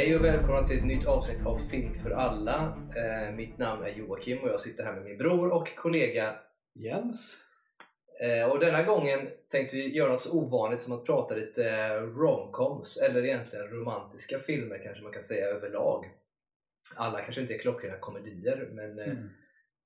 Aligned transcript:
Hej 0.00 0.16
och 0.16 0.24
välkomna 0.24 0.68
till 0.68 0.78
ett 0.78 0.84
nytt 0.84 1.06
avsnitt 1.06 1.46
av 1.46 1.56
Film 1.56 1.94
för 1.94 2.10
alla. 2.10 2.78
Eh, 2.96 3.34
mitt 3.34 3.58
namn 3.58 3.84
är 3.84 3.88
Joakim 3.88 4.38
och 4.38 4.48
jag 4.48 4.60
sitter 4.60 4.84
här 4.84 4.94
med 4.94 5.04
min 5.04 5.18
bror 5.18 5.52
och 5.52 5.76
kollega 5.76 6.38
Jens? 6.74 7.36
Eh, 8.20 8.50
och 8.50 8.58
denna 8.58 8.82
gången 8.82 9.28
tänkte 9.50 9.76
vi 9.76 9.96
göra 9.96 10.12
något 10.12 10.22
så 10.22 10.38
ovanligt 10.38 10.82
som 10.82 10.92
att 10.92 11.04
prata 11.04 11.34
lite 11.34 11.90
romcoms, 12.00 12.96
eller 12.96 13.24
egentligen 13.24 13.68
romantiska 13.68 14.38
filmer 14.38 14.80
kanske 14.84 15.02
man 15.02 15.12
kan 15.12 15.24
säga 15.24 15.46
överlag. 15.46 16.04
Alla 16.96 17.20
kanske 17.20 17.40
inte 17.40 17.54
är 17.54 17.58
klockrena 17.58 17.96
komedier, 17.96 18.68
men 18.72 18.98
eh, 18.98 19.04
Mm. 19.04 19.28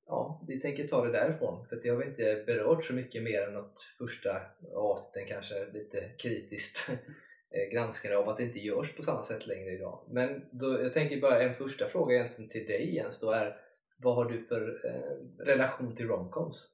ja, 0.06 0.44
vi 0.48 0.60
tänker 0.60 0.88
ta 0.88 1.04
det 1.04 1.12
därifrån. 1.12 1.66
För 1.66 1.76
det 1.76 1.88
har 1.88 1.96
vi 1.96 2.06
inte 2.06 2.42
berört 2.46 2.84
så 2.84 2.94
mycket 2.94 3.22
mer 3.22 3.46
än 3.46 3.54
något 3.54 3.80
första 3.98 4.40
avsnitten 4.74 5.29
kanske 5.29 5.67
lite 5.72 6.08
kritiskt 6.18 6.90
eh, 7.54 7.72
granskande 7.72 8.17
av 8.17 8.29
att 8.29 8.36
det 8.36 8.43
inte 8.43 8.58
görs 8.58 8.96
på 8.96 9.03
samma 9.03 9.22
sätt 9.22 9.46
längre 9.46 9.71
idag. 9.71 10.04
Men 10.11 10.49
då, 10.50 10.82
jag 10.82 10.93
tänker 10.93 11.21
bara 11.21 11.43
en 11.43 11.54
första 11.54 11.86
fråga 11.86 12.14
egentligen 12.14 12.50
till 12.50 12.67
dig 12.67 12.95
Jens 12.95 13.18
då 13.18 13.31
är 13.31 13.61
vad 13.96 14.14
har 14.14 14.25
du 14.25 14.40
för 14.40 14.86
eh, 14.86 15.45
relation 15.45 15.96
till 15.96 16.07
romcoms? 16.07 16.68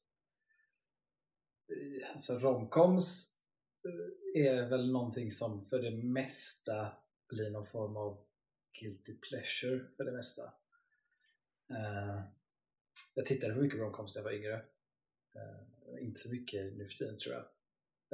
Eh, 1.68 2.12
alltså 2.12 2.38
romcoms 2.38 3.34
eh, 3.84 4.42
är 4.46 4.68
väl 4.68 4.92
någonting 4.92 5.30
som 5.30 5.64
för 5.64 5.78
det 5.78 5.90
mesta 5.90 6.92
blir 7.28 7.50
någon 7.50 7.66
form 7.66 7.96
av 7.96 8.18
guilty 8.80 9.14
pleasure 9.14 9.84
för 9.96 10.04
det 10.04 10.12
mesta. 10.12 10.42
Eh, 11.70 12.20
jag 13.14 13.26
tittade 13.26 13.54
på 13.54 13.60
mycket 13.60 13.80
romcoms 13.80 14.14
när 14.14 14.22
jag 14.22 14.24
var 14.24 14.36
yngre. 14.36 14.54
Eh, 15.34 16.04
inte 16.06 16.20
så 16.20 16.30
mycket 16.30 16.76
nu 16.76 16.86
för 16.86 16.94
tiden 16.94 17.18
tror 17.18 17.34
jag. 17.34 17.44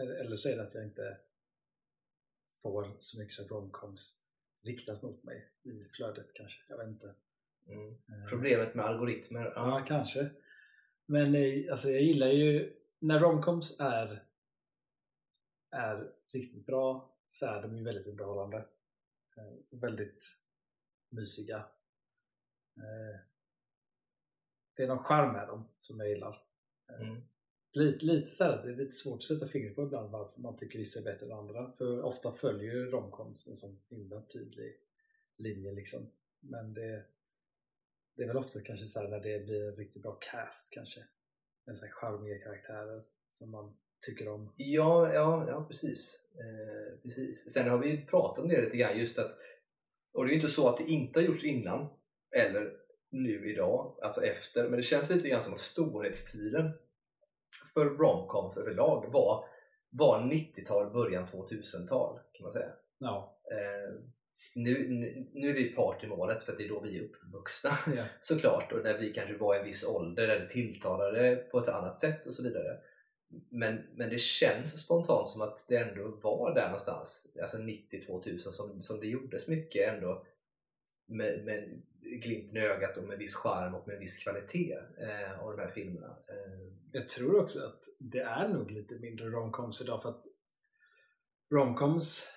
Eh, 0.04 0.20
eller 0.20 0.36
så 0.36 0.48
är 0.48 0.56
det 0.56 0.62
att 0.62 0.74
jag 0.74 0.84
inte 0.84 1.18
får 2.62 2.96
så 3.00 3.18
mycket 3.18 3.34
som 3.34 3.48
romcoms 3.48 4.22
riktat 4.62 5.02
mot 5.02 5.22
mig 5.22 5.52
i 5.62 5.88
flödet 5.88 6.26
kanske. 6.34 6.62
Jag 6.68 6.78
vet 6.78 6.88
inte. 6.88 7.14
Mm. 7.66 7.90
Eh, 7.90 8.28
Problemet 8.30 8.74
med 8.74 8.84
algoritmer? 8.84 9.44
Ja. 9.44 9.52
Ja, 9.78 9.84
kanske. 9.86 10.30
Men 11.06 11.34
eh, 11.34 11.72
alltså, 11.72 11.90
jag 11.90 12.02
gillar 12.02 12.26
ju 12.28 12.76
när 12.98 13.18
romcoms 13.18 13.80
är, 13.80 14.24
är 15.70 16.12
riktigt 16.34 16.66
bra 16.66 17.16
så 17.28 17.46
är 17.46 17.62
de 17.62 17.76
ju 17.76 17.84
väldigt 17.84 18.06
underhållande. 18.06 18.56
Eh, 19.36 19.78
väldigt 19.80 20.24
mysiga. 21.08 21.66
Det 24.76 24.82
är 24.82 24.88
någon 24.88 25.04
charm 25.04 25.32
med 25.32 25.48
dem 25.48 25.68
som 25.78 26.00
jag 26.00 26.08
gillar. 26.08 26.42
Mm. 27.00 27.22
Lite, 27.76 28.04
lite 28.04 28.30
så 28.30 28.44
här, 28.44 28.62
det 28.62 28.72
är 28.72 28.76
lite 28.76 28.92
svårt 28.92 29.16
att 29.16 29.22
sätta 29.22 29.48
fingret 29.48 29.74
på 29.74 29.82
ibland 29.82 30.10
varför 30.10 30.40
man 30.40 30.56
tycker 30.56 30.78
vissa 30.78 31.00
är 31.00 31.04
bättre 31.04 31.26
än 31.26 31.32
andra. 31.32 31.72
För 31.72 32.02
ofta 32.02 32.32
följer 32.32 32.74
ju 32.74 32.90
romcoms 32.90 33.48
en 33.48 33.56
sån 33.56 33.78
himla 33.88 34.22
tydlig 34.22 34.76
linje 35.36 35.72
liksom. 35.72 36.10
Men 36.40 36.74
det, 36.74 37.04
det 38.16 38.22
är 38.22 38.26
väl 38.26 38.36
ofta 38.36 38.60
kanske 38.60 38.86
så 38.86 39.00
här 39.00 39.08
när 39.08 39.20
det 39.20 39.44
blir 39.44 39.68
en 39.68 39.76
riktigt 39.76 40.02
bra 40.02 40.18
cast 40.20 40.70
kanske. 40.70 41.00
Med 41.66 41.76
sån 41.76 41.88
här 41.88 41.94
charmiga 41.94 42.38
karaktärer 42.38 43.02
som 43.30 43.50
man 43.50 43.76
tycker 44.06 44.28
om. 44.28 44.52
Ja, 44.56 45.14
ja, 45.14 45.48
ja 45.48 45.66
precis. 45.68 46.20
Eh, 46.34 46.98
precis. 47.02 47.52
Sen 47.52 47.70
har 47.70 47.78
vi 47.78 47.90
ju 47.90 48.06
pratat 48.06 48.38
om 48.38 48.48
det 48.48 48.60
lite 48.60 48.76
grann 48.76 48.98
just 48.98 49.18
att 49.18 49.38
och 50.12 50.24
det 50.24 50.28
är 50.28 50.32
ju 50.32 50.40
inte 50.40 50.52
så 50.52 50.68
att 50.68 50.76
det 50.76 50.84
inte 50.84 51.20
har 51.20 51.24
gjorts 51.26 51.44
innan 51.44 51.88
eller 52.30 52.76
nu 53.10 53.50
idag, 53.50 53.98
alltså 54.02 54.24
efter, 54.24 54.68
men 54.68 54.76
det 54.76 54.82
känns 54.82 55.10
lite 55.10 55.28
grann 55.28 55.42
som 55.42 55.52
att 55.52 55.58
storhetstiden 55.58 56.72
för 57.76 57.84
romcoms 57.84 58.56
överlag 58.56 59.12
var, 59.12 59.44
var 59.90 60.20
90-tal, 60.20 60.92
början 60.92 61.26
2000-tal 61.26 62.18
kan 62.32 62.44
man 62.44 62.52
säga. 62.52 62.70
Ja, 62.98 63.36
Eh, 63.50 63.94
nu, 64.54 64.88
nu, 64.88 65.26
nu 65.32 65.50
är 65.50 65.54
vi 65.54 65.64
part 65.64 66.04
i 66.04 66.06
målet 66.06 66.42
för 66.42 66.56
det 66.56 66.64
är 66.64 66.68
då 66.68 66.80
vi 66.80 66.98
är 66.98 67.02
uppvuxna 67.02 67.70
ja. 67.96 68.04
såklart 68.20 68.72
och 68.72 68.84
när 68.84 68.98
vi 68.98 69.12
kanske 69.12 69.36
var 69.36 69.54
i 69.54 69.58
en 69.58 69.64
viss 69.64 69.84
ålder 69.84 70.26
det 70.26 70.48
tilltalade 70.48 71.36
på 71.36 71.58
ett 71.58 71.68
annat 71.68 72.00
sätt 72.00 72.26
och 72.26 72.34
så 72.34 72.42
vidare. 72.42 72.78
Men, 73.50 73.82
men 73.94 74.10
det 74.10 74.18
känns 74.18 74.82
spontant 74.82 75.28
som 75.28 75.42
att 75.42 75.66
det 75.68 75.76
ändå 75.76 76.08
var 76.22 76.54
där 76.54 76.64
någonstans, 76.64 77.26
alltså 77.42 77.56
90-2000 77.56 78.38
som, 78.38 78.82
som 78.82 79.00
det 79.00 79.06
gjordes 79.06 79.48
mycket 79.48 79.94
ändå 79.94 80.26
med, 81.06 81.44
med 81.44 81.82
glimten 82.22 82.56
i 82.56 82.60
ögat 82.60 82.96
och 82.96 83.04
med 83.04 83.18
viss 83.18 83.34
charm 83.34 83.74
och 83.74 83.88
med 83.88 83.98
viss 83.98 84.18
kvalitet 84.18 84.72
eh, 84.98 85.40
av 85.44 85.56
de 85.56 85.62
här 85.62 85.70
filmerna. 85.70 86.06
Eh, 86.28 86.72
Jag 86.92 87.08
tror 87.08 87.40
också 87.40 87.58
att 87.66 87.82
det 87.98 88.20
är 88.20 88.48
nog 88.48 88.70
lite 88.70 88.94
mindre 88.98 89.26
romcoms 89.26 89.82
idag 89.82 90.02
för 90.02 90.08
att 90.08 90.24
romcoms 91.50 92.28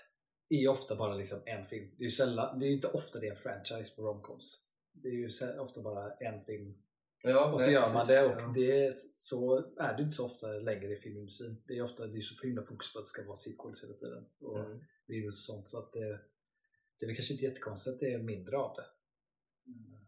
är 0.50 0.58
ju 0.58 0.68
ofta 0.68 0.96
bara 0.96 1.16
liksom 1.16 1.40
en 1.46 1.66
film. 1.66 1.90
Det 1.98 2.02
är 2.04 2.06
ju 2.06 2.12
sällan, 2.12 2.60
det 2.60 2.66
är 2.68 2.72
inte 2.72 2.88
ofta 2.88 3.20
det 3.20 3.28
är 3.28 3.32
en 3.32 3.38
franchise 3.38 3.96
på 3.96 4.02
romcoms. 4.02 4.66
Det 4.94 5.08
är 5.08 5.14
ju 5.14 5.60
ofta 5.60 5.82
bara 5.82 6.14
en 6.14 6.42
film 6.42 6.78
ja, 7.24 7.52
och 7.54 7.60
så 7.60 7.66
nej, 7.66 7.74
gör 7.74 7.94
man 7.94 8.08
det 8.08 8.26
och 8.26 8.42
Ja. 8.42 8.52
det 8.56 8.86
är, 8.86 8.92
så 9.16 9.58
är 9.80 9.98
det 9.98 10.04
inte 10.04 10.16
så 10.16 10.26
ofta 10.26 10.48
längre 10.48 10.94
i 10.94 10.96
filmindustrin. 10.98 11.62
Det 11.68 11.78
är 11.78 11.82
ofta 11.82 12.08
det 12.08 12.18
är 12.18 12.22
så 12.22 12.48
himla 12.48 12.64
fokus 12.64 12.94
på 12.94 13.00
att 13.00 13.06
det 13.06 13.10
ska 13.10 13.24
vara 13.24 13.36
sequels 13.36 13.84
hela 13.84 13.94
tiden 13.94 14.26
och 14.42 14.60
Mm. 14.60 15.28
och 15.30 15.38
sånt 15.38 15.68
så 15.68 15.80
att 15.80 15.94
det, 15.94 16.00
det 17.00 17.06
är 17.06 17.08
väl 17.08 17.16
kanske 17.16 17.34
inte 17.34 17.46
jättekonstigt 17.46 17.94
att 17.94 18.00
det 18.00 18.14
är 18.14 18.20
mindre 18.20 18.58
av 18.58 18.76
det. 18.76 18.86
Mm. 19.70 20.00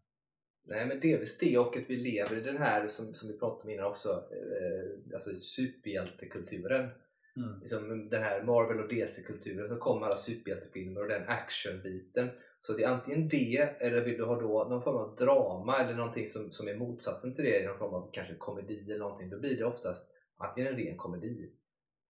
Nej 0.64 0.86
men 0.86 1.00
delvis 1.00 1.38
det 1.38 1.58
och 1.58 1.76
att 1.76 1.90
vi 1.90 1.96
lever 1.96 2.36
i 2.36 2.40
den 2.40 2.56
här 2.56 2.88
som, 2.88 3.14
som 3.14 3.28
vi 3.28 3.38
pratade 3.38 3.62
om 3.62 3.70
innan 3.70 3.86
också, 3.86 4.08
eh, 4.08 5.14
alltså 5.14 5.36
superhjältekulturen. 5.36 6.90
Mm. 7.36 7.60
liksom 7.60 8.08
den 8.08 8.22
här 8.22 8.42
Marvel 8.42 8.80
och 8.80 8.88
DC-kulturen 8.88 9.68
så 9.68 9.76
kommer 9.76 10.06
alla 10.06 10.16
superhjältefilmer 10.16 11.00
och 11.02 11.08
den 11.08 11.28
actionbiten. 11.28 12.30
Så 12.60 12.72
det 12.72 12.84
är 12.84 12.88
antingen 12.88 13.28
det 13.28 13.76
eller 13.80 14.04
vill 14.04 14.16
du 14.16 14.24
ha 14.24 14.40
då 14.40 14.64
någon 14.64 14.82
form 14.82 14.96
av 14.96 15.16
drama 15.16 15.78
eller 15.78 15.94
någonting 15.94 16.28
som, 16.28 16.52
som 16.52 16.68
är 16.68 16.74
motsatsen 16.74 17.34
till 17.34 17.44
det, 17.44 17.66
någon 17.66 17.78
form 17.78 17.94
av 17.94 18.10
kanske 18.12 18.34
komedi 18.34 18.84
eller 18.84 18.98
någonting. 18.98 19.30
Då 19.30 19.38
blir 19.38 19.56
det 19.56 19.64
oftast 19.64 20.10
antingen 20.36 20.72
en 20.72 20.78
ren 20.78 20.96
komedi 20.96 21.52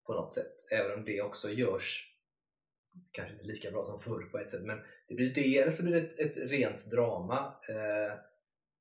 på 0.08 0.14
något 0.14 0.34
sätt. 0.34 0.56
Även 0.72 1.00
om 1.00 1.06
det 1.06 1.22
också 1.22 1.50
görs 1.50 2.11
kanske 3.12 3.34
inte 3.34 3.46
lika 3.46 3.72
bra 3.72 3.86
som 3.86 4.00
förr 4.00 4.24
på 4.32 4.38
ett 4.40 4.50
sätt 4.52 4.62
men 4.64 4.80
det 5.08 5.16
blir 5.16 5.34
det 5.34 5.76
så 5.76 5.84
blir 5.84 5.94
det 5.94 6.00
ett, 6.02 6.20
ett 6.20 6.52
rent 6.52 6.86
drama 6.92 7.54
eh, 7.70 8.18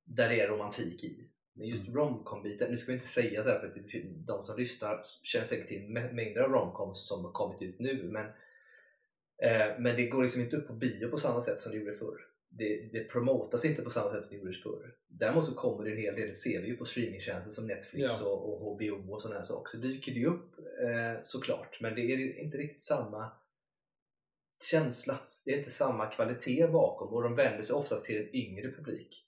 där 0.05 0.29
det 0.29 0.41
är 0.41 0.49
romantik 0.49 1.05
i. 1.05 1.27
Men 1.55 1.69
just 1.69 1.89
Mm. 1.89 1.95
romcom-biten, 2.01 2.71
nu 2.71 2.79
ska 2.79 2.87
vi 2.87 2.93
inte 2.93 3.07
säga 3.07 3.43
så 3.43 3.49
här 3.49 3.59
för 3.61 3.67
att 3.67 3.77
de 4.27 4.45
som 4.45 4.59
lyssnar 4.59 5.01
känner 5.23 5.45
säkert 5.47 5.69
till 5.69 5.83
mä- 5.83 6.13
mängder 6.13 6.41
av 6.41 6.51
romcoms 6.53 7.09
som 7.09 7.25
har 7.25 7.33
kommit 7.33 7.63
ut 7.63 7.79
nu 7.79 8.03
men, 8.13 8.27
eh, 9.43 9.79
men 9.79 9.97
det 9.97 10.07
går 10.07 10.23
liksom 10.23 10.41
inte 10.43 10.57
upp 10.57 10.67
på 10.67 10.73
bio 10.73 11.09
på 11.09 11.19
samma 11.19 11.41
sätt 11.41 11.61
som 11.61 11.73
det 11.73 11.79
gjorde 11.79 11.93
förr. 11.93 12.21
Det, 12.53 12.89
det 12.93 13.05
promotas 13.05 13.65
inte 13.65 13.83
på 13.83 13.91
samma 13.91 14.13
sätt 14.13 14.25
som 14.25 14.31
det 14.33 14.39
gjordes 14.39 14.63
förr. 14.63 14.95
Däremot 15.09 15.47
så 15.47 15.55
kommer 15.55 15.85
det 15.85 15.91
en 15.91 15.97
hel 15.97 16.15
del, 16.15 16.29
det 16.29 16.35
ser 16.35 16.61
vi 16.63 16.69
ju 16.69 16.77
på 16.77 16.85
streamingtjänster 16.85 17.51
som 17.51 17.67
Netflix 17.67 18.11
Ja. 18.21 18.25
och, 18.29 18.67
och 18.67 18.75
HBO 18.77 19.13
och 19.13 19.23
sådana 19.23 19.39
här 19.41 19.47
saker. 19.47 19.71
Så 19.71 19.77
dyker 19.77 20.15
det 20.15 20.27
upp 20.27 20.59
eh, 20.59 21.23
såklart 21.25 21.79
men 21.81 21.95
det 21.95 22.01
är 22.01 22.39
inte 22.41 22.59
riktigt 22.59 22.83
samma 22.83 23.31
känsla. 24.65 25.19
Det 25.45 25.51
är 25.55 25.59
inte 25.59 25.71
samma 25.71 26.07
kvalitet 26.07 26.67
bakom 26.67 27.15
och 27.15 27.23
de 27.23 27.37
vänder 27.37 27.63
sig 27.65 27.75
oftast 27.75 28.05
till 28.05 28.17
en 28.19 28.37
yngre 28.37 28.71
publik. 28.73 29.27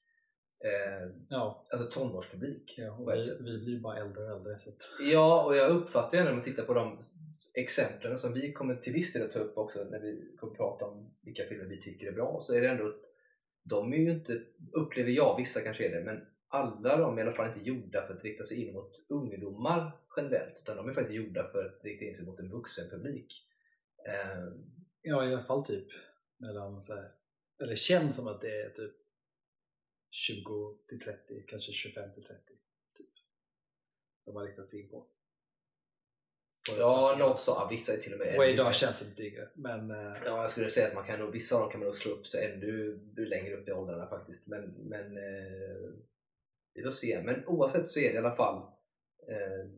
Eh, 0.65 1.11
Ja, 1.29 1.67
alltså 1.73 2.01
tonårspublik. 2.01 2.75
ja 2.77 2.93
och 2.93 3.13
vi, 3.13 3.23
vi 3.41 3.65
blir 3.65 3.81
bara 3.81 3.97
äldre 3.99 4.25
och 4.25 4.37
äldre. 4.37 4.59
Så 4.59 4.71
att, 4.71 4.77
Ja, 5.13 5.45
och 5.45 5.57
jag 5.57 5.71
uppfattar 5.71 6.19
ju 6.19 6.25
när 6.25 6.33
man 6.33 6.43
tittar 6.43 6.63
på 6.65 6.75
de 6.75 6.99
exemplen 7.55 8.19
som 8.19 8.33
vi 8.33 8.53
kommer 8.53 8.77
till 8.77 8.93
viss 8.93 9.13
del 9.13 9.23
att 9.23 9.33
ta 9.33 9.39
upp 9.39 9.59
också 9.59 9.85
när 9.85 10.01
vi 10.01 10.37
kommer 10.37 10.55
prata 10.55 10.85
om 10.85 11.15
vilka 11.23 11.45
filmer 11.45 11.65
vi 11.65 11.81
tycker 11.81 12.07
är 12.07 12.13
bra 12.13 12.39
så 12.41 12.55
är 12.55 12.61
det 12.61 12.69
ändå 12.69 12.95
de 13.65 13.93
är 13.93 13.97
ju 13.97 14.11
inte, 14.11 14.43
upplever 14.73 15.11
jag, 15.11 15.37
vissa 15.37 15.61
kanske 15.61 15.87
är 15.89 15.91
det, 15.99 16.05
men 16.05 16.27
alla 16.49 16.97
de 16.97 17.19
är 17.19 17.23
i 17.23 17.23
alla 17.23 17.33
fall 17.33 17.49
inte 17.49 17.69
gjorda 17.69 18.07
för 18.07 18.15
att 18.15 18.25
rikta 18.25 18.45
sig 18.45 18.65
in 18.67 18.75
mot 18.75 18.93
ungdomar 19.09 19.93
generellt 20.17 20.59
utan 20.63 20.77
de 20.77 20.89
är 20.89 20.93
faktiskt 20.93 21.17
gjorda 21.17 21.45
för 21.45 21.65
att 21.65 21.85
rikta 21.85 22.05
in 22.05 22.17
sig 22.17 22.27
mot 22.27 22.41
en 22.41 22.51
vuxen 22.51 22.91
publik. 22.91 23.47
Eh, 24.09 24.53
ja, 25.03 25.29
i 25.29 25.33
alla 25.35 25.43
fall 25.43 25.65
typ 25.65 25.87
mellan 26.37 26.81
så 26.81 26.95
här, 26.95 27.13
eller 27.63 27.75
känns 27.75 28.17
som 28.17 28.27
att 28.27 28.41
det 28.41 28.63
är 28.63 28.71
typ 28.71 28.95
20 30.11 30.79
till 30.89 31.01
30, 31.01 31.45
kanske 31.49 31.73
25 31.73 32.13
till 32.13 32.25
30. 32.25 32.43
Typ. 32.99 33.11
De 34.25 34.37
har 34.37 34.45
riktat 34.45 34.69
sig 34.69 34.81
in 34.81 34.89
på. 34.89 35.07
Får 36.67 36.79
ja, 36.79 37.17
något 37.19 37.41
så, 37.41 37.69
vissa 37.71 37.93
är 37.93 37.97
till 37.97 38.13
och 38.13 38.19
med 38.19 38.39
Och 38.39 38.47
idag 38.47 38.75
känns 38.75 39.01
det 39.01 39.05
lite 39.05 39.23
yngre. 39.23 39.49
Men 39.55 39.91
eh, 39.91 40.17
Ja, 40.25 40.43
jag 40.43 40.51
skulle 40.51 40.71
säga 40.71 40.89
att 40.89 40.95
man 40.95 41.05
kan 41.05 41.19
nog, 41.19 41.33
vissa 41.33 41.55
av 41.55 41.61
dem 41.61 41.71
kan 41.71 41.81
man 41.81 41.87
nog 41.87 41.95
slå 41.95 42.13
upp 42.13 42.27
sig 42.27 42.53
ännu 42.53 43.01
längre 43.17 43.57
upp 43.57 43.69
i 43.69 43.73
åldrarna 43.73 44.07
faktiskt. 44.07 44.47
Men, 44.47 44.65
men 44.71 45.17
eh, 45.17 45.93
vi 46.75 46.83
får 46.83 46.91
se. 46.91 47.23
Men 47.25 47.47
oavsett 47.47 47.91
så 47.91 47.99
är 47.99 48.09
det 48.09 48.15
i 48.15 48.19
alla 48.19 48.37
fall 48.37 48.63
eh, 49.29 49.71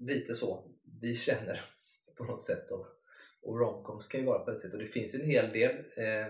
lite 0.00 0.34
så 0.34 0.70
vi 1.00 1.14
känner 1.14 1.60
på 2.16 2.24
något 2.24 2.46
sätt. 2.46 2.70
Och, 2.70 2.86
och 3.42 3.58
romcoms 3.60 4.06
kan 4.06 4.20
ju 4.20 4.26
vara 4.26 4.38
på 4.38 4.50
ett 4.50 4.60
sätt. 4.60 4.72
Och 4.72 4.78
det 4.78 4.86
finns 4.86 5.14
ju 5.14 5.20
en 5.20 5.26
hel 5.26 5.52
del. 5.52 5.76
Eh, 5.96 6.26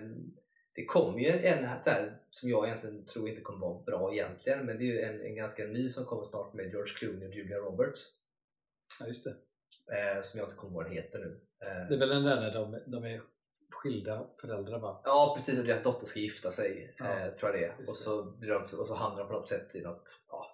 det 0.74 0.84
kommer 0.84 1.18
ju 1.18 1.28
en 1.28 1.64
här, 1.64 2.18
som 2.30 2.48
jag 2.50 2.66
egentligen 2.66 3.04
tror 3.06 3.28
inte 3.28 3.40
kommer 3.40 3.66
vara 3.66 3.82
bra 3.82 4.12
egentligen. 4.12 4.66
Men 4.66 4.78
det 4.78 4.84
är 4.84 4.86
ju 4.86 5.00
en, 5.00 5.20
en 5.20 5.34
ganska 5.34 5.64
ny 5.64 5.90
som 5.90 6.04
kommer 6.04 6.24
snart 6.24 6.54
med 6.54 6.70
George 6.70 6.94
Clooney 6.94 7.28
och 7.28 7.34
Julia 7.34 7.56
Roberts. 7.58 8.00
ja, 9.00 9.06
just 9.06 9.24
det. 9.24 9.30
Eh, 9.96 10.22
som 10.22 10.38
jag 10.40 10.46
inte 10.46 10.56
kommer 10.56 10.72
ihåg 10.72 10.82
vad 10.82 10.86
den 10.86 10.92
heter 11.02 11.18
nu. 11.18 11.40
Eh, 11.66 11.88
Det 11.88 11.94
är 11.94 11.98
väl 11.98 12.08
den 12.08 12.22
där 12.24 12.40
när 12.40 12.54
de, 12.54 12.78
de 12.86 13.04
är 13.04 13.22
skilda 13.70 14.26
föräldrar 14.40 14.78
va? 14.78 15.00
Ja 15.04 15.34
precis, 15.36 15.58
och 15.58 15.64
deras 15.66 15.82
dotter 15.82 16.06
ska 16.06 16.20
gifta 16.20 16.50
sig, 16.50 16.94
Ja, 16.98 17.04
eh, 17.20 17.32
tror 17.34 17.50
jag 17.50 17.60
det 17.60 17.66
är. 17.66 17.74
Och 17.80 17.88
så, 17.88 18.20
och 18.80 18.86
så 18.86 18.94
hamnar 18.94 19.18
de 19.18 19.26
på 19.28 19.32
något 19.32 19.48
sätt 19.48 19.74
i 19.74 19.80
något, 19.80 20.20
ja, 20.28 20.51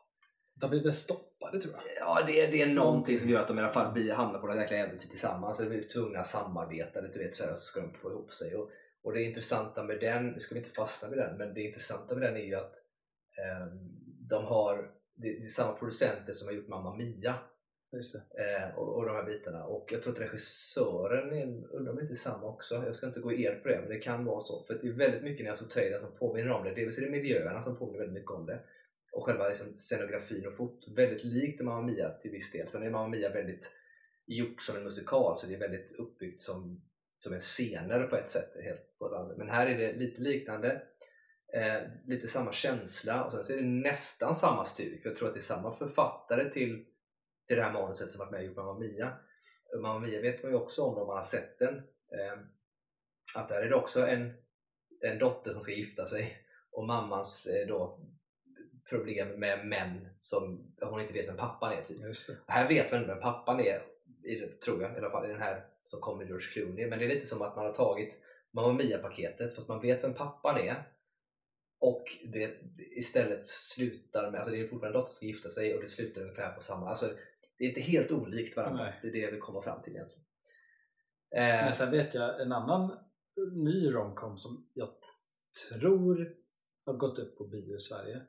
De 0.60 0.70
blir 0.70 0.82
väl 0.82 0.92
stoppade 0.94 1.60
tror 1.60 1.74
jag. 1.74 1.82
Ja, 2.08 2.22
det, 2.26 2.40
är- 2.40 2.52
det 2.52 2.62
är 2.62 2.66
någonting 2.66 3.18
som 3.18 3.28
gör 3.28 3.40
att 3.40 3.48
de 3.48 3.58
i 3.58 3.62
alla 3.62 3.72
fall 3.72 3.92
blir, 3.92 4.12
hamnar 4.12 4.38
på 4.40 4.46
något 4.46 4.56
jäkla 4.56 4.76
äventyr 4.76 5.08
tillsammans. 5.08 5.56
Så 5.56 5.62
de 5.62 5.68
blir 5.68 5.82
tvungna 5.82 6.18
att 6.20 6.26
samarbeta, 6.26 7.00
du 7.00 7.18
vet, 7.18 7.34
så, 7.34 7.44
här, 7.44 7.54
så 7.54 7.60
ska 7.60 7.80
de 7.80 7.90
få 7.94 8.10
ihop 8.10 8.32
sig. 8.32 8.54
Och, 8.56 8.70
och 9.02 9.12
det 9.12 9.22
intressanta 9.22 9.82
med 9.82 10.00
den, 10.00 10.26
nu 10.28 10.40
ska 10.40 10.54
vi 10.54 10.58
inte 10.60 10.70
fastna 10.74 11.08
vid 11.08 11.18
den, 11.18 11.36
men 11.36 11.54
det 11.54 11.60
intressanta 11.60 12.14
med 12.14 12.22
den 12.22 12.36
är 12.36 12.44
ju 12.44 12.54
att 12.54 12.72
ehm, 13.38 13.78
de 14.28 14.44
har, 14.44 14.76
det, 15.16 15.28
det 15.38 15.44
är 15.44 15.48
samma 15.48 15.72
producenter 15.72 16.32
som 16.32 16.48
har 16.48 16.54
gjort 16.54 16.68
Mamma 16.68 16.94
Mia 16.94 17.34
det. 17.90 17.98
eh, 18.42 18.78
och, 18.78 18.96
och 18.96 19.06
de 19.06 19.16
här 19.16 19.24
bitarna. 19.24 19.64
Och 19.64 19.88
jag 19.92 20.02
tror 20.02 20.12
att 20.12 20.20
regissören, 20.20 21.32
är, 21.32 21.74
undrar 21.74 21.90
om 21.92 21.96
det 21.96 22.02
inte 22.02 22.14
är 22.14 22.16
samma 22.16 22.46
också. 22.46 22.74
Jag 22.86 22.96
ska 22.96 23.06
inte 23.06 23.20
gå 23.20 23.32
er 23.32 23.54
på 23.62 23.68
det, 23.68 23.78
men 23.80 23.88
det 23.88 23.98
kan 23.98 24.24
vara 24.24 24.40
så. 24.40 24.62
För 24.62 24.74
det 24.82 24.88
är 24.88 24.92
väldigt 24.92 25.22
mycket 25.22 25.44
när 25.44 25.50
jag 25.50 25.58
såg 25.58 25.70
trailern 25.70 26.00
som 26.00 26.14
påminner 26.18 26.50
om 26.50 26.64
det. 26.64 26.74
Dels 26.74 26.98
är 26.98 27.02
det 27.02 27.10
miljöerna 27.10 27.62
som 27.62 27.76
påminner 27.76 27.98
väldigt 27.98 28.14
mycket 28.14 28.30
om 28.30 28.46
det. 28.46 28.60
Och 29.18 29.24
själva 29.24 29.48
liksom, 29.48 29.78
scenografin 29.78 30.46
och 30.46 30.56
fotot. 30.56 30.96
Väldigt 30.96 31.24
likt 31.24 31.60
Mamma 31.60 31.82
Mia 31.82 32.10
till 32.10 32.30
viss 32.30 32.52
del. 32.52 32.68
Sen 32.68 32.82
är 32.82 32.90
Mamma 32.90 33.08
Mia 33.08 33.30
väldigt 33.30 33.70
gjort 34.26 34.62
som 34.62 34.76
en 34.76 34.84
musikal, 34.84 35.36
så 35.36 35.46
det 35.46 35.54
är 35.54 35.58
väldigt 35.58 35.92
uppbyggt 35.92 36.42
som, 36.42 36.82
som 37.18 37.32
en 37.32 37.40
scener 37.40 38.06
på 38.06 38.16
ett 38.16 38.30
sätt. 38.30 38.50
Helt 38.64 38.98
på 38.98 39.06
ett 39.06 39.12
annat. 39.12 39.38
Men 39.38 39.48
här 39.48 39.66
är 39.66 39.78
det 39.78 39.92
lite 39.92 40.22
liknande. 40.22 40.82
Eh, 41.54 41.82
lite 42.06 42.28
samma 42.28 42.52
känsla 42.52 43.24
och 43.24 43.32
sen 43.32 43.44
så 43.44 43.52
är 43.52 43.56
det 43.56 43.62
nästan 43.62 44.34
samma 44.34 44.64
stuk. 44.64 45.02
För 45.02 45.08
jag 45.08 45.18
tror 45.18 45.28
att 45.28 45.34
det 45.34 45.40
är 45.40 45.42
samma 45.42 45.72
författare 45.72 46.50
till 46.50 46.84
till 47.46 47.56
det 47.56 47.62
här 47.62 47.72
manuset 47.72 48.10
som 48.10 48.18
varit 48.18 48.30
med 48.30 48.40
och 48.40 48.46
gjort 48.46 48.56
Mamma 48.56 48.78
Mia. 48.78 49.16
Mamma 49.82 49.98
Mia 49.98 50.20
vet 50.20 50.42
man 50.42 50.52
ju 50.52 50.58
också 50.58 50.82
om 50.82 50.98
om 50.98 51.06
man 51.06 51.16
har 51.16 51.22
sett 51.22 51.58
den. 51.58 51.76
Eh, 52.12 52.38
att 53.34 53.48
där 53.48 53.62
är 53.62 53.68
det 53.68 53.74
också 53.74 54.06
en, 54.06 54.32
en 55.00 55.18
dotter 55.18 55.52
som 55.52 55.62
ska 55.62 55.72
gifta 55.72 56.06
sig 56.06 56.36
och 56.70 56.86
mammans 56.86 57.46
eh, 57.46 57.68
då 57.68 58.00
problem 58.88 59.28
med 59.28 59.66
män 59.66 60.08
som 60.22 60.74
hon 60.80 61.00
inte 61.00 61.12
vet 61.12 61.28
vem 61.28 61.36
pappan 61.36 61.72
är. 61.72 61.82
Typ. 61.82 61.98
Här 62.46 62.68
vet 62.68 62.92
man 62.92 63.06
vem 63.06 63.20
pappan 63.20 63.60
är, 63.60 63.82
tror 64.64 64.82
jag 64.82 64.94
i 64.94 64.98
alla 64.98 65.10
fall, 65.10 65.26
i 65.26 65.28
den 65.28 65.42
här 65.42 65.66
som 65.82 66.00
kom 66.00 66.18
med 66.18 66.26
George 66.26 66.46
Clooney. 66.52 66.86
Men 66.86 66.98
det 66.98 67.04
är 67.04 67.08
lite 67.08 67.26
som 67.26 67.42
att 67.42 67.56
man 67.56 67.66
har 67.66 67.72
tagit 67.72 68.14
Mamma 68.50 68.72
Mia-paketet 68.72 69.54
för 69.54 69.62
att 69.62 69.68
man 69.68 69.80
vet 69.80 70.04
vem 70.04 70.14
pappan 70.14 70.56
är 70.56 70.82
och 71.80 72.04
det 72.32 72.56
istället 72.96 73.46
slutar 73.46 74.30
med, 74.30 74.40
alltså 74.40 74.54
det 74.54 74.60
är 74.60 74.68
fortfarande 74.68 74.98
en 74.98 75.02
dotter 75.02 75.10
som 75.10 75.16
ska 75.16 75.26
gifta 75.26 75.48
sig 75.48 75.74
och 75.74 75.80
det 75.80 75.88
slutar 75.88 76.20
ungefär 76.20 76.52
på 76.52 76.62
samma, 76.62 76.88
alltså 76.88 77.06
det 77.58 77.64
är 77.64 77.68
inte 77.68 77.80
helt 77.80 78.10
olikt 78.10 78.56
varandra. 78.56 78.84
Nej. 78.84 78.98
Det 79.02 79.08
är 79.08 79.12
det 79.12 79.30
vill 79.30 79.40
komma 79.40 79.62
fram 79.62 79.82
till 79.82 79.92
egentligen. 79.92 80.24
Eh, 81.36 81.64
Men 81.64 81.72
sen 81.72 81.90
vet 81.90 82.14
jag 82.14 82.40
en 82.40 82.52
annan 82.52 82.98
ny 83.52 83.92
romcom 83.92 84.38
som 84.38 84.70
jag 84.74 84.88
tror 85.68 86.34
har 86.86 86.94
gått 86.94 87.18
upp 87.18 87.38
på 87.38 87.44
bio 87.46 87.76
i 87.76 87.80
Sverige. 87.80 88.20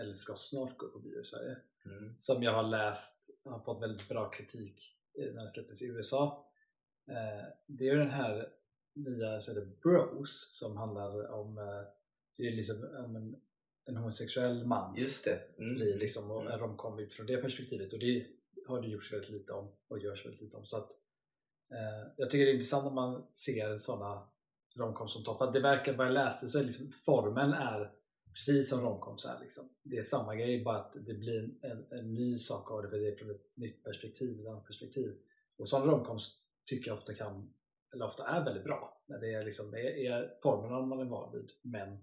Eller 0.00 0.14
ska 0.14 0.34
snart 0.34 0.76
gå 0.76 0.88
på 0.88 0.98
bio 0.98 1.20
i 1.20 1.24
Sverige. 1.24 1.56
mm, 1.84 2.14
Som 2.18 2.42
jag 2.42 2.52
har 2.52 2.62
läst 2.62 3.30
har 3.44 3.60
fått 3.60 3.82
väldigt 3.82 4.08
bra 4.08 4.30
kritik 4.30 4.96
när 5.18 5.32
den 5.32 5.48
släpptes 5.50 5.82
i 5.82 5.86
USA. 5.86 6.46
Eh, 7.10 7.46
Det 7.66 7.88
är 7.88 7.96
den 7.96 8.10
här 8.10 8.48
nya 8.94 9.40
så 9.40 9.50
är 9.50 9.54
det 9.54 9.66
Bros 9.82 10.48
som 10.58 10.76
handlar 10.76 11.30
om 11.30 11.58
eh, 11.58 11.64
det 12.36 12.48
är 12.48 12.52
liksom 12.52 12.76
om 13.04 13.16
en, 13.16 13.36
en 13.84 13.96
homosexuell 13.96 14.66
mans 14.66 14.98
just 15.00 15.24
det. 15.24 15.40
Mm. 15.58 15.74
liv 15.76 15.96
liksom, 15.98 16.30
och 16.30 16.40
Mm. 16.40 16.52
en 16.52 16.58
romcom 16.58 16.98
utifrån 16.98 17.26
det 17.26 17.36
perspektivet 17.36 17.92
och 17.92 17.98
det 17.98 18.26
har 18.66 18.80
det 18.82 18.88
gjorts 18.88 19.12
väldigt 19.12 19.30
lite 19.30 19.52
om 19.52 19.68
och 19.88 19.98
görs 19.98 20.24
väldigt 20.26 20.40
lite 20.42 20.56
om. 20.56 20.66
Så 20.66 20.76
att, 20.76 20.90
eh, 21.72 22.12
jag 22.16 22.30
tycker 22.30 22.44
det 22.44 22.50
är 22.50 22.54
intressant 22.54 22.86
om 22.86 22.94
man 22.94 23.26
ser 23.34 23.78
sådana 23.78 24.28
romcoms 24.76 25.12
som 25.12 25.24
tar, 25.24 25.34
för 25.34 25.44
att 25.46 25.52
det 25.52 25.60
verkar, 25.60 25.96
vad 25.96 26.06
jag 26.06 26.14
läste 26.14 26.48
så 26.48 26.58
är 26.58 26.64
liksom, 26.64 26.90
formen 26.92 27.52
är 27.52 27.92
precis 28.36 28.68
som 28.68 28.80
romcoms 28.80 29.24
är. 29.24 29.40
Liksom. 29.40 29.68
Det 29.82 29.96
är 29.96 30.02
samma 30.02 30.34
grej, 30.34 30.64
bara 30.64 30.78
att 30.78 30.92
det 30.92 31.14
blir 31.14 31.38
en, 31.38 31.58
en, 31.62 31.98
en 31.98 32.14
ny 32.14 32.38
sak 32.38 32.70
av 32.70 32.82
det 32.82 32.88
för 32.88 32.98
det 32.98 33.08
är 33.08 33.16
från 33.16 33.30
ett 33.30 33.56
nytt 33.56 33.84
perspektiv, 33.84 34.40
ett 34.40 34.46
annat 34.46 34.66
perspektiv. 34.66 35.16
Och 35.58 35.68
sådana 35.68 35.92
romcoms 35.92 36.40
tycker 36.66 36.90
jag 36.90 36.98
ofta 36.98 37.14
kan, 37.14 37.54
eller 37.94 38.06
ofta 38.06 38.26
är 38.26 38.44
väldigt 38.44 38.64
bra. 38.64 39.02
När 39.06 39.20
det 39.20 39.34
är, 39.34 39.44
liksom, 39.44 39.70
det 39.70 40.06
är 40.06 40.34
formerna 40.42 40.80
man 40.80 41.00
är 41.00 41.04
van 41.04 41.32
vid, 41.32 41.50
men 41.62 41.98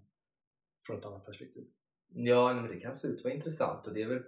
från 0.86 0.98
ett 0.98 1.04
annat 1.04 1.26
perspektiv. 1.26 1.66
Ja, 2.08 2.54
men 2.54 2.66
det 2.70 2.80
kan 2.80 2.92
absolut 2.92 3.24
vara 3.24 3.34
intressant 3.34 3.86
och 3.86 3.94
det 3.94 4.02
är 4.02 4.08
väl 4.08 4.22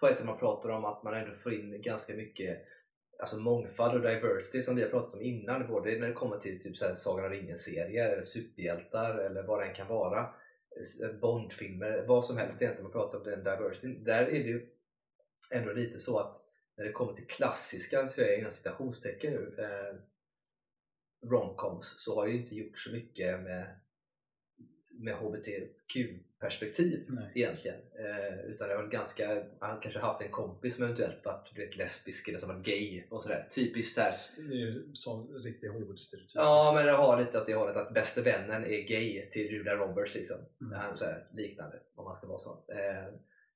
på 0.00 0.06
ett 0.06 0.16
sätt 0.16 0.26
man 0.26 0.38
pratar 0.38 0.68
om 0.68 0.84
att 0.84 1.02
man 1.02 1.14
ändå 1.14 1.34
får 1.34 1.54
in 1.54 1.82
ganska 1.82 2.14
mycket 2.14 2.66
alltså 3.18 3.36
mångfald 3.36 3.94
och 3.94 4.00
diversity 4.00 4.62
som 4.62 4.76
vi 4.76 4.82
har 4.82 4.88
pratat 4.88 5.14
om 5.14 5.22
innan, 5.22 5.66
både 5.66 5.98
när 5.98 6.08
det 6.08 6.12
kommer 6.12 6.38
till 6.38 6.62
typ 6.62 6.76
så 6.76 6.84
här 6.84 6.94
Sagan 6.94 7.24
om 7.24 7.30
ringen-serier 7.30 8.08
eller 8.12 8.22
superhjältar 8.22 9.18
eller 9.18 9.42
vad 9.42 9.60
det 9.60 9.66
än 9.66 9.74
kan 9.74 9.88
vara. 9.88 10.34
Eh, 10.76 11.12
Bondfilmer, 11.20 12.04
vad 12.06 12.24
som 12.24 12.36
helst 12.36 12.62
egentligen, 12.62 12.82
man 12.84 12.92
pratar 12.92 13.18
om 13.18 13.24
den 13.24 13.44
diversity. 13.44 13.94
Där 13.94 14.22
är 14.22 14.44
det 14.44 14.48
ju 14.48 14.68
ändå 15.50 15.72
lite 15.72 16.00
så 16.00 16.18
att 16.18 16.42
när 16.76 16.84
det 16.84 16.92
kommer 16.92 17.12
till 17.12 17.26
klassiska, 17.26 18.08
för 18.08 18.22
jag 18.22 18.32
är 18.32 18.38
inom 18.38 18.50
citationstecken 18.50 19.32
nu, 19.32 19.54
eh, 19.58 19.96
romcoms 21.28 21.94
så 21.98 22.14
har 22.14 22.26
det 22.26 22.32
ju 22.32 22.42
inte 22.42 22.54
gjort 22.54 22.78
så 22.78 22.92
mycket 22.92 23.40
med 23.40 23.80
med 25.02 25.14
HBTQ-perspektiv 25.14 27.06
egentligen. 27.34 27.76
Eh, 27.98 28.38
utan 28.46 28.68
det 28.68 28.76
varit 28.76 28.90
ganska, 28.90 29.44
han 29.58 29.80
kanske 29.80 30.00
haft 30.00 30.22
en 30.22 30.30
kompis 30.30 30.74
som 30.74 30.84
eventuellt 30.84 31.24
varit 31.24 31.50
du 31.54 31.64
vet, 31.66 31.76
lesbisk 31.76 32.28
eller 32.28 32.38
som 32.38 32.48
varit 32.48 32.66
gay 32.66 33.04
och 33.10 33.22
sådär. 33.22 33.48
Typiskt 33.50 33.96
där. 33.96 34.12
Det 34.36 34.54
är 34.54 34.58
ju 34.58 34.90
sån 34.94 35.28
riktig 35.42 35.68
Hollywood-stereotyp. 35.68 36.34
Ja, 36.34 36.72
men 36.74 36.86
det 36.86 36.92
har 36.92 37.20
lite 37.20 37.38
åt 37.38 37.46
det 37.46 37.54
hållet 37.54 37.76
att 37.76 37.94
bästa 37.94 38.22
vännen 38.22 38.64
är 38.64 38.82
gay 38.88 39.30
till 39.30 39.52
Julia 39.52 39.76
Roberts 39.76 40.14
liksom. 40.14 40.38
Mm. 40.60 40.72
Ja, 40.72 40.94
så 40.94 41.04
här, 41.04 41.26
liknande, 41.32 41.80
om 41.96 42.04
man 42.04 42.16
ska 42.16 42.26
vara 42.26 42.38
så. 42.38 42.50
Eh, 42.50 43.14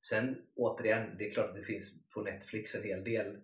sen 0.09 0.37
återigen, 0.57 1.17
det 1.19 1.29
är 1.29 1.33
klart 1.33 1.49
att 1.49 1.57
det 1.57 1.63
finns 1.63 1.93
på 2.15 2.23
Netflix 2.23 2.75
en 2.75 2.83
hel 2.83 3.05
del 3.05 3.37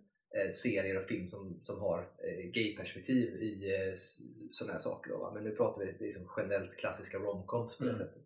serier 0.50 0.96
och 0.96 1.02
film 1.04 1.28
som, 1.28 1.58
som 1.62 1.80
har 1.80 1.98
eh, 2.00 2.50
gay-perspektiv 2.50 3.42
i 3.42 3.74
eh, 3.74 3.94
sådana 4.50 4.72
här 4.72 4.80
saker. 4.80 5.10
Då? 5.10 5.30
Men 5.34 5.44
nu 5.44 5.50
pratar 5.50 5.80
vi 5.84 6.04
liksom 6.04 6.28
generellt 6.36 6.76
klassiska 6.76 7.18
romcoms 7.18 7.78
på 7.78 7.84
det 7.84 7.90
Mm. 7.90 8.02
sättet. 8.06 8.22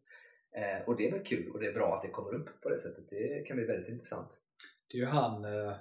Eh, 0.52 0.88
och 0.88 0.96
det 0.96 1.08
är 1.08 1.12
väl 1.12 1.24
kul 1.24 1.50
och 1.50 1.60
det 1.60 1.66
är 1.66 1.72
bra 1.72 1.96
att 1.96 2.02
det 2.02 2.08
kommer 2.08 2.34
upp 2.34 2.60
på 2.62 2.68
det 2.68 2.80
sättet. 2.80 3.10
Det 3.10 3.44
kan 3.46 3.56
bli 3.56 3.66
väldigt 3.66 3.88
intressant. 3.88 4.40
Det 4.90 4.96
är 4.96 5.00
ju 5.00 5.06
han, 5.06 5.44
eh, 5.44 5.76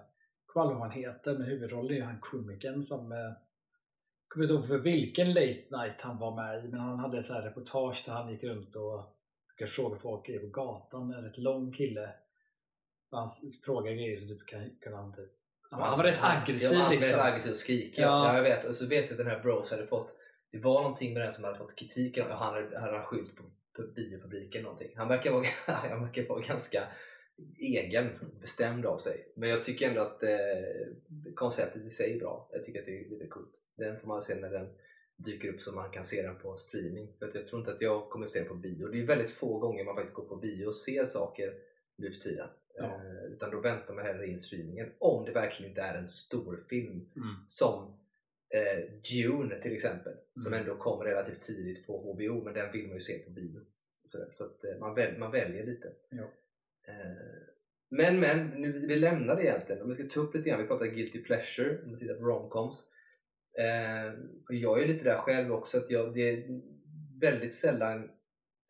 kommer 0.45 0.73
han 0.73 0.91
heter, 0.91 1.33
men 1.37 1.47
huvudrollen 1.47 1.91
är 1.91 1.95
ju 1.95 2.01
han 2.01 2.19
komikern 2.21 2.83
som 2.83 3.11
eh, 3.11 3.31
kommer 4.27 4.43
inte 4.45 4.53
ihåg 4.53 4.67
för 4.67 4.77
vilken 4.77 5.33
late 5.33 5.63
night 5.71 6.01
han 6.01 6.19
var 6.19 6.35
med 6.35 6.65
i, 6.65 6.67
men 6.67 6.79
han 6.79 6.99
hade 6.99 7.23
så 7.23 7.33
här 7.33 7.41
reportage 7.41 8.03
där 8.05 8.13
han 8.13 8.31
gick 8.31 8.43
runt 8.43 8.75
och 8.75 9.03
brukade 9.47 9.71
fråga 9.71 9.95
folk 9.97 10.41
på 10.41 10.47
gatan, 10.47 11.13
en 11.13 11.23
rätt 11.23 11.37
lång 11.37 11.71
kille. 11.73 12.09
Han 13.11 13.27
frågade 13.65 13.95
grejer 13.95 14.19
så 14.19 14.27
typ 14.27 14.45
kan- 14.81 14.93
han 14.93 15.13
typ 15.15 15.31
han, 15.71 15.81
han 15.81 15.97
var 15.97 16.03
rätt 16.03 16.19
aggressiv 16.21 16.69
ja, 16.71 16.77
han 16.77 16.85
var 16.85 16.91
liksom. 16.91 17.09
väldigt 17.09 17.25
aggressiv 17.25 17.51
och 17.51 17.57
skrikig. 17.57 18.01
Ja. 18.01 18.27
Ja. 18.27 18.35
jag 18.35 18.43
vet. 18.43 18.65
Och 18.65 18.75
så 18.75 18.85
vet 18.85 19.03
jag 19.03 19.11
att 19.11 19.17
den 19.17 19.27
här 19.27 19.39
Bros 19.39 19.71
hade 19.71 19.87
fått 19.87 20.15
det 20.55 20.61
var 20.61 20.81
någonting 20.81 21.13
med 21.13 21.21
den 21.21 21.33
som 21.33 21.43
hade 21.43 21.57
fått 21.57 21.75
kritik. 21.75 22.17
Han 22.17 22.31
hade, 22.31 22.79
hade 22.79 22.93
han 22.93 23.03
skyllt 23.03 23.35
på, 23.35 23.43
på 23.75 23.87
biopubliken 23.95 24.63
någonting. 24.63 24.91
Han 24.95 25.07
verkar, 25.07 25.31
vara, 25.31 25.45
han 25.67 26.01
verkar 26.01 26.27
vara 26.27 26.41
ganska 26.41 26.87
egen, 27.57 28.09
bestämd 28.41 28.85
av 28.85 28.97
sig. 28.97 29.33
Men 29.35 29.49
jag 29.49 29.63
tycker 29.63 29.89
ändå 29.89 30.01
att 30.01 30.23
eh, 30.23 30.29
konceptet 31.35 31.85
i 31.85 31.89
sig 31.89 32.13
är 32.13 32.19
bra. 32.19 32.49
Jag 32.51 32.63
tycker 32.63 32.79
att 32.79 32.85
det 32.85 33.05
är 33.05 33.09
lite 33.09 33.27
coolt. 33.27 33.53
Den 33.77 33.99
får 33.99 34.07
man 34.07 34.23
se 34.23 34.35
när 34.35 34.49
den 34.49 34.67
dyker 35.17 35.49
upp 35.53 35.61
så 35.61 35.71
man 35.71 35.91
kan 35.91 36.05
se 36.05 36.21
den 36.21 36.39
på 36.39 36.57
streaming. 36.57 37.13
För 37.19 37.27
att 37.27 37.35
jag 37.35 37.47
tror 37.47 37.59
inte 37.59 37.71
att 37.71 37.81
jag 37.81 38.09
kommer 38.09 38.27
se 38.27 38.39
den 38.39 38.47
på 38.47 38.55
bio. 38.55 38.87
Det 38.87 39.01
är 39.01 39.05
väldigt 39.05 39.31
få 39.31 39.59
gånger 39.59 39.85
man 39.85 39.95
faktiskt 39.95 40.15
går 40.15 40.25
på 40.25 40.35
bio 40.35 40.67
och 40.67 40.75
ser 40.75 41.05
saker 41.05 41.53
nu 41.97 42.11
för 42.11 42.21
tiden. 42.21 42.49
Ja. 42.77 42.85
Eh, 42.85 43.31
utan 43.33 43.51
då 43.51 43.59
väntar 43.59 43.93
man 43.93 44.05
hellre 44.05 44.27
in 44.27 44.39
streamingen. 44.39 44.91
Om 44.99 45.25
det 45.25 45.31
verkligen 45.31 45.69
inte 45.71 45.81
är 45.81 45.97
en 45.97 46.09
stor 46.09 46.63
film 46.69 47.09
Mm. 47.15 47.35
som 47.47 47.97
eh, 48.49 48.83
Dune 49.13 49.61
till 49.61 49.73
exempel. 49.73 50.13
Som 50.43 50.53
Mm. 50.53 50.59
ändå 50.59 50.75
kom 50.75 51.03
relativt 51.03 51.41
tidigt 51.41 51.87
på 51.87 52.13
HBO 52.13 52.43
men 52.43 52.53
den 52.53 52.71
vill 52.71 52.87
man 52.87 52.95
ju 52.95 53.01
se 53.01 53.19
på 53.19 53.29
bio. 53.29 53.59
Så, 54.05 54.25
så 54.31 54.43
att 54.45 54.63
eh, 54.63 54.77
man, 54.79 54.95
väl, 54.95 55.17
man 55.17 55.31
väljer 55.31 55.65
lite. 55.65 55.93
Ja. 56.09 56.23
Eh, 56.87 57.17
men 57.89 58.19
men, 58.19 58.47
nu, 58.47 58.87
vi 58.87 58.95
lämnar 58.95 59.35
det 59.35 59.43
egentligen. 59.43 59.81
Om 59.81 59.89
vi 59.89 59.95
ska 59.95 60.03
ta 60.07 60.19
upp 60.19 60.35
lite 60.35 60.49
grann, 60.49 60.61
vi 60.61 60.67
pratar 60.67 60.85
guilty 60.85 61.23
pleasure 61.23 61.81
om 61.85 61.91
vi 61.93 61.99
tittar 61.99 62.15
på 62.15 62.23
romcoms. 62.25 62.89
Eh, 63.59 64.13
och 64.49 64.55
jag 64.55 64.83
är 64.83 64.87
lite 64.87 65.03
där 65.03 65.17
själv 65.17 65.51
också 65.53 65.77
att 65.77 65.89
jag, 65.91 66.13
det 66.13 66.21
är 66.29 66.61
väldigt 67.21 67.53
sällan 67.53 68.03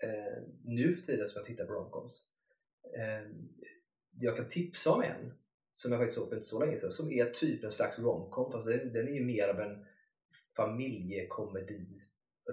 eh, 0.04 0.44
nu 0.64 0.94
för 0.94 1.06
tiden 1.06 1.28
som 1.28 1.40
jag 1.40 1.46
tittar 1.46 1.66
på 1.66 1.74
romcoms. 1.74 2.28
Jag 4.19 4.36
kan 4.36 4.48
tipsa 4.48 4.91
om 4.91 5.01
en 5.01 5.34
som 5.74 5.91
jag 5.91 6.01
faktiskt 6.01 6.19
såg 6.19 6.29
för 6.29 6.36
inte 6.36 6.48
så 6.48 6.60
länge 6.60 6.77
sedan 6.77 6.91
som 6.91 7.12
är 7.12 7.25
typ 7.25 7.63
en 7.63 7.72
slags 7.72 8.00
romcom 8.00 8.51
fast 8.51 8.67
den, 8.67 8.93
den 8.93 9.07
är 9.07 9.12
ju 9.12 9.25
mer 9.25 9.48
av 9.48 9.60
en 9.60 9.86
familjekomedi 10.55 12.00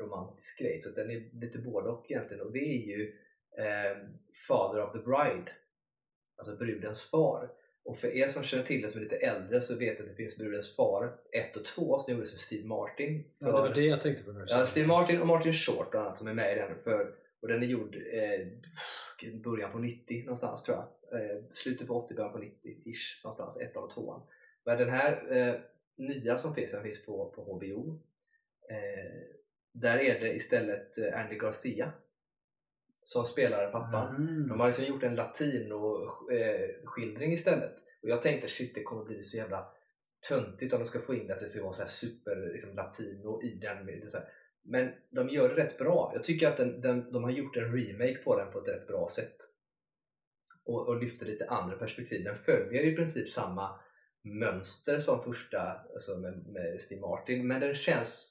romantisk 0.01 0.59
grej 0.59 0.81
så 0.83 0.91
den 0.91 1.11
är 1.11 1.41
lite 1.41 1.59
både 1.59 1.89
och 1.89 2.11
egentligen 2.11 2.43
och 2.43 2.53
det 2.53 2.59
är 2.59 2.87
ju 2.87 3.15
eh, 3.59 3.97
Father 4.49 4.83
of 4.83 4.93
the 4.93 4.99
Bride 4.99 5.53
alltså 6.37 6.57
brudens 6.57 7.03
far 7.03 7.51
Och 7.85 7.99
för 7.99 8.17
er 8.17 8.29
som 8.29 8.43
känner 8.43 8.65
till 8.65 8.83
det 8.83 8.91
som 8.91 9.01
är 9.01 9.05
lite 9.05 9.17
äldre 9.17 9.61
så 9.61 9.75
vet 9.75 10.01
att 10.01 10.07
det 10.07 10.15
finns 10.15 10.37
Brudens 10.37 10.77
far 10.77 11.19
1 11.33 11.57
och 11.57 11.65
2 11.65 11.99
som 11.99 12.15
gjordes 12.15 12.31
för 12.31 12.39
Steve 12.39 12.67
Martin. 12.67 13.25
För, 13.39 13.47
Ja, 13.47 13.53
det 13.53 13.69
var 13.69 13.75
det 13.75 13.87
jag 13.87 14.01
tänkte 14.01 14.25
på 14.25 14.33
nu. 14.33 14.45
Ja, 14.49 14.67
Steve 14.67 14.87
Martin 14.87 15.21
och 15.21 15.27
Martin 15.27 15.53
Short 15.53 15.91
bland 15.91 16.07
annat 16.07 16.19
som 16.19 16.29
är 16.29 16.35
med 16.35 16.57
i 16.57 16.61
den. 16.61 16.79
För, 16.79 17.15
och 17.43 17.49
den 17.49 17.63
är 17.63 17.67
gjord 17.67 17.95
eh, 17.95 18.47
början 19.31 19.73
på 19.73 19.79
90 19.79 20.25
någonstans 20.25 20.63
tror 20.63 20.77
jag. 20.77 21.21
Eh, 21.21 21.43
slutet 21.51 21.87
på 21.87 21.95
80, 21.95 22.15
början 22.15 22.33
på 22.33 22.39
90-ish 22.39 23.25
någonstans, 23.25 23.57
ettan 23.61 23.85
och 23.85 23.91
tvåan. 23.91 24.23
Men 24.65 24.79
den 24.79 24.89
här 24.89 25.37
eh, 25.37 25.55
nya 25.97 26.39
som 26.39 26.55
finns, 26.55 26.73
den 26.73 26.83
finns 26.83 27.05
på, 27.05 27.31
på 27.31 27.43
HBO. 27.43 28.01
Eh, 28.71 29.23
där 29.73 29.99
är 29.99 30.21
det 30.21 30.35
istället 30.35 30.99
eh, 30.99 31.21
Andy 31.21 31.39
Garcia 31.39 31.93
som 33.05 33.25
spelar 33.25 33.71
pappan. 33.71 34.17
Mm. 34.17 34.49
De 34.49 34.61
har 34.61 34.67
liksom 34.67 34.85
gjort 34.85 35.03
en 35.03 35.17
latino-skildring 35.17 37.33
istället. 37.33 37.73
Och 38.03 38.09
jag 38.09 38.23
tänkte 38.23 38.49
shit 38.49 38.75
det 38.75 38.83
kommer 38.83 39.05
bli 39.05 39.23
så 39.23 39.37
jävla 39.37 39.69
töntigt 40.29 40.73
om 40.73 40.79
de 40.79 40.87
ska 40.87 40.99
få 40.99 41.15
in 41.15 41.33
att 41.33 41.41
det 41.41 41.49
ska 41.49 41.63
vara 41.63 41.73
så 41.73 41.83
här 41.83 41.89
super 41.89 42.51
liksom, 42.53 42.75
latino 42.75 43.43
i 43.43 43.55
den. 43.55 44.11
Så 44.11 44.19
här. 44.19 44.29
Men 44.65 44.93
de 45.11 45.29
gör 45.29 45.49
det 45.49 45.65
rätt 45.65 45.79
bra. 45.79 46.11
Jag 46.15 46.25
tycker 46.25 46.49
att 46.49 46.57
den, 46.57 46.81
den, 46.81 47.13
de 47.13 47.25
har 47.25 47.31
gjort 47.31 47.57
en 47.57 47.77
remake 47.77 48.19
på 48.25 48.39
den 48.39 48.53
på 48.53 48.59
ett 48.59 48.69
rätt 48.69 48.87
bra 48.87 49.09
sätt. 49.09 49.37
Och, 50.65 50.89
och 50.89 51.03
lyfter 51.03 51.27
lite 51.27 51.49
andra 51.49 51.77
perspektiv. 51.77 52.25
Den 52.25 52.37
följer 52.37 52.85
i 52.85 52.97
princip 52.97 53.29
samma 53.29 53.81
mönster 54.25 55.01
som 55.01 55.23
första 55.23 55.81
alltså 55.95 56.19
med, 56.19 56.47
med 56.47 56.81
Steve 56.81 57.01
Martin 57.01 57.47
men 57.47 57.61
den 57.61 57.75
känns 57.75 58.29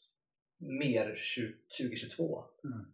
mer 0.58 1.16
20, 1.16 1.54
2022 1.82 2.44
Mm. 2.64 2.86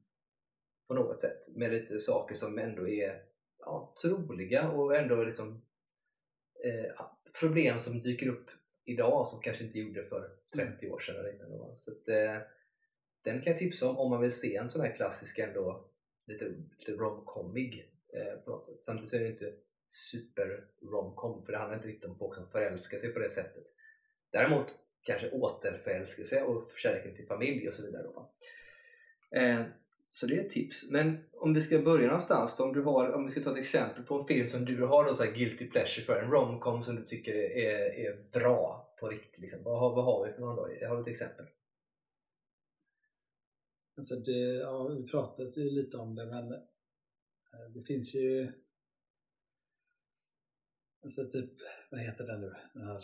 på 0.87 0.93
något 0.93 1.21
sätt 1.21 1.47
med 1.47 1.71
lite 1.71 1.99
saker 1.99 2.35
som 2.35 2.57
ändå 2.57 2.87
är 2.87 3.21
ja, 3.59 3.93
troliga 4.01 4.69
och 4.69 4.95
ändå 4.95 5.23
liksom 5.23 5.61
eh, 6.65 7.05
problem 7.39 7.79
som 7.79 8.01
dyker 8.01 8.27
upp 8.27 8.49
idag 8.85 9.27
som 9.27 9.41
kanske 9.41 9.63
inte 9.63 9.79
gjorde 9.79 10.03
för 10.03 10.29
30 10.53 10.89
år 10.89 10.99
sedan 10.99 11.15
eller. 11.15 11.75
Så 11.75 11.91
att, 11.91 12.07
eh, 12.07 12.41
den 13.23 13.41
kan 13.41 13.51
jag 13.51 13.59
tipsa 13.59 13.89
om 13.89 13.97
om 13.97 14.09
man 14.09 14.21
vill 14.21 14.31
se 14.31 14.55
en 14.55 14.69
sån 14.69 14.81
här 14.81 14.95
klassisk 14.95 15.39
ändå 15.39 15.89
lite, 16.27 16.45
lite 16.45 16.91
romcomig 16.91 17.91
eh, 18.13 18.39
på 18.39 18.49
något 18.51 18.65
sätt. 18.65 18.83
Samtidigt 18.83 19.09
så 19.09 19.15
är 19.15 19.19
det 19.19 19.27
inte 19.29 19.53
super 19.91 20.65
romcom 20.91 21.45
för 21.45 21.51
det 21.51 21.57
handlar 21.57 21.77
inte 21.77 21.87
riktigt 21.87 22.09
om 22.09 22.17
folk 22.17 22.35
som 22.35 22.49
förälskar 22.49 22.99
sig 22.99 23.13
på 23.13 23.19
det 23.19 23.29
sättet. 23.29 23.63
Däremot 24.31 24.65
kanske 25.03 25.31
återförälskelse 25.31 26.43
och 26.43 26.71
kärleken 26.77 27.15
till 27.15 27.27
familj 27.27 27.67
och 27.67 27.73
så 27.73 27.85
vidare. 27.85 28.03
Då. 28.03 28.31
Eh, 29.31 29.61
så 30.11 30.27
det 30.27 30.35
är 30.37 30.41
ett 30.41 30.49
tips. 30.49 30.91
Men 30.91 31.25
om 31.33 31.53
vi 31.53 31.61
ska 31.61 31.79
börja 31.79 32.05
någonstans 32.07 32.57
då, 32.57 32.63
om, 32.63 32.73
du 32.73 32.81
har, 32.81 33.11
om 33.11 33.25
vi 33.25 33.31
ska 33.31 33.41
ta 33.41 33.51
ett 33.51 33.57
exempel 33.57 34.03
på 34.03 34.19
en 34.19 34.27
film 34.27 34.49
som 34.49 34.65
du 34.65 34.83
har 34.85 35.05
då 35.05 35.15
så 35.15 35.23
här 35.23 35.31
guilty 35.31 35.69
pleasure 35.69 36.05
för, 36.05 36.21
en 36.21 36.31
romcom 36.31 36.83
som 36.83 36.95
du 36.95 37.03
tycker 37.05 37.33
är, 37.35 37.79
är 37.79 38.29
bra 38.31 38.95
på 38.99 39.07
riktigt. 39.07 39.39
Liksom. 39.39 39.63
Vad, 39.63 39.79
har- 39.79 39.95
vad 39.95 40.05
har 40.05 40.25
vi 40.25 40.33
för 40.33 40.41
någon 40.41 40.55
då? 40.55 40.87
Har 40.87 40.95
du 40.95 41.01
ett 41.01 41.07
exempel? 41.07 41.45
Alltså 43.97 44.15
det, 44.15 44.39
ja, 44.39 44.87
vi 44.87 45.07
pratade 45.07 45.61
ju 45.61 45.69
lite 45.69 45.97
om 45.97 46.15
det 46.15 46.25
men 46.25 46.53
eh, 46.53 47.69
det 47.73 47.83
finns 47.83 48.15
ju 48.15 48.51
alltså 51.03 51.29
typ, 51.29 51.51
vad 51.91 51.99
heter 51.99 52.27
den 52.27 52.41
nu? 52.41 52.55
Den 52.73 52.87
här, 52.87 53.03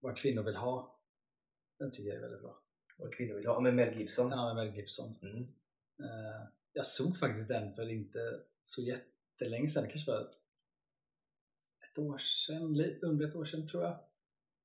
vad 0.00 0.18
kvinnor 0.18 0.42
vill 0.42 0.56
ha. 0.56 1.00
Den 1.78 1.92
tycker 1.92 2.08
jag 2.08 2.16
är 2.16 2.20
väldigt 2.22 2.40
bra. 2.42 2.62
Vad 2.98 3.14
kvinnor 3.14 3.34
vill 3.34 3.46
ha? 3.46 3.60
Med 3.60 3.74
Mel 3.74 3.98
Gibson? 3.98 4.30
Ja, 4.30 4.54
med 4.54 4.66
Mel 4.66 4.76
Gibson. 4.76 5.14
Mm. 5.22 5.42
Eh, 6.02 6.48
Jag 6.72 6.86
såg 6.86 7.18
faktiskt 7.18 7.48
den 7.48 7.74
för 7.74 7.88
inte 7.90 8.40
så 8.64 8.82
jättelänge 8.82 9.68
sedan, 9.68 9.88
kanske 9.90 10.12
bara 10.12 10.28
ett 11.90 11.98
år 11.98 12.18
sedan, 12.18 12.62
under 13.02 13.28
ett 13.28 13.36
år 13.36 13.44
sedan 13.44 13.68
tror 13.68 13.82
jag. 13.82 13.98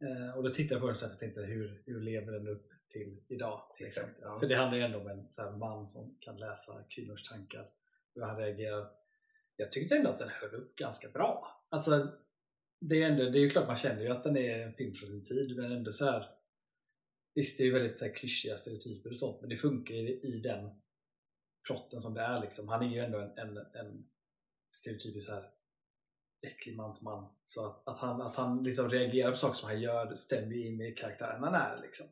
Eh, 0.03 0.37
Och 0.37 0.43
då 0.43 0.49
tittade 0.53 0.73
jag 0.75 0.81
på 0.81 0.87
den 0.87 0.95
så 0.95 1.05
här 1.05 1.13
och 1.13 1.19
tänkte 1.19 1.41
hur, 1.41 1.83
hur 1.85 2.01
lever 2.01 2.31
den 2.31 2.47
upp 2.47 2.71
till 2.89 3.17
idag? 3.27 3.75
Liksom. 3.79 4.03
Exakt. 4.03 4.19
Ja. 4.21 4.39
För 4.39 4.47
det 4.47 4.55
handlar 4.55 4.77
ju 4.77 4.83
ändå 4.83 4.99
om 4.99 5.07
en 5.07 5.31
så 5.31 5.51
man 5.51 5.87
som 5.87 6.17
kan 6.19 6.37
läsa 6.37 6.83
kvinnors 6.89 7.29
tankar. 7.29 7.69
Hur 8.15 8.21
han 8.21 8.37
reagerar. 8.37 8.91
Jag 9.55 9.71
tyckte 9.71 9.95
ändå 9.95 10.09
att 10.09 10.19
den 10.19 10.29
höll 10.29 10.55
upp 10.55 10.75
ganska 10.75 11.09
bra. 11.09 11.65
Alltså, 11.69 12.07
det 12.81 13.03
är, 13.03 13.11
ändå, 13.11 13.23
det 13.23 13.37
är 13.37 13.41
ju 13.41 13.49
klart 13.49 13.67
man 13.67 13.77
känner 13.77 14.01
ju 14.01 14.09
att 14.09 14.23
den 14.23 14.37
är 14.37 14.59
en 14.59 14.73
film 14.73 14.93
från 14.93 15.09
sin 15.09 15.25
tid 15.25 15.57
men 15.57 15.71
ändå 15.71 15.91
så 15.91 16.05
här. 16.05 16.29
Visst 17.35 17.57
det 17.57 17.63
är 17.63 17.65
ju 17.65 17.73
väldigt 17.73 17.99
så 17.99 18.05
här, 18.05 18.13
klyschiga 18.15 18.57
stereotyper 18.57 19.09
och 19.09 19.17
sånt 19.17 19.41
men 19.41 19.49
det 19.49 19.57
funkar 19.57 19.95
ju 19.95 20.09
i 20.09 20.41
den 20.43 20.69
plotten 21.67 22.01
som 22.01 22.13
det 22.13 22.21
är 22.21 22.41
liksom. 22.41 22.67
Han 22.67 22.83
är 22.83 22.89
ju 22.89 22.99
ändå 22.99 23.19
en, 23.19 23.37
en, 23.37 23.57
en 23.57 24.07
stereotypisk 24.71 25.27
så 25.27 25.33
här 25.33 25.49
äcklig 26.41 26.75
mansman. 26.75 27.33
Så 27.45 27.67
att, 27.67 27.87
att 27.87 27.99
han, 27.99 28.21
att 28.21 28.35
han 28.35 28.63
liksom 28.63 28.89
reagerar 28.89 29.31
på 29.31 29.37
saker 29.37 29.55
som 29.55 29.69
han 29.69 29.81
gör 29.81 30.15
stämmer 30.15 30.55
ju 30.55 30.67
in 30.67 30.77
med 30.77 30.97
karaktären 30.97 31.43
han 31.43 31.53
är. 31.53 31.81
Liksom. 31.81 32.07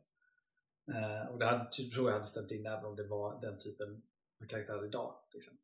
Eh, 0.94 1.32
och 1.32 1.38
det 1.38 1.44
hade, 1.44 1.70
tror 1.70 2.08
jag 2.08 2.12
hade 2.12 2.26
stämt 2.26 2.50
in 2.50 2.66
även 2.66 2.84
om 2.84 2.96
det 2.96 3.06
var 3.06 3.40
den 3.40 3.58
typen 3.58 4.02
av 4.42 4.46
karaktär 4.46 4.84
idag. 4.84 5.14
Liksom. 5.32 5.58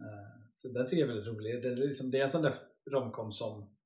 Eh, 0.00 0.40
så 0.54 0.68
den 0.68 0.86
tycker 0.86 1.00
jag 1.00 1.10
är 1.10 1.14
väldigt 1.14 1.34
rolig. 1.34 1.62
Det 1.62 1.68
är, 1.68 1.76
liksom, 1.76 2.10
det 2.10 2.18
är 2.18 2.22
en 2.22 2.30
sån 2.30 2.42
där 2.42 2.54
romcom 2.90 3.32
som 3.32 3.76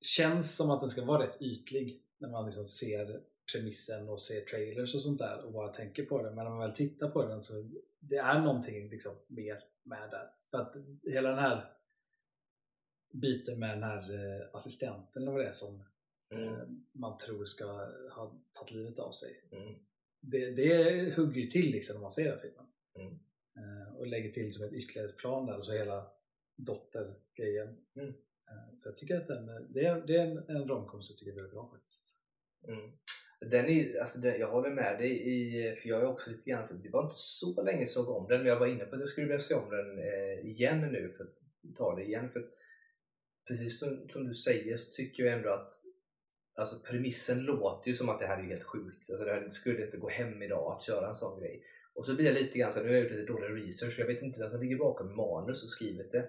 känns 0.00 0.56
som 0.56 0.70
att 0.70 0.80
den 0.80 0.88
ska 0.88 1.04
vara 1.04 1.26
rätt 1.26 1.42
ytlig 1.42 2.02
när 2.18 2.28
man 2.28 2.44
liksom 2.44 2.64
ser 2.64 3.22
premissen 3.52 4.08
och 4.08 4.20
ser 4.20 4.40
trailers 4.40 4.94
och 4.94 5.02
sånt 5.02 5.18
där 5.18 5.44
och 5.44 5.52
bara 5.52 5.72
tänker 5.72 6.04
på 6.06 6.22
det. 6.22 6.30
Men 6.30 6.44
när 6.44 6.50
man 6.50 6.58
väl 6.58 6.76
tittar 6.76 7.10
på 7.10 7.26
den 7.26 7.42
så 7.42 7.70
det 7.98 8.16
är 8.16 8.40
någonting 8.40 8.88
liksom 8.88 9.14
mer 9.26 9.62
med 9.82 10.10
där. 10.10 10.30
För 10.50 10.58
att 10.58 10.76
hela 11.02 11.28
den 11.28 11.38
här 11.38 11.72
biten 13.12 13.58
med 13.58 13.70
den 13.70 13.82
här 13.82 14.14
eh, 14.14 14.46
assistenten 14.52 15.22
eller 15.22 15.32
vad 15.32 15.40
det 15.40 15.48
är 15.48 15.52
som 15.52 15.84
Mm. 16.30 16.84
man 16.92 17.18
tror 17.18 17.44
ska 17.44 17.64
ha 18.14 18.40
tagit 18.52 18.70
livet 18.70 18.98
av 18.98 19.12
sig. 19.12 19.48
Mm. 19.52 19.74
Det, 20.20 20.50
det 20.50 21.16
hugger 21.16 21.40
ju 21.40 21.46
till 21.46 21.70
liksom 21.70 21.94
när 21.94 22.02
man 22.02 22.12
ser 22.12 22.30
den 22.30 22.40
filmen. 22.40 22.66
Mm. 22.94 23.18
Eh, 23.56 23.96
och 23.96 24.06
lägger 24.06 24.30
till 24.30 24.52
som 24.52 24.64
ett 24.64 24.72
ytterligare 24.72 25.12
plan 25.12 25.46
där 25.46 25.58
och 25.58 25.66
så 25.66 25.72
hela 25.72 26.06
dottergrejen. 26.56 27.76
Mm. 27.96 28.08
Eh, 28.50 28.76
så 28.78 28.88
jag 28.88 28.96
tycker 28.96 29.16
att 29.16 29.28
den, 29.28 29.72
det 29.72 29.84
är, 29.84 30.06
det 30.06 30.16
är 30.16 30.26
en, 30.26 30.38
en 30.38 30.68
som 30.68 31.00
jag 31.00 31.16
tycker 31.18 31.32
är 31.32 31.36
väldigt 31.36 31.52
bra 31.52 31.70
faktiskt. 31.72 32.16
Mm. 32.68 32.92
Den 33.40 33.66
är, 33.66 34.00
alltså 34.00 34.18
den, 34.18 34.40
jag 34.40 34.50
håller 34.50 34.70
med 34.70 34.98
dig, 34.98 35.10
i, 35.10 35.74
för 35.76 35.88
jag 35.88 36.00
är 36.00 36.06
också 36.06 36.30
lite 36.30 36.50
grann, 36.50 36.82
det 36.82 36.90
var 36.90 37.02
inte 37.02 37.14
så 37.16 37.62
länge 37.62 37.78
jag 37.78 37.88
såg 37.88 38.08
om 38.08 38.28
den, 38.28 38.38
men 38.38 38.46
jag 38.46 38.58
var 38.58 38.66
inne 38.66 38.84
på 38.84 38.94
att 38.94 39.00
jag 39.00 39.08
skulle 39.08 39.26
vilja 39.26 39.40
se 39.40 39.54
om 39.54 39.70
den 39.70 39.98
eh, 39.98 40.46
igen 40.46 40.80
nu 40.80 41.12
för 41.16 41.24
att 41.24 41.36
ta 41.76 41.96
det 41.96 42.04
igen. 42.04 42.30
För 42.30 42.48
precis 43.48 43.78
som, 43.78 44.08
som 44.08 44.28
du 44.28 44.34
säger 44.34 44.76
så 44.76 44.92
tycker 44.92 45.24
jag 45.24 45.34
ändå 45.34 45.50
att 45.50 45.72
alltså 46.56 46.78
premissen 46.78 47.44
låter 47.44 47.88
ju 47.88 47.94
som 47.94 48.08
att 48.08 48.20
det 48.20 48.26
här 48.26 48.38
är 48.38 48.42
helt 48.42 48.62
sjukt. 48.62 49.10
Alltså 49.10 49.24
det 49.24 49.32
här 49.32 49.48
skulle 49.48 49.84
inte 49.84 49.96
gå 49.96 50.08
hem 50.08 50.42
idag 50.42 50.72
att 50.72 50.82
köra 50.82 51.08
en 51.08 51.14
sån 51.14 51.40
grej. 51.40 51.62
Och 51.94 52.06
så 52.06 52.14
blir 52.14 52.26
jag 52.26 52.34
lite 52.34 52.58
grann 52.58 52.72
så 52.72 52.80
nu 52.80 52.88
har 52.88 52.94
jag 52.94 53.02
gjort 53.02 53.12
lite 53.12 53.32
dålig 53.32 53.66
research, 53.66 53.98
jag 53.98 54.06
vet 54.06 54.22
inte 54.22 54.40
vem 54.40 54.50
som 54.50 54.60
ligger 54.60 54.76
bakom 54.76 55.16
manus 55.16 55.62
och 55.62 55.68
skrivit 55.68 56.12
det 56.12 56.28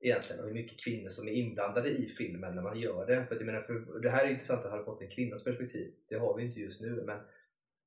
egentligen 0.00 0.40
och 0.40 0.46
hur 0.46 0.54
mycket 0.54 0.80
kvinnor 0.80 1.08
som 1.08 1.28
är 1.28 1.32
inblandade 1.32 1.88
i 1.88 2.08
filmen 2.08 2.54
när 2.54 2.62
man 2.62 2.80
gör 2.80 3.06
det. 3.06 3.24
För, 3.24 3.34
att 3.34 3.40
jag 3.40 3.46
menar, 3.46 3.60
för 3.60 4.00
det 4.00 4.10
här 4.10 4.24
är 4.24 4.30
intressant 4.30 4.64
att 4.64 4.70
ha 4.70 4.82
fått 4.82 5.02
en 5.02 5.10
kvinnas 5.10 5.44
perspektiv. 5.44 5.94
Det 6.08 6.16
har 6.16 6.36
vi 6.36 6.44
inte 6.44 6.60
just 6.60 6.80
nu 6.80 7.02
men 7.06 7.20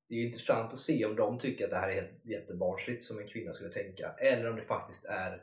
det 0.08 0.14
är 0.14 0.26
intressant 0.26 0.72
att 0.72 0.78
se 0.78 1.04
om 1.04 1.16
de 1.16 1.38
tycker 1.38 1.64
att 1.64 1.70
det 1.70 1.76
här 1.76 1.88
är 1.88 1.94
helt 1.94 2.24
jättebarnsligt 2.24 3.04
som 3.04 3.18
en 3.18 3.28
kvinna 3.28 3.52
skulle 3.52 3.70
tänka 3.70 4.14
eller 4.18 4.50
om 4.50 4.56
det 4.56 4.62
faktiskt 4.62 5.04
är 5.04 5.42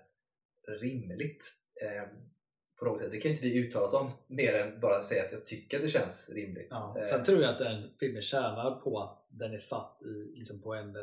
rimligt. 0.68 1.54
Ehm, 1.82 2.10
Eh, 2.82 2.86
på 2.86 2.86
något 2.86 3.00
sätt. 3.00 3.12
Det 3.12 3.18
kan 3.20 3.32
ju 3.32 3.38
inte 3.38 3.48
vi 3.48 3.58
uttala 3.68 3.86
oss 3.86 3.94
om 3.94 4.12
mer 4.28 4.54
än 4.54 4.80
bara 4.80 5.02
säga 5.02 5.24
att 5.26 5.32
jag 5.32 5.46
tycker 5.46 5.78
att 5.78 5.84
det 5.84 5.90
känns 5.90 6.30
rimligt. 6.30 6.68
Ja. 6.70 6.94
Eh, 6.98 7.02
Sen 7.04 7.24
tror 7.24 7.42
jag 7.42 7.50
att 7.52 7.60
den 7.60 7.90
filmen 8.00 8.22
tjänar 8.22 8.72
på 8.84 9.00
att 9.00 9.26
den 9.30 9.54
är 9.54 9.58
satt 9.58 9.98
i, 10.02 10.38
liksom 10.38 10.62
på 10.62 10.74
en 10.74 10.96
eh, 10.96 11.02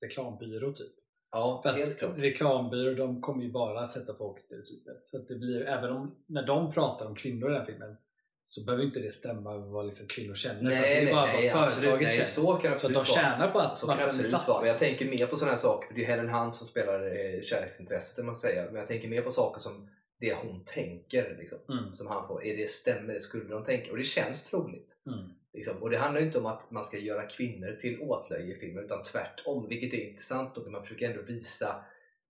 reklambyrå 0.00 0.72
typ. 0.72 0.92
ja, 1.32 1.60
För 1.62 1.72
helt 1.72 1.98
klart. 1.98 2.12
reklambyråer 2.16 2.94
de 2.94 3.20
kommer 3.20 3.44
ju 3.44 3.50
bara 3.52 3.86
sätta 3.86 4.14
folk 4.14 4.38
i 4.38 4.42
stereotyper. 4.42 4.94
Så 5.10 5.16
att 5.16 5.28
det 5.28 5.34
blir, 5.34 5.62
även 5.66 5.90
om, 5.92 6.16
när 6.26 6.46
de 6.46 6.72
pratar 6.72 7.06
om 7.06 7.14
kvinnor 7.14 7.48
i 7.50 7.52
den 7.52 7.60
här 7.60 7.66
filmen 7.66 7.96
så 8.44 8.64
behöver 8.64 8.84
inte 8.84 9.00
det 9.00 9.12
stämma 9.12 9.58
med 9.58 9.68
vad 9.68 9.86
liksom 9.86 10.06
kvinnor 10.06 10.34
känner. 10.34 10.58
att 10.76 10.82
det 10.82 10.98
är 11.10 11.14
bara 11.14 11.26
vad 11.26 11.44
absolut. 11.44 11.54
företaget 11.74 12.02
nej, 12.08 12.10
känner. 12.10 12.24
så 12.24 12.52
kan 12.54 12.78
Så 12.78 12.86
att 12.86 12.94
de 12.94 13.04
tjänar 13.04 13.50
på 13.50 13.58
att, 13.58 13.78
Så 13.78 13.86
kan 13.86 14.00
absolut 14.00 14.30
satt. 14.30 14.48
vara. 14.48 14.66
Jag 14.66 14.78
tänker 14.78 15.04
mer 15.10 15.26
på 15.26 15.36
sådana 15.36 15.52
här 15.52 15.58
saker, 15.58 15.88
för 15.88 15.94
det 15.94 16.04
är 16.04 16.06
Helen 16.06 16.28
Hunt 16.28 16.56
som 16.56 16.66
spelar 16.66 17.06
eh, 17.06 17.42
kärleksintresset, 17.42 18.24
man 18.24 18.36
säga. 18.36 18.64
Men 18.64 18.74
jag 18.74 18.86
tänker 18.88 19.08
mer 19.08 19.22
på 19.22 19.32
saker 19.32 19.60
som 19.60 19.88
det 20.22 20.34
hon 20.34 20.64
tänker, 20.64 21.36
liksom, 21.38 21.58
Mm. 21.68 21.92
som 21.92 22.06
han 22.06 22.26
får. 22.28 22.44
Är 22.44 22.56
det 22.56 22.66
stämmer? 22.70 23.18
Skulle 23.18 23.44
de 23.44 23.64
tänka? 23.64 23.90
Och 23.90 23.96
det 23.96 24.04
känns 24.04 24.50
troligt. 24.50 24.88
Mm. 25.06 25.28
Liksom. 25.52 25.82
Och 25.82 25.90
det 25.90 25.96
handlar 25.98 26.20
ju 26.20 26.26
inte 26.26 26.38
om 26.38 26.46
att 26.46 26.70
man 26.70 26.84
ska 26.84 26.98
göra 26.98 27.26
kvinnor 27.26 27.76
till 27.80 28.00
åtlöje 28.00 28.54
i 28.54 28.58
filmen, 28.58 28.84
utan 28.84 29.02
tvärtom, 29.02 29.68
vilket 29.68 29.92
är 29.94 30.08
intressant. 30.08 30.56
Och 30.58 30.70
man 30.72 30.82
försöker 30.82 31.10
ändå 31.10 31.22
visa 31.22 31.84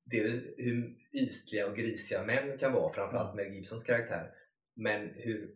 det, 0.05 0.21
hur 0.57 0.95
ytliga 1.13 1.67
och 1.67 1.77
grisiga 1.77 2.23
män 2.25 2.59
kan 2.59 2.73
vara, 2.73 2.93
framförallt 2.93 3.37
med 3.37 3.55
Gibsons 3.55 3.85
karaktär. 3.85 4.31
Men 4.77 5.09
hur, 5.15 5.51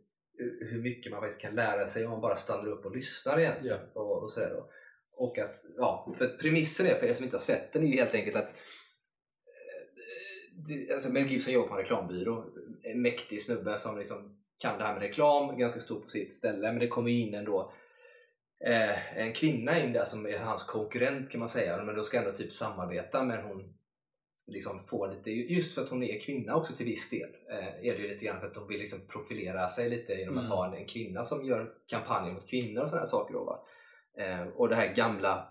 hur 0.61 0.83
mycket 0.83 1.13
man 1.13 1.21
faktiskt 1.21 1.41
kan 1.43 1.55
lära 1.55 1.87
sig 1.87 2.05
om 2.05 2.11
man 2.11 2.21
bara 2.21 2.37
stannar 2.37 2.69
upp 2.69 2.85
och 2.87 2.97
lyssnar 2.97 3.41
egentligen. 3.41 3.81
Och, 3.95 4.23
och 4.23 4.33
sådär 4.33 4.51
då. 4.55 4.71
Och 5.19 5.39
att, 5.39 5.55
ja, 5.77 6.15
för 6.19 6.27
premissen 6.29 6.87
är, 6.87 6.95
för 6.95 7.07
er 7.07 7.15
som 7.15 7.25
inte 7.25 7.37
har 7.37 7.41
sett 7.43 7.73
den, 7.73 7.83
är 7.83 7.87
ju 7.87 7.97
helt 7.97 8.15
enkelt 8.15 8.37
att 8.37 8.47
det- 8.47 8.61
Alltså 10.95 11.13
Mel 11.13 11.27
Gibson 11.27 11.53
jobbar 11.53 11.69
på 11.69 11.75
en 11.75 11.81
reklambyrå. 11.81 12.45
en 12.83 13.03
mäktig 13.03 13.43
snubbe 13.43 13.79
som 13.79 13.99
liksom 13.99 14.37
kan 14.59 14.79
det 14.79 14.85
här 14.85 14.93
med 14.93 15.03
reklam, 15.03 15.59
ganska 15.59 15.81
stor 15.81 16.01
på 16.01 16.11
sitt 16.11 16.35
ställe. 16.37 16.73
Men 16.73 16.79
det 16.79 16.89
kommer 16.89 17.11
in 17.11 17.35
ändå 17.35 17.73
eh, 18.67 19.19
en 19.19 19.33
kvinna 19.33 19.85
in 19.85 19.93
där 19.93 20.05
som 20.05 20.27
är 20.27 20.39
hans 20.39 20.65
konkurrent 20.65 21.31
kan 21.31 21.41
man 21.41 21.49
säga. 21.49 21.85
Men 21.85 21.97
då 21.97 22.03
ska 22.03 22.19
ändå 22.19 22.33
typ 22.33 22.53
samarbeta 22.53 23.23
men 23.23 23.45
hon 23.45 23.73
liksom 24.47 24.81
får 24.81 25.09
lite, 25.15 25.31
just 25.31 25.75
för 25.75 25.83
att 25.83 25.89
hon 25.91 26.03
är 26.03 26.21
kvinna 26.21 26.55
också 26.55 26.75
till 26.75 26.87
viss 26.87 27.11
del, 27.11 27.29
eh, 27.51 27.89
är 27.89 27.95
det 27.97 28.03
ju 28.03 28.09
lite 28.09 28.25
grann 28.25 28.41
för 28.41 28.47
att 28.47 28.55
de 28.55 28.69
vill 28.69 28.81
liksom 28.81 29.01
profilera 29.09 29.69
sig 29.69 29.91
lite 29.91 30.13
genom 30.13 30.39
Mm. 30.39 30.53
att 30.53 30.59
ha 30.59 30.67
en, 30.67 30.75
en 30.75 30.87
kvinna 30.87 31.25
som 31.25 31.47
gör 31.47 31.73
kampanjer 31.87 32.35
mot 32.35 32.51
kvinnor 32.51 32.83
och 32.83 32.89
sådana 32.89 33.07
saker. 33.07 33.35
Då? 33.35 33.67
Eh, 34.19 34.47
och 34.47 34.69
det 34.69 34.77
här 34.77 34.95
gamla 34.95 35.49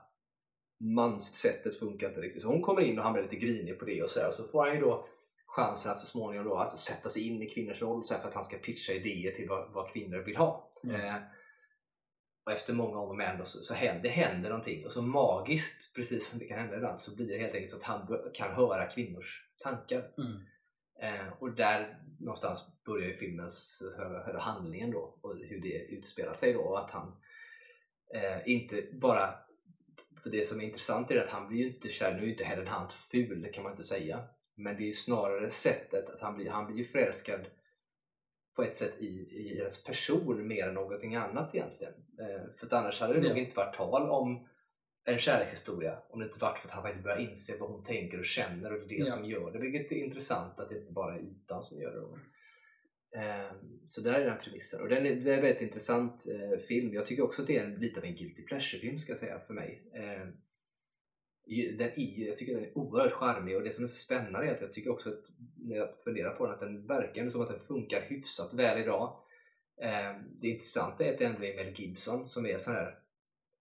manssättet 0.80 1.80
funkar 1.80 2.08
inte 2.08 2.22
riktigt. 2.22 2.42
Så 2.42 2.48
hon 2.48 2.62
kommer 2.62 2.82
in 2.82 2.98
och 2.98 3.04
han 3.04 3.14
blir 3.14 3.24
lite 3.24 3.36
grinig 3.36 3.80
på 3.80 3.86
det 3.86 4.04
och 4.04 4.10
sådär. 4.10 4.32
Så 4.32 4.48
får 4.48 4.66
han 4.66 4.76
ju 4.76 4.82
då 4.82 5.08
chansen 5.46 5.92
att 5.92 6.00
så 6.00 6.06
småningom 6.06 6.46
då, 6.46 6.58
alltså 6.58 6.78
sätta 6.78 7.10
sig 7.10 7.28
in 7.28 7.42
i 7.42 7.50
kvinnors 7.50 7.82
roll 7.82 8.04
så 8.04 8.14
här, 8.14 8.22
för 8.22 8.30
att 8.30 8.36
han 8.36 8.46
ska 8.46 8.58
pitcha 8.58 8.94
idéer 8.94 9.32
till 9.32 9.50
vad, 9.50 9.72
vad 9.74 9.90
kvinnor 9.90 10.18
vill 10.18 10.38
ha. 10.38 10.72
Mm. 10.84 11.02
Eh, 11.02 11.16
och 12.46 12.52
efter 12.52 12.74
många 12.74 12.98
om 13.00 13.10
och 13.10 13.16
men 13.16 13.46
så, 13.46 13.60
så 13.60 13.74
händer, 13.74 14.04
det 14.04 14.10
händer 14.10 14.50
någonting 14.50 14.86
och 14.86 14.92
så 14.92 15.02
magiskt, 15.02 15.94
precis 15.96 16.30
som 16.30 16.40
det 16.40 16.46
kan 16.46 16.60
hända 16.60 16.76
ibland, 16.76 17.02
så 17.02 17.16
blir 17.16 17.28
det 17.28 17.38
helt 17.38 17.54
enkelt 17.54 17.72
så 17.72 17.78
att 17.78 17.84
han 17.84 18.32
kan 18.34 18.54
höra 18.54 18.88
kvinnors 18.88 19.50
tankar. 19.64 20.12
Mm. 20.18 20.42
Eh, 21.02 21.34
och 21.40 21.52
där 21.52 22.00
någonstans 22.20 22.60
börjar 22.86 23.08
ju 23.08 23.18
filmens 23.18 23.84
handlingen 24.40 24.92
då 24.92 25.18
och 25.22 25.36
hur 25.36 25.62
det 25.62 25.86
utspelar 25.86 26.34
sig 26.34 26.54
då 26.54 26.60
och 26.60 26.80
att 26.80 26.92
han 26.92 27.16
eh, 28.16 28.52
inte 28.52 28.84
bara 28.94 29.34
för 30.26 30.32
det 30.32 30.48
som 30.48 30.60
är 30.62 30.66
intressant 30.66 31.12
är 31.12 31.18
att 31.18 31.30
han 31.30 31.48
blir 31.48 31.58
ju 31.60 31.68
inte 31.68 31.90
kär, 31.90 32.12
nu 32.14 32.18
är 32.20 32.24
ju 32.26 32.32
inte 32.32 32.44
Helen 32.44 32.68
Hunt 32.68 32.94
ful 32.94 33.42
det 33.42 33.50
kan 33.50 33.64
man 33.64 33.72
inte 33.74 33.84
säga 33.84 34.24
men 34.56 34.76
det 34.78 34.84
är 34.84 34.88
ju 34.88 34.94
snarare 34.94 35.50
sättet 35.50 36.10
att 36.10 36.22
han 36.22 36.36
blir, 36.36 36.50
han 36.50 36.66
blir 36.66 36.78
ju 36.78 36.84
förälskad 36.84 37.42
på 38.56 38.64
ett 38.64 38.78
sätt 38.78 38.94
i, 39.00 39.06
i 39.32 39.58
hennes 39.58 39.84
person 39.84 40.48
mer 40.48 40.68
än 40.68 40.74
någonting 40.74 41.16
annat 41.16 41.56
egentligen. 41.56 41.94
Eh, 42.20 42.42
för 42.60 42.66
att 42.66 42.74
annars 42.74 43.00
hade 43.02 43.14
det 43.14 43.22
nog 43.22 43.38
Ja. 43.38 43.42
inte 43.42 43.56
varit 43.58 43.76
tal 43.76 44.10
om 44.10 44.48
en 45.06 45.20
kärlekshistoria 45.20 46.00
om 46.10 46.20
det 46.20 46.26
inte 46.26 46.40
varit 46.40 46.58
för 46.60 46.68
att 46.68 46.74
han 46.74 46.84
faktiskt 46.84 47.04
börjar 47.04 47.18
inse 47.18 47.58
vad 47.58 47.70
hon 47.70 47.84
tänker 47.84 48.20
och 48.20 48.26
känner 48.26 48.74
och 48.74 48.88
det 48.88 48.96
är 48.96 49.00
det 49.04 49.10
Ja. 49.10 49.16
som 49.16 49.26
gör 49.26 49.52
det. 49.52 49.60
Vilket 49.60 49.92
är 49.92 49.96
intressant 49.96 50.60
att 50.60 50.70
det 50.70 50.78
inte 50.78 50.92
bara 50.92 51.16
är 51.16 51.20
ytan 51.20 51.64
som 51.64 51.82
gör 51.82 51.92
det. 51.92 52.20
Ehm, 53.16 53.80
Så 53.90 54.02
där 54.02 54.14
är 54.14 54.26
den 54.26 54.38
premissen. 54.38 54.82
Och 54.82 54.90
den 54.90 55.06
är, 55.06 55.16
det 55.16 55.32
är 55.32 55.36
en 55.36 55.42
väldigt 55.42 55.62
intressant 55.62 56.26
eh, 56.28 56.60
film. 56.60 56.94
Jag 56.94 57.06
tycker 57.06 57.24
också 57.24 57.42
att 57.42 57.48
det 57.48 57.58
är 57.58 57.64
en, 57.64 57.76
lite 57.76 58.00
av 58.00 58.06
en 58.06 58.16
guilty 58.16 58.44
pleasure-film 58.44 59.00
ska 59.00 59.12
jag 59.12 59.20
säga 59.20 59.40
för 59.40 59.54
mig. 59.54 59.84
Ehm, 59.94 60.32
den 61.78 61.90
är, 62.00 62.28
jag 62.28 62.38
tycker 62.38 62.54
den 62.54 62.64
är 62.64 62.78
oerhört 62.78 63.14
charmig 63.14 63.56
och 63.56 63.64
det 63.64 63.72
som 63.72 63.84
är 63.84 63.88
så 63.88 63.96
spännande 63.96 64.48
är 64.48 64.54
att 64.54 64.62
jag 64.62 64.74
tycker 64.74 64.90
också 64.92 65.10
att 65.10 65.26
när 65.58 65.76
jag 65.76 66.00
funderar 66.04 66.36
på 66.36 66.46
den 66.46 66.54
att 66.54 66.60
den 66.60 66.88
verkar 66.88 67.30
som 67.30 67.42
att 67.42 67.50
den 67.50 67.60
funkar 67.60 68.02
hyfsat 68.02 68.54
väl 68.54 68.82
idag. 68.82 69.20
Ehm, 69.82 70.16
Det 70.42 70.48
intressanta 70.48 71.06
är 71.06 71.14
att 71.14 71.20
det 71.20 71.26
ändå 71.26 71.44
är 71.46 71.56
Mel 71.56 71.80
Gibson 71.80 72.28
som 72.28 72.46
är 72.46 72.58
sån 72.58 72.74
här 72.74 73.00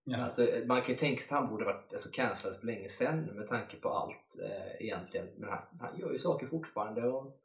Ja. 0.07 0.17
Alltså, 0.17 0.49
man 0.67 0.81
kan 0.83 0.91
ju 0.91 0.99
tänka 0.99 1.23
sig 1.23 1.35
att 1.35 1.41
han 1.41 1.51
borde 1.51 1.65
varit 1.65 1.93
alltså, 1.93 2.09
cancellad 2.13 2.57
för 2.61 2.67
länge 2.67 2.89
sedan 2.89 3.25
med 3.25 3.49
tanke 3.49 3.77
på 3.77 3.89
allt 3.89 4.39
eh, 4.45 4.85
egentligen. 4.87 5.27
Men 5.37 5.49
han, 5.49 5.63
han 5.81 5.99
gör 5.99 6.13
ju 6.13 6.19
saker 6.19 6.47
fortfarande 6.47 7.03
och 7.03 7.41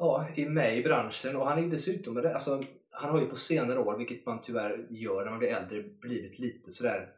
ja, 0.00 0.26
är 0.36 0.48
med 0.48 0.78
i 0.78 0.82
branschen 0.82 1.36
och 1.36 1.46
han 1.46 1.64
är 1.64 1.68
dessutom, 1.70 2.16
alltså, 2.16 2.62
han 2.90 3.10
har 3.10 3.20
ju 3.20 3.26
på 3.26 3.36
senare 3.36 3.78
år, 3.78 3.96
vilket 3.98 4.26
man 4.26 4.40
tyvärr 4.42 4.86
gör 4.90 5.24
när 5.24 5.30
man 5.30 5.38
blir 5.38 5.48
äldre, 5.48 5.82
blivit 5.82 6.38
lite 6.38 6.70
sådär 6.70 7.12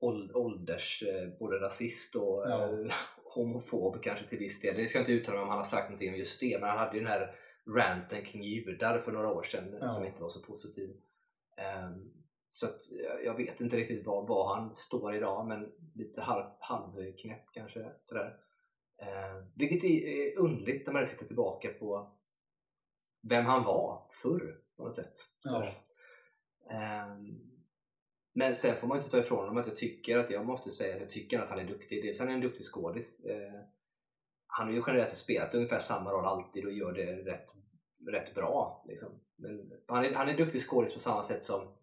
åld- 0.00 0.32
ålders, 0.34 1.02
eh, 1.02 1.28
både 1.38 1.60
rasist 1.60 2.16
och 2.16 2.44
Ja. 2.48 2.64
eh, 2.64 2.92
homofob 3.34 4.02
kanske 4.02 4.26
till 4.26 4.38
viss 4.38 4.60
del. 4.60 4.76
Det 4.76 4.86
ska 4.88 4.98
inte 4.98 5.12
uttala 5.12 5.36
mig 5.36 5.42
om 5.42 5.48
han 5.48 5.58
har 5.58 5.64
sagt 5.64 5.88
någonting 5.88 6.12
om 6.12 6.18
just 6.18 6.40
det, 6.40 6.58
men 6.60 6.68
han 6.68 6.78
hade 6.78 6.96
ju 6.96 7.02
den 7.02 7.12
här 7.12 7.34
ranten 7.76 8.24
kring 8.24 8.42
judar 8.42 8.98
för 8.98 9.12
några 9.12 9.28
år 9.32 9.42
sedan 9.42 9.78
Ja. 9.80 9.90
som 9.90 10.04
inte 10.04 10.22
var 10.22 10.28
så 10.28 10.42
positiv. 10.42 10.90
Ehm, 11.56 12.10
så 12.52 12.66
att, 12.66 12.80
jag 13.24 13.36
vet 13.36 13.60
inte 13.60 13.76
riktigt 13.76 14.06
var, 14.06 14.26
var 14.26 14.54
han 14.54 14.76
står 14.76 15.14
idag, 15.14 15.46
men 15.48 15.72
lite 15.94 16.20
halv, 16.20 16.44
halvknäpp 16.60 17.44
kanske. 17.52 17.86
Sådär. 18.04 18.36
Eh, 19.02 19.44
vilket 19.54 19.84
är, 19.84 20.06
är 20.06 20.38
underligt 20.38 20.86
när 20.86 20.92
man 20.92 21.06
tittar 21.06 21.26
tillbaka 21.26 21.68
på 21.68 22.16
vem 23.22 23.44
han 23.44 23.64
var 23.64 24.06
förr 24.22 24.58
på 24.76 24.84
något 24.84 24.94
sätt. 24.94 25.14
Sådär. 25.36 25.72
Ehm, 26.70 27.50
men 28.34 28.54
sen 28.54 28.76
får 28.76 28.88
man 28.88 28.98
inte 28.98 29.10
ta 29.10 29.18
ifrån 29.18 29.38
honom 29.38 29.56
att 29.56 29.66
jag 29.66 29.76
tycker 29.76 30.18
att 30.18 30.30
jag 30.30 30.46
måste 30.46 30.70
säga 30.70 30.94
att 30.94 31.00
jag 31.00 31.10
tycker 31.10 31.40
att 31.40 31.48
han 31.48 31.58
är 31.58 31.64
duktig. 31.64 32.02
Dels 32.02 32.20
är 32.20 32.24
han 32.24 32.34
en 32.34 32.40
duktig 32.40 32.66
skådis. 32.66 33.24
Eh, 33.24 33.60
han 34.46 34.66
har 34.66 34.74
ju 34.74 34.82
generellt 34.86 35.16
spelat 35.16 35.54
ungefär 35.54 35.80
samma 35.80 36.10
roll 36.10 36.24
alltid 36.24 36.64
och 36.64 36.72
gör 36.72 36.92
det 36.92 37.32
rätt, 37.32 37.54
rätt 38.08 38.34
bra. 38.34 38.84
Liksom. 38.88 39.20
Men 39.36 39.72
han, 39.86 40.04
är, 40.04 40.14
han 40.14 40.28
är 40.28 40.30
en 40.30 40.38
duktig 40.38 40.60
skådis 40.60 40.94
på 40.94 41.00
samma 41.00 41.22
sätt 41.22 41.44
som 41.44 41.76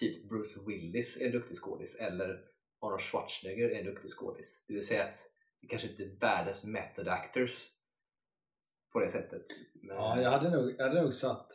typ 0.00 0.28
Bruce 0.28 0.60
Willis 0.66 1.20
är 1.20 1.26
en 1.26 1.32
duktig 1.32 1.56
skådis 1.56 2.00
eller 2.00 2.44
Arnold 2.80 3.00
Schwarzenegger 3.00 3.70
är 3.70 3.78
en 3.78 3.86
duktig 3.86 4.10
skådis. 4.10 4.64
Det 4.68 4.74
vill 4.74 4.86
säga 4.86 5.04
att 5.04 5.33
kanske 5.68 5.88
inte 5.88 6.02
är 6.02 6.16
världens 6.20 6.64
method 6.64 7.08
actors 7.08 7.70
på 8.92 9.00
det 9.00 9.10
sättet. 9.10 9.46
Men, 9.74 9.96
Ja, 9.96 10.20
jag 10.20 10.30
hade 10.30 10.50
nog, 10.50 10.74
jag 10.78 10.88
hade 10.88 11.02
nog 11.02 11.14
satt 11.14 11.52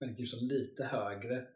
Mel 0.00 0.18
Gibson 0.18 0.48
lite 0.48 0.84
högre 0.84 1.46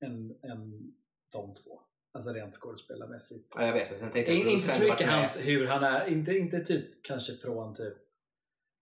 än, 0.00 0.38
än 0.42 0.94
de 1.30 1.54
två. 1.54 1.80
Alltså 2.12 2.32
rent 2.32 2.54
skådespelarmässigt. 2.54 3.54
ja, 3.56 3.66
jag 3.66 3.72
vet, 3.72 3.90
men 3.90 3.98
sen 3.98 4.10
tänkte 4.10 4.32
jag 4.32 4.52
inte 4.52 4.68
så 4.68 4.82
mycket 4.82 5.08
hans, 5.08 5.36
hur 5.36 5.66
han 5.66 5.84
är, 5.84 6.06
inte, 6.06 6.32
inte 6.32 6.60
typ 6.60 7.02
kanske 7.02 7.36
från 7.36 7.74
typ 7.74 7.94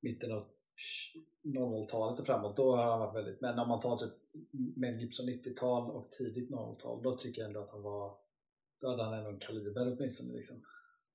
mitten 0.00 0.32
av 0.32 0.44
00-talet 1.42 2.20
och 2.20 2.26
framåt, 2.26 2.56
då 2.56 2.76
har 2.76 2.90
han 2.90 3.00
varit 3.00 3.16
väldigt, 3.16 3.40
men 3.40 3.58
om 3.58 3.68
man 3.68 3.80
tar 3.80 3.96
typ 3.96 4.12
Mel 4.76 5.00
Gibson 5.00 5.26
90-tal 5.26 5.90
och 5.90 6.10
tidigt 6.10 6.50
00-tal, 6.50 7.02
då 7.02 7.16
tycker 7.16 7.42
jag 7.42 7.48
ändå 7.48 7.62
att 7.62 7.70
han 7.70 7.82
var, 7.82 8.16
då 8.80 8.90
hade 8.90 9.02
han 9.02 9.14
ändå 9.14 9.30
en 9.30 9.38
kaliber 9.38 9.96
åtminstone 9.96 10.32
liksom. 10.32 10.62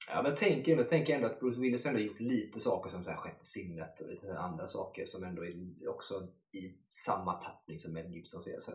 Ja, 0.08 0.22
men 0.24 0.36
tänk, 0.36 0.68
jag 0.68 0.90
tänker 0.90 1.16
ändå 1.16 1.28
att 1.28 1.40
Bruce 1.40 1.60
Willis 1.60 1.86
ändå 1.86 2.00
gjort 2.00 2.20
lite 2.20 2.60
saker 2.60 2.90
som 2.90 3.04
så 3.04 3.10
här 3.10 3.18
Sjätte 3.18 3.46
sinnet 3.46 4.02
och 4.02 4.10
lite 4.10 4.38
andra 4.38 4.68
saker 4.68 5.06
som 5.06 5.24
ändå 5.24 5.46
är 5.46 5.88
också 5.88 6.28
i 6.52 6.74
samma 6.90 7.34
tappning 7.34 7.80
som 7.80 7.94
Mel 7.94 8.14
Gibson 8.14 8.44
ser. 8.44 8.60
Så 8.60 8.72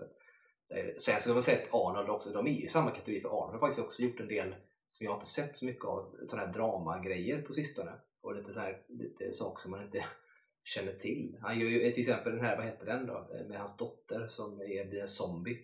Sen 0.98 1.14
eh, 1.14 1.20
så 1.20 1.30
har 1.30 1.34
man 1.34 1.42
sett 1.42 1.74
Arnold 1.74 2.10
också, 2.10 2.32
de 2.32 2.46
är 2.46 2.50
ju 2.50 2.64
i 2.64 2.68
samma 2.68 2.90
kategori 2.90 3.20
för 3.20 3.28
Arnold 3.28 3.52
har 3.52 3.58
faktiskt 3.60 3.86
också 3.86 4.02
gjort 4.02 4.20
en 4.20 4.28
del 4.28 4.54
som 4.90 5.06
jag 5.06 5.16
inte 5.16 5.26
sett 5.26 5.56
så 5.56 5.64
mycket 5.64 5.84
av, 5.84 6.16
sådana 6.28 6.46
här 6.46 6.52
dramagrejer 6.52 7.42
på 7.42 7.54
sistone. 7.54 7.92
Och 8.20 8.34
lite, 8.34 8.52
så 8.52 8.60
här, 8.60 8.82
lite 8.88 9.32
saker 9.32 9.62
som 9.62 9.70
man 9.70 9.84
inte 9.84 10.04
känner 10.64 10.92
till. 10.92 11.38
Han 11.40 11.60
gör 11.60 11.68
ju 11.68 11.90
till 11.90 12.00
exempel 12.00 12.32
den 12.32 12.44
här, 12.44 12.56
vad 12.56 12.66
heter 12.66 12.86
den 12.86 13.06
då? 13.06 13.30
Eh, 13.34 13.46
med 13.46 13.58
hans 13.58 13.76
dotter 13.76 14.28
som 14.28 14.60
är, 14.60 14.88
blir 14.88 15.00
en 15.00 15.08
zombie. 15.08 15.58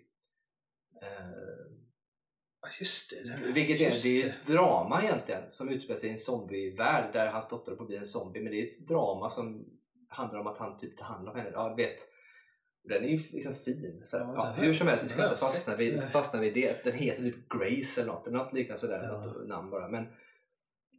Eh, 1.02 1.85
just 2.80 3.10
det. 3.10 3.52
vilket 3.52 3.80
är, 3.80 4.02
det 4.02 4.22
är 4.22 4.28
ett 4.28 4.46
drama 4.46 5.02
egentligen 5.02 5.42
som 5.50 5.68
utspelar 5.68 6.00
sig 6.00 6.08
i 6.08 6.12
en 6.12 6.18
zombievärld 6.18 7.12
där 7.12 7.26
hans 7.26 7.48
dotter 7.48 7.76
på 7.76 7.82
att 7.82 7.88
bli 7.88 7.96
en 7.96 8.06
zombie. 8.06 8.40
Men 8.40 8.52
det 8.52 8.60
är 8.62 8.66
ett 8.66 8.88
drama 8.88 9.30
som 9.30 9.66
handlar 10.08 10.40
om 10.40 10.46
att 10.46 10.58
han 10.58 10.78
typ 10.78 10.96
tar 10.96 11.04
hand 11.06 11.28
om 11.28 11.36
henne. 11.36 11.50
Ja, 11.52 11.74
vet. 11.74 11.96
Den 12.84 13.04
är 13.04 13.08
ju 13.08 13.18
liksom 13.32 13.54
fin. 13.54 14.02
Så, 14.06 14.16
Ja, 14.16 14.32
ja, 14.36 14.62
hur 14.62 14.72
som 14.72 14.88
helst, 14.88 15.04
vi 15.04 15.08
ska 15.08 15.22
inte 15.22 15.36
fastna 15.36 15.76
vid, 15.76 16.02
fastna 16.02 16.40
vid 16.40 16.54
det. 16.54 16.84
Den 16.84 16.92
heter 16.94 17.22
typ 17.22 17.48
Grace 17.48 18.00
eller 18.00 18.12
något, 18.12 18.26
något 18.32 18.52
liknande 18.52 18.80
sådär. 18.80 19.02
Ja. 19.02 19.24
Något 19.24 19.48
namn 19.48 19.70
bara. 19.70 19.88
Men, 19.88 20.04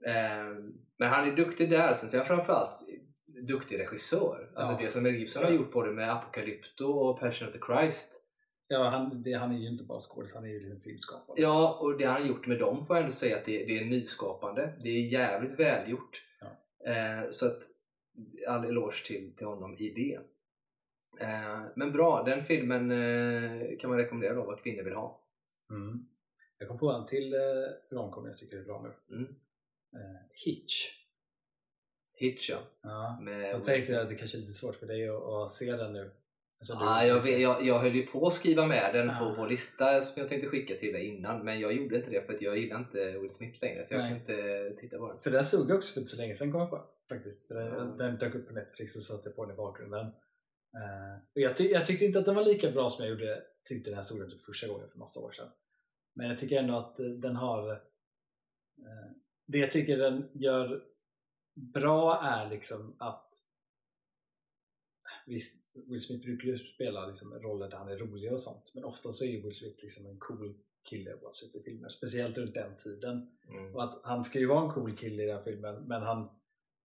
ehm, 0.08 0.74
men 0.98 1.10
han 1.10 1.28
är 1.32 1.36
duktig 1.36 1.70
där. 1.70 1.94
Sen 1.94 2.10
så 2.10 2.16
är 2.16 2.20
han 2.20 2.28
framförallt 2.28 2.80
duktig 3.48 3.80
regissör. 3.80 4.52
Alltså 4.56 4.74
Ja. 4.74 4.80
det 4.86 4.92
som 4.92 5.04
Mel 5.04 5.16
Gibson 5.16 5.44
har 5.44 5.52
gjort 5.52 5.72
både 5.72 5.92
med 5.92 6.12
Apocalypto 6.12 6.86
och 6.86 7.20
Passion 7.20 7.48
of 7.48 7.54
the 7.54 7.60
Christ. 7.60 8.24
Ja, 8.68 8.90
han, 8.90 9.24
det, 9.24 9.34
han 9.34 9.52
är 9.52 9.58
ju 9.58 9.68
inte 9.68 9.84
bara 9.84 10.00
skådis, 10.00 10.36
han 10.36 10.44
är 10.44 10.50
ju 10.50 10.60
liksom 10.60 10.80
filmskapare. 10.80 11.42
Ja, 11.42 11.78
och 11.82 11.98
det 11.98 12.06
han 12.06 12.22
har 12.22 12.28
gjort 12.28 12.48
med 12.48 12.60
dem 12.60 12.86
får 12.86 12.96
jag 12.96 13.04
ändå 13.04 13.16
säga 13.16 13.38
att 13.38 13.46
det, 13.46 13.66
det 13.66 13.78
är 13.78 13.86
nyskapande. 13.86 14.74
Det 14.84 14.90
är 14.90 15.02
jävligt 15.02 15.60
välgjort. 15.60 16.24
Ja. 16.40 16.92
Eh, 16.92 17.30
så 17.32 17.46
att 17.48 17.62
all 18.48 18.66
eloge 18.66 19.06
till, 19.06 19.36
till 19.36 19.48
honom 19.48 19.78
i 19.78 19.90
det. 19.90 20.20
Eh, 21.26 21.66
men 21.76 21.92
bra, 21.92 22.24
den 22.24 22.44
filmen 22.44 22.92
eh, 22.92 23.78
kan 23.78 23.90
man 23.90 24.00
rekommendera 24.00 24.34
då, 24.34 24.44
vad 24.44 24.64
kvinnor 24.64 24.84
vill 24.84 24.94
ha. 24.96 25.22
Mm. 25.70 26.08
Jag 26.58 26.68
kom 26.68 26.78
på 26.78 26.92
en 26.92 27.06
till 27.06 27.34
eh, 27.34 27.40
romcom 27.92 28.26
jag 28.26 28.38
tycker 28.38 28.58
är 28.58 28.64
bra 28.64 28.82
nu. 28.82 29.16
Mm. 29.16 29.36
Eh, 29.96 30.22
Hitch. 30.46 30.88
Hitch 32.14 32.50
ja. 32.50 32.60
Ja. 32.82 33.20
Med 33.22 33.50
Jag 33.50 33.64
tänkte 33.64 34.02
att 34.02 34.10
det 34.10 34.16
kanske 34.16 34.38
är 34.38 34.40
lite 34.40 34.54
svårt 34.54 34.76
för 34.76 34.88
dig 34.88 35.10
att, 35.10 35.24
att 35.24 35.52
se 35.52 35.72
den 35.72 35.94
nu. 35.94 36.12
Ah, 36.74 37.04
jag, 37.04 37.24
vet, 37.24 37.40
jag, 37.40 37.66
jag 37.66 37.80
höll 37.80 37.96
ju 37.96 38.06
på 38.06 38.28
att 38.28 38.34
skriva 38.34 38.66
med 38.68 38.94
den 38.94 39.10
Ah. 39.10 39.20
på 39.20 39.34
vår 39.38 39.48
lista 39.48 40.02
som 40.02 40.20
jag 40.22 40.30
tänkte 40.30 40.50
skicka 40.50 40.76
till 40.76 40.94
dig 40.94 41.06
innan 41.06 41.46
men 41.46 41.60
jag 41.60 41.74
gjorde 41.74 41.96
inte 41.96 42.10
det 42.10 42.26
för 42.26 42.34
att 42.34 42.42
jag 42.42 42.58
gillar 42.58 42.80
inte 42.80 43.20
Will 43.20 43.30
Smith 43.30 43.64
längre 43.64 43.86
så 43.86 43.94
jag 43.94 44.02
Nej. 44.02 44.10
kan 44.10 44.20
inte 44.20 44.76
titta 44.82 44.98
på 44.98 45.08
den. 45.12 45.20
För 45.20 45.32
den 45.32 45.46
såg 45.46 45.70
jag 45.70 45.78
också 45.78 45.94
för 45.94 46.00
inte 46.02 46.12
så 46.12 46.18
länge 46.22 46.36
sedan 46.36 46.52
kom 46.52 46.62
jag 46.62 46.70
på. 46.70 46.86
Faktiskt. 47.10 47.48
För 47.48 47.56
den, 47.56 47.66
Ja. 47.74 47.80
den 47.84 48.18
dök 48.18 48.36
upp 48.36 48.48
på 48.48 48.54
Netflix 48.54 48.96
och 48.96 49.04
satte 49.04 49.30
på 49.30 49.46
den 49.46 49.54
i 49.54 49.58
bakgrunden. 49.58 50.06
Eh, 50.76 51.16
och 51.36 51.42
jag, 51.42 51.58
ty- 51.58 51.70
jag 51.72 51.86
tyckte 51.86 52.06
inte 52.06 52.20
att 52.20 52.26
den 52.26 52.36
var 52.36 52.44
lika 52.46 52.72
bra 52.72 52.90
som 52.90 53.06
jag 53.06 53.12
gjorde, 53.12 53.44
tyckte 53.70 53.90
när 53.90 53.98
jag 53.98 54.06
såg 54.06 54.20
den 54.20 54.30
typ 54.32 54.44
första 54.46 54.68
gången 54.68 54.90
för 54.90 54.98
massa 55.00 55.20
år 55.20 55.32
sedan. 55.32 55.50
Men 56.16 56.28
jag 56.30 56.38
tycker 56.38 56.60
ändå 56.60 56.78
att 56.78 57.00
eh, 57.00 57.06
den 57.06 57.36
har... 57.36 57.72
Eh, 57.72 57.78
det 59.48 59.58
jag 59.58 59.72
tycker 59.72 59.98
den 59.98 60.30
gör 60.34 60.84
bra 61.56 62.22
är 62.24 62.50
liksom 62.50 62.96
att 63.00 63.24
Visst, 65.26 65.67
Will 65.88 66.02
Smith 66.02 66.26
brukar 66.26 66.48
ju 66.48 66.58
spela 66.58 67.08
liksom 67.08 67.34
roller 67.34 67.70
där 67.70 67.78
han 67.78 67.90
är 67.90 67.98
rolig 67.98 68.34
och 68.34 68.42
sånt 68.42 68.72
men 68.76 68.84
ofta 68.84 69.12
så 69.12 69.26
är 69.26 69.42
Will 69.44 69.56
Smith 69.56 69.84
liksom 69.84 70.06
en 70.06 70.20
cool 70.20 70.54
kille 70.90 71.16
oavsett 71.16 71.56
i 71.56 71.64
filmer. 71.64 71.90
Speciellt 71.90 72.38
runt 72.38 72.54
den 72.54 72.78
tiden. 72.78 73.38
Mm. 73.50 73.76
Och 73.76 73.84
att 73.84 74.00
han 74.04 74.24
ska 74.24 74.40
ju 74.40 74.46
vara 74.46 74.66
en 74.66 74.72
cool 74.72 74.98
kille 74.98 75.24
i 75.24 75.26
den 75.26 75.38
här 75.38 75.44
filmen 75.44 75.84
men 75.88 76.02
han, 76.02 76.30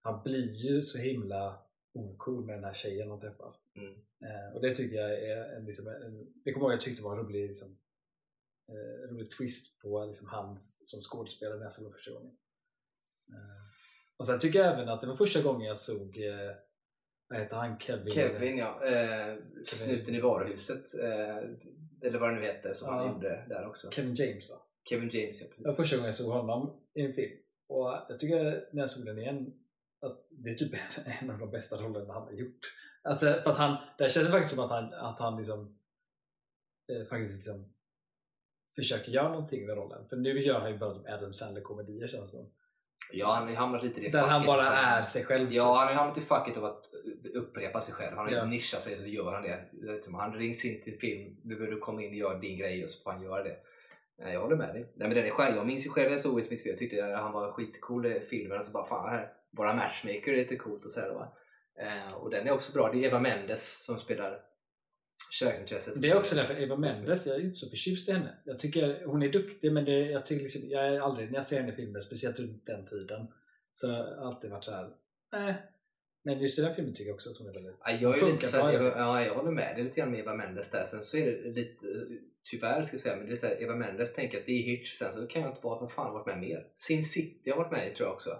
han 0.02 0.24
blir 0.24 0.52
ju 0.52 0.82
så 0.82 0.98
himla 0.98 1.60
ocool 1.94 2.46
med 2.46 2.56
den 2.56 2.64
här 2.64 2.74
tjejen 2.74 3.10
han 3.10 3.20
träffar. 3.20 3.56
Mm. 3.76 3.94
Eh, 3.94 4.56
och 4.56 4.62
det 4.62 4.76
tycker 4.76 4.96
jag 4.96 5.24
är 5.24 5.56
en, 5.56 5.66
liksom, 5.66 5.88
en, 5.88 6.34
det 6.44 6.54
kommer 6.54 6.66
jag 6.66 6.72
ihåg 6.72 6.74
jag 6.74 6.82
tyckte 6.82 7.04
var 7.04 7.18
en 7.18 7.26
rolig, 7.26 7.48
liksom, 7.48 7.78
eh, 8.68 9.10
rolig 9.12 9.32
twist 9.32 9.80
på 9.80 10.06
liksom, 10.06 10.28
hans 10.28 10.90
som 10.90 11.02
skådespelare 11.02 11.58
när 11.58 11.66
jag 11.66 11.72
såg 11.72 11.86
den 11.86 11.94
första 11.94 12.12
gången. 12.12 12.38
Eh, 13.30 13.70
och 14.18 14.28
sen 14.28 14.40
tycker 14.40 14.60
jag 14.60 14.74
även 14.74 14.90
att 14.90 15.02
det 15.02 15.08
var 15.08 15.16
första 15.16 15.42
gången 15.42 15.68
jag 15.68 15.78
såg 15.78 16.18
eh, 16.18 16.56
vad 17.30 17.40
heter 17.40 17.56
han? 17.56 17.80
Kevin? 17.80 18.12
Kevin 18.12 18.58
ja, 18.58 18.86
eh, 18.86 19.36
snuten 19.66 20.16
i 20.16 20.20
varuhuset. 20.22 20.94
Eh, 21.00 21.38
eller 22.02 22.20
vad 22.20 22.30
det 22.30 22.36
nu 22.36 22.42
heter 22.42 22.74
som 22.74 22.88
Ja. 22.88 22.94
han 22.94 23.14
gjorde 23.14 23.46
där 23.50 23.68
också. 23.68 23.92
Kevin 23.92 24.14
James 24.14 24.52
va? 24.52 24.58
Kevin 24.90 25.10
James 25.10 25.42
ja, 25.42 25.48
Det 25.58 25.64
precis. 25.64 25.76
första 25.78 25.96
gången 25.96 26.06
jag 26.06 26.16
såg 26.16 26.32
honom 26.32 26.80
i 26.94 27.02
en 27.02 27.14
film. 27.14 27.40
Och 27.68 27.88
jag 28.10 28.20
tycker 28.20 28.44
när 28.72 28.82
jag 28.84 28.90
såg 28.90 29.06
den 29.06 29.20
igen 29.20 29.54
att 30.02 30.28
det 30.32 30.50
är 30.50 30.56
typ 30.56 30.74
en 31.22 31.30
av 31.30 31.40
de 31.40 31.52
bästa 31.52 31.76
rollerna 31.76 32.14
han 32.14 32.24
har 32.24 32.32
gjort. 32.32 32.60
Alltså 33.02 33.26
för 33.26 33.52
att 33.52 33.58
han, 33.58 33.78
där 33.98 34.10
känns 34.10 34.26
det 34.26 34.32
faktiskt 34.32 34.56
som 34.56 34.64
att 34.64 34.70
han, 34.72 34.94
att 34.94 35.20
han 35.20 35.38
liksom 35.38 35.80
eh, 36.92 37.06
faktiskt 37.06 37.34
liksom 37.36 37.74
försöker 38.76 39.12
göra 39.12 39.30
någonting 39.30 39.66
med 39.66 39.76
rollen. 39.76 40.08
För 40.10 40.16
nu 40.18 40.40
gör 40.44 40.60
han 40.60 40.72
ju 40.72 40.78
bara 40.78 41.14
Adam 41.16 41.34
Sandler-komedier 41.34 42.08
känns 42.08 42.32
det 42.32 42.38
som. 42.38 42.52
Ja, 43.12 43.34
han 43.34 43.48
har 43.48 43.56
hamnat 43.56 43.84
lite 43.84 44.00
i 44.00 44.04
det 44.04 44.10
Där 44.10 44.20
han 44.20 44.30
facket. 44.30 44.48
bara 44.48 44.68
är 44.68 45.04
sig 45.04 45.24
själv. 45.26 45.48
Ja, 45.54 45.78
han 45.78 45.88
har 45.88 45.94
hamnat 45.94 46.18
i 46.18 46.22
facket 46.22 46.58
av 46.58 46.66
att 46.66 46.82
upprepa 47.34 47.82
sig 47.82 47.94
själv. 47.94 48.18
Han 48.18 48.26
har 48.26 48.34
Ja. 48.34 48.46
nischat 48.46 48.84
sig 48.84 48.98
så 48.98 49.06
gör 49.06 49.32
han 49.34 49.44
det. 49.44 49.66
liksom, 49.94 50.14
Han 50.16 50.34
rings 50.34 50.66
in 50.66 50.82
till 50.82 50.98
film, 51.00 51.36
nu 51.44 51.56
behöver 51.56 51.76
du 51.76 51.80
komma 51.82 52.02
in 52.04 52.10
och 52.10 52.16
göra 52.16 52.38
din 52.38 52.58
grej 52.58 52.84
och 52.84 52.90
så 52.90 53.04
får 53.04 53.12
han 53.12 53.22
göra 53.24 53.44
det. 53.44 53.56
Nej, 54.20 54.34
jag 54.34 54.42
håller 54.42 54.56
med 54.56 54.68
dig. 54.76 54.82
Nej, 54.96 55.08
men 55.08 55.18
den 55.18 55.26
är 55.26 55.30
själv, 55.30 55.56
jag 55.56 55.68
minns 55.68 55.86
ju 55.86 55.90
själv 55.90 56.06
när 56.08 56.12
jag 56.16 56.22
såg 56.22 56.36
Will 56.36 56.46
Smith, 56.46 56.68
jag 56.68 56.78
tyckte 56.78 57.06
att 57.16 57.22
han 57.22 57.32
var 57.32 57.52
skitcool 57.52 58.06
i 58.06 58.20
filmen. 58.20 58.58
Och 58.58 58.64
så 58.64 58.72
bara, 58.72 58.86
fan, 58.86 59.10
här, 59.10 59.32
bara 59.52 59.74
matchmaker 59.74 60.34
är 60.34 60.38
lite 60.38 60.56
coolt 60.56 60.86
och 60.86 60.92
sådär. 60.92 61.10
Va? 61.14 61.34
Eh, 61.82 62.14
och 62.14 62.30
den 62.30 62.48
är 62.48 62.52
också 62.52 62.74
bra. 62.74 62.92
Det 62.92 62.98
är 62.98 63.08
Eva 63.08 63.20
Mendes 63.20 63.84
som 63.86 64.00
spelar 64.00 64.40
kärleksintresset. 65.32 66.02
Det 66.02 66.10
är 66.10 66.18
också 66.18 66.36
därför 66.36 66.62
Eva 66.62 66.76
Mendes, 66.76 67.28
jag 67.28 67.36
är 67.36 67.40
inte 67.40 67.58
så 67.58 67.70
förtjust 67.70 68.10
i 68.10 68.12
henne. 68.12 68.34
Jag 68.46 68.60
tycker 68.60 69.06
hon 69.06 69.24
är 69.24 69.30
duktig 69.30 69.74
men 69.74 69.86
det, 69.86 70.00
jag, 70.00 70.26
tycker 70.26 70.44
liksom, 70.44 70.62
jag 70.70 70.88
är 70.88 71.00
aldrig, 71.00 71.28
när 71.28 71.36
jag 71.36 71.46
ser 71.46 71.60
henne 71.60 71.74
i 71.74 71.76
filmer, 71.76 72.02
speciellt 72.02 72.40
runt 72.40 72.66
den 72.66 72.86
tiden, 72.86 73.28
så 73.74 73.88
har 73.88 73.98
jag 73.98 74.20
alltid 74.20 74.50
varit 74.50 74.64
såhär, 74.64 74.86
eh. 75.36 75.56
Men 76.24 76.40
just 76.40 76.60
i 76.60 76.62
den 76.62 76.76
filmen 76.76 76.94
tycker 76.94 77.10
jag 77.10 77.16
också 77.16 77.30
att 77.30 77.38
hon 77.38 77.48
är 77.48 77.54
väldigt... 77.54 77.76
Ja, 77.80 77.92
jag, 77.92 78.20
är 78.20 78.32
lite 78.32 78.48
så 78.48 78.72
i 78.72 78.76
Eva, 78.76 78.98
ja, 78.98 79.26
jag 79.26 79.36
håller 79.36 79.52
med. 79.52 79.80
Är 79.80 79.84
lite 79.84 80.00
grann 80.00 80.12
med 80.12 80.20
Eva 80.20 80.36
Mendes 80.36 80.72
där. 80.72 80.84
Sen 80.84 81.04
så 81.04 81.18
är 81.18 81.26
det 81.26 81.52
lite, 81.52 81.86
tyvärr 82.52 82.84
ska 82.84 82.94
jag 82.94 83.02
säga, 83.02 83.16
men 83.16 83.26
det 83.26 83.32
är 83.32 83.34
lite 83.34 83.64
Eva 83.64 83.76
Mendes 83.76 84.14
tänker 84.14 84.40
att 84.40 84.46
det 84.46 84.52
är 84.52 84.64
Hitch. 84.64 84.98
Sen 84.98 85.14
så 85.14 85.28
kan 85.28 85.42
jag 85.42 85.52
inte 85.52 85.62
vara, 85.64 85.80
vad 85.80 85.92
fan 85.92 86.06
har 86.06 86.14
varit 86.14 86.26
med 86.26 86.40
mer? 86.40 86.68
Sin 86.76 87.04
City 87.04 87.50
har 87.50 87.58
varit 87.58 87.72
med 87.72 87.92
i 87.92 87.96
tror 87.96 88.08
jag 88.08 88.16
också. 88.16 88.40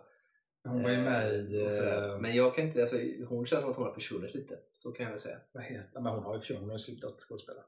Hon 0.70 0.84
var 0.84 0.90
ju 0.90 0.98
med 0.98 1.34
i... 1.52 1.66
Eh, 1.66 1.88
eh, 1.88 2.20
Men 2.20 2.36
jag 2.36 2.56
kan 2.56 2.68
inte, 2.68 2.82
alltså, 2.82 2.98
hon 3.30 3.46
känns 3.46 3.62
som 3.62 3.72
att 3.72 3.78
hon 3.78 3.86
har 3.86 3.94
försvunnit 3.94 4.36
lite. 4.36 4.60
Så 4.76 4.92
kan 4.92 5.04
jag 5.04 5.12
väl 5.12 5.20
säga. 5.22 5.38
vad 5.52 5.64
heter 5.64 5.90
ja, 5.94 6.00
men 6.02 6.14
Hon 6.14 6.24
har 6.24 6.34
ju 6.34 6.40
försvunnit, 6.40 6.62
hon 6.62 6.70
har 6.70 6.78
ju 6.78 6.84
slutat 6.84 7.20
skådespela. 7.20 7.60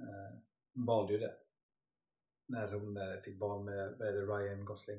Eh, 0.00 0.38
hon 0.74 0.86
valde 0.86 1.12
ju 1.12 1.18
det. 1.18 1.34
När 2.48 2.72
hon 2.72 2.96
eh, 2.96 3.20
fick 3.24 3.38
barn 3.38 3.64
med, 3.64 3.94
det, 3.98 4.12
Ryan 4.12 4.64
Gosling. 4.64 4.98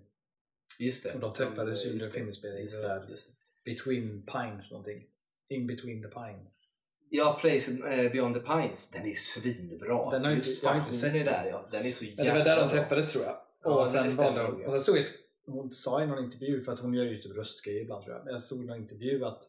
Just 0.80 1.04
det. 1.04 1.14
Och 1.14 1.20
de 1.20 1.34
träffades 1.34 1.86
ju 1.86 1.90
Just 1.90 1.94
under 1.94 2.10
filminspelningen, 2.14 2.64
Just 2.66 2.82
där. 2.82 3.06
just. 3.10 3.28
Between 3.66 4.26
Pines 4.26 4.72
någonting. 4.72 5.06
In 5.50 5.68
between 5.68 6.02
the 6.02 6.08
Pines. 6.10 6.80
Ja, 7.10 7.38
Place 7.42 7.72
eh, 7.72 8.12
Beyond 8.12 8.36
the 8.36 8.42
Pines. 8.42 8.92
Den 8.92 9.02
är 9.02 9.08
ju 9.08 9.16
svinbra. 9.16 10.12
Den 10.12 10.24
har 10.24 10.30
jag 10.32 10.38
inte- 10.38 10.50
Just 10.50 10.64
jag 10.64 10.70
har 10.70 10.80
inte 10.80 10.94
sett 10.94 11.14
den. 11.14 11.26
där 11.26 11.46
ja. 11.46 11.68
Den 11.72 11.86
är 11.86 11.92
så 11.92 12.06
Ja, 12.06 12.10
jävla 12.24 12.34
det 12.34 12.40
var 12.40 12.46
där 12.46 12.62
de 12.62 12.70
träffades 12.70 13.12
tror 13.12 13.24
jag. 13.26 13.38
Ja, 13.64 13.70
och 13.70 13.94
men 13.94 14.12
sen 14.12 14.18
valde 14.26 14.40
ja. 14.42 14.48
och 14.68 14.72
sen 14.72 14.82
såg 14.82 14.98
jag, 14.98 15.08
hon 15.46 15.74
sa 15.74 16.04
i 16.04 16.08
någon 16.08 16.24
intervju, 16.24 16.62
för 16.62 16.72
att 16.72 16.80
hon 16.80 16.94
gör 16.94 17.04
ju 17.04 17.22
typ 17.22 17.36
röstgrejer 17.36 17.82
ibland 17.82 18.04
tror 18.04 18.16
jag, 18.16 18.26
men 18.26 18.32
jag 18.32 18.42
såg 18.42 18.64
i 18.64 18.66
någon 18.66 18.78
intervju 18.78 19.26
att 19.26 19.44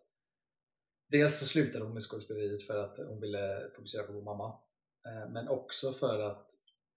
dels 1.11 1.39
så 1.39 1.47
slutade 1.47 1.85
hon 1.85 1.93
med 1.93 2.03
skådespeleriet 2.03 2.63
för 2.63 2.77
att 2.77 2.99
hon 2.99 3.21
ville 3.21 3.71
fokusera 3.77 4.03
på 4.03 4.13
vår 4.13 4.23
mamma. 4.23 4.59
Eh, 5.07 5.31
men 5.31 5.49
också 5.49 5.93
för 5.93 6.21
att 6.21 6.51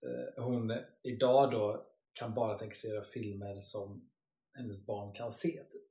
eh, 0.05 0.43
hon 0.43 0.73
idag 1.03 1.51
då 1.51 1.88
kan 2.13 2.33
bara 2.33 2.57
tänka 2.60 2.75
sig 2.75 2.89
göra 2.89 3.03
filmer 3.03 3.60
som 3.60 4.10
hennes 4.57 4.86
barn 4.86 5.13
kan 5.13 5.31
se. 5.31 5.63
Typ. 5.71 5.88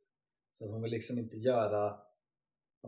Så 0.53 0.65
att 0.65 0.71
hon 0.71 0.83
vill 0.83 0.91
liksom 0.91 1.19
inte 1.19 1.37
göra 1.37 2.01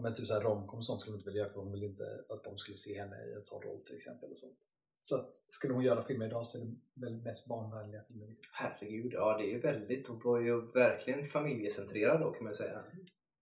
men 0.00 0.14
typ 0.14 0.26
så 0.26 0.34
här 0.34 0.40
romcom 0.40 0.78
och 0.78 0.84
sånt 0.84 1.00
skulle 1.00 1.12
hon 1.12 1.20
inte 1.20 1.30
vilja 1.30 1.42
göra 1.42 1.52
för 1.52 1.60
hon 1.60 1.72
vill 1.72 1.84
inte 1.84 2.24
att 2.28 2.44
de 2.44 2.58
skulle 2.58 2.76
se 2.76 3.00
henne 3.00 3.24
i 3.24 3.32
en 3.32 3.42
sån 3.42 3.62
roll 3.62 3.82
till 3.84 3.96
exempel. 3.96 4.30
Och 4.30 4.38
sånt. 4.38 4.58
Så 5.00 5.16
att 5.16 5.34
skulle 5.48 5.74
hon 5.74 5.82
göra 5.84 6.02
filmer 6.02 6.26
idag 6.26 6.46
så 6.46 6.58
är 6.58 6.62
det 6.64 6.76
väl 7.06 7.16
mest 7.22 7.46
barnvänliga 7.46 8.02
filmer. 8.02 8.28
Herregud, 8.52 9.12
ja 9.12 9.36
det 9.38 9.44
är 9.44 9.52
ju 9.52 9.60
väldigt, 9.60 10.08
hon 10.08 10.20
var 10.24 10.40
ju 10.40 10.60
verkligen 10.60 11.24
familjecentrerad 11.26 12.20
då 12.20 12.30
kan 12.30 12.44
man 12.44 12.54
säga. 12.54 12.82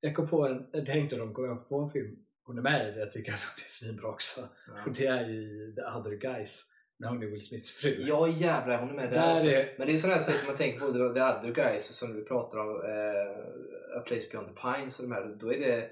Jag 0.01 0.17
kom 0.17 0.29
på 0.29 0.47
en, 0.47 0.67
det 0.73 0.79
är 0.93 0.97
inte 0.97 1.17
de 1.17 1.35
kom 1.35 1.45
jag 1.45 1.69
på 1.69 1.79
en 1.81 1.91
film 1.91 2.17
hon 2.43 2.59
är 2.59 2.63
med 2.63 2.89
i 2.89 2.93
det 2.93 3.01
jag 3.01 3.11
tycker 3.11 3.33
att 3.33 3.39
hon 3.55 3.65
är 3.65 3.69
svinbra 3.69 4.09
också. 4.09 4.41
Ja. 4.69 4.73
Och 4.87 4.93
det 4.97 5.07
är 5.07 5.31
i 5.31 5.75
The 5.77 5.99
Other 5.99 6.11
Guys 6.17 6.65
när 6.99 7.09
hon 7.09 7.23
är 7.23 7.27
Will 7.27 7.47
Smiths 7.47 7.73
fru. 7.73 7.97
Ja 8.01 8.29
jävlar, 8.29 8.79
hon 8.81 8.91
är 8.91 8.95
med 8.95 9.11
där, 9.11 9.17
Där 9.27 9.35
också. 9.35 9.49
är- 9.49 9.75
Men 9.79 9.87
det 9.87 9.95
är 9.95 9.99
sådana 9.99 10.23
saker 10.23 10.39
som 10.39 10.47
man 10.47 10.57
tänker 10.57 10.81
på, 10.81 10.93
The 10.93 10.99
Other 11.21 11.53
Guys 11.55 11.87
som 11.87 12.13
du 12.13 12.25
pratar 12.25 12.59
om, 12.59 12.69
eh, 12.85 13.99
A 13.99 14.03
Place 14.07 14.29
Beyond 14.33 14.49
the 14.49 14.55
Pines 14.55 14.99
och 15.01 15.09
de 15.09 15.15
här, 15.15 15.37
då 15.41 15.53
är 15.53 15.59
det 15.61 15.77
eh, 15.83 15.89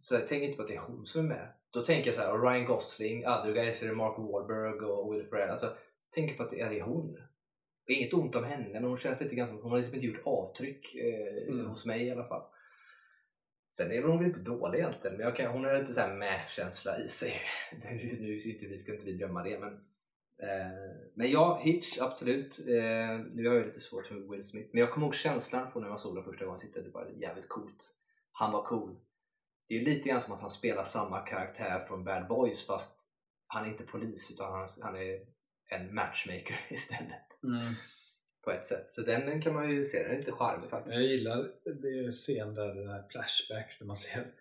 så 0.00 0.14
jag 0.14 0.28
tänker 0.28 0.46
inte 0.46 0.56
på 0.56 0.62
att 0.62 0.68
det 0.68 0.74
är 0.74 0.78
hon 0.86 1.04
som 1.06 1.24
är 1.24 1.28
med. 1.28 1.48
Då 1.76 1.84
tänker 1.84 2.06
jag 2.10 2.14
så 2.14 2.22
här, 2.22 2.38
Ryan 2.38 2.66
Gosling, 2.66 3.26
Other 3.26 3.52
Guys 3.52 3.82
är 3.82 3.92
Mark 3.92 4.18
Wahlberg 4.18 4.84
och 4.84 5.14
Will 5.14 5.26
Ferrell. 5.26 5.50
Alltså, 5.50 5.76
tänker 6.14 6.36
på 6.36 6.42
att 6.42 6.50
det, 6.50 6.60
är 6.60 6.80
hon. 6.80 7.18
Och 7.84 7.90
inget 7.90 8.14
ont 8.14 8.34
om 8.34 8.44
henne, 8.44 8.68
men 8.72 8.84
hon 8.84 8.98
känns 8.98 9.20
lite 9.20 9.34
grann 9.34 9.48
som 9.48 9.62
hon 9.62 9.70
har 9.70 9.78
liksom 9.78 9.94
inte 9.94 10.06
gjort 10.06 10.22
avtryck 10.24 10.94
eh, 10.94 11.52
Mm. 11.52 11.66
hos 11.66 11.86
mig 11.86 12.06
i 12.06 12.10
alla 12.10 12.28
fall. 12.28 12.42
Sen 13.76 13.92
är 13.92 14.02
hon 14.02 14.18
väl 14.18 14.26
inte 14.26 14.40
dålig 14.40 14.78
egentligen, 14.78 15.16
men 15.16 15.26
jag 15.26 15.36
kan, 15.36 15.52
hon 15.52 15.64
har 15.64 15.78
lite 15.78 15.92
så 15.92 16.00
här 16.00 16.14
med-känsla 16.14 16.98
i 16.98 17.08
sig. 17.08 17.32
nu 18.20 18.40
inte 18.40 18.66
vi 18.66 18.78
ska 18.78 18.92
inte 18.92 19.04
vi 19.06 19.12
döma 19.12 19.42
det, 19.42 19.58
men 19.58 19.80
Eh, 20.42 20.96
men 21.14 21.30
ja, 21.30 21.60
Hitch, 21.62 21.98
absolut. 22.00 22.58
Eh, 22.58 23.20
nu 23.34 23.48
har 23.48 23.54
jag 23.54 23.66
lite 23.66 23.80
svårt 23.80 24.10
med 24.10 24.28
Will 24.28 24.44
Smith. 24.44 24.68
Men 24.72 24.80
jag 24.80 24.90
kommer 24.90 25.06
ihåg 25.06 25.14
känslan 25.14 25.70
från 25.70 25.82
när 25.82 25.88
man 25.88 25.98
såg 25.98 26.14
den 26.14 26.24
första 26.24 26.44
gången. 26.44 26.58
Jag 26.58 26.62
tyckte 26.62 26.78
att 26.78 26.84
det 26.84 26.90
var 26.90 27.12
jävligt 27.20 27.48
coolt. 27.48 27.92
Han 28.32 28.52
var 28.52 28.62
cool. 28.62 28.96
Det 29.68 29.74
är 29.74 29.78
ju 29.78 29.84
lite 29.84 30.08
grann 30.08 30.20
som 30.20 30.32
att 30.32 30.40
han 30.40 30.50
spelar 30.50 30.84
samma 30.84 31.20
karaktär 31.20 31.80
från 31.80 32.04
Bad 32.04 32.28
Boys 32.28 32.66
fast 32.66 32.96
han 33.46 33.64
är 33.64 33.68
inte 33.68 33.84
polis 33.84 34.30
utan 34.30 34.52
han, 34.52 34.68
han 34.82 34.96
är 34.96 35.20
en 35.70 35.94
matchmaker 35.94 36.60
istället. 36.70 37.42
Mm. 37.42 37.74
På 38.44 38.50
ett 38.50 38.66
sätt. 38.66 38.92
Så 38.92 39.02
den, 39.02 39.42
kan 39.42 39.54
man 39.54 39.70
ju 39.70 39.86
se. 39.86 40.02
Den 40.02 40.12
är 40.12 40.18
lite 40.18 40.32
charmig 40.32 40.70
faktiskt. 40.70 40.96
Jag 40.96 41.04
gillar 41.04 41.50
det 41.64 41.88
är 41.88 42.10
scen 42.10 42.54
där 42.54 42.74
den 42.74 42.88
här 42.88 43.04
flashbacks 43.10 43.78
där 43.78 43.86
man 43.86 43.96
ser 43.96 44.32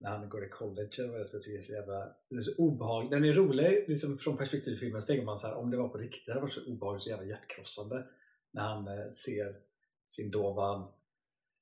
när 0.00 0.10
han 0.10 0.28
går 0.28 0.44
i 0.44 0.48
college 0.48 0.90
eller 0.98 1.08
vad 1.08 1.20
jag 1.20 1.42
tycka 1.42 1.58
är 1.58 1.60
så 1.60 1.72
jävla 1.72 1.98
den 2.28 2.38
är 2.38 2.42
så 2.42 2.62
obehaglig. 2.62 3.10
Den 3.10 3.24
är 3.24 3.32
rolig 3.32 3.84
liksom 3.88 4.18
från 4.18 4.36
perspektiv 4.36 4.76
filmen 4.76 5.00
så 5.00 5.06
tänker 5.06 5.24
man 5.24 5.38
så 5.38 5.46
här 5.46 5.54
om 5.54 5.70
det 5.70 5.76
var 5.76 5.88
på 5.88 5.98
riktigt 5.98 6.26
det 6.26 6.32
hade 6.32 6.40
varit 6.40 6.52
så 6.52 6.66
obehagligt 6.66 7.02
så 7.02 7.10
jävla 7.10 7.26
hjärtkrossande 7.26 8.06
när 8.52 8.62
han 8.62 8.88
eh, 8.88 9.10
ser 9.10 9.56
sin 10.08 10.30
dåvarande 10.30 10.92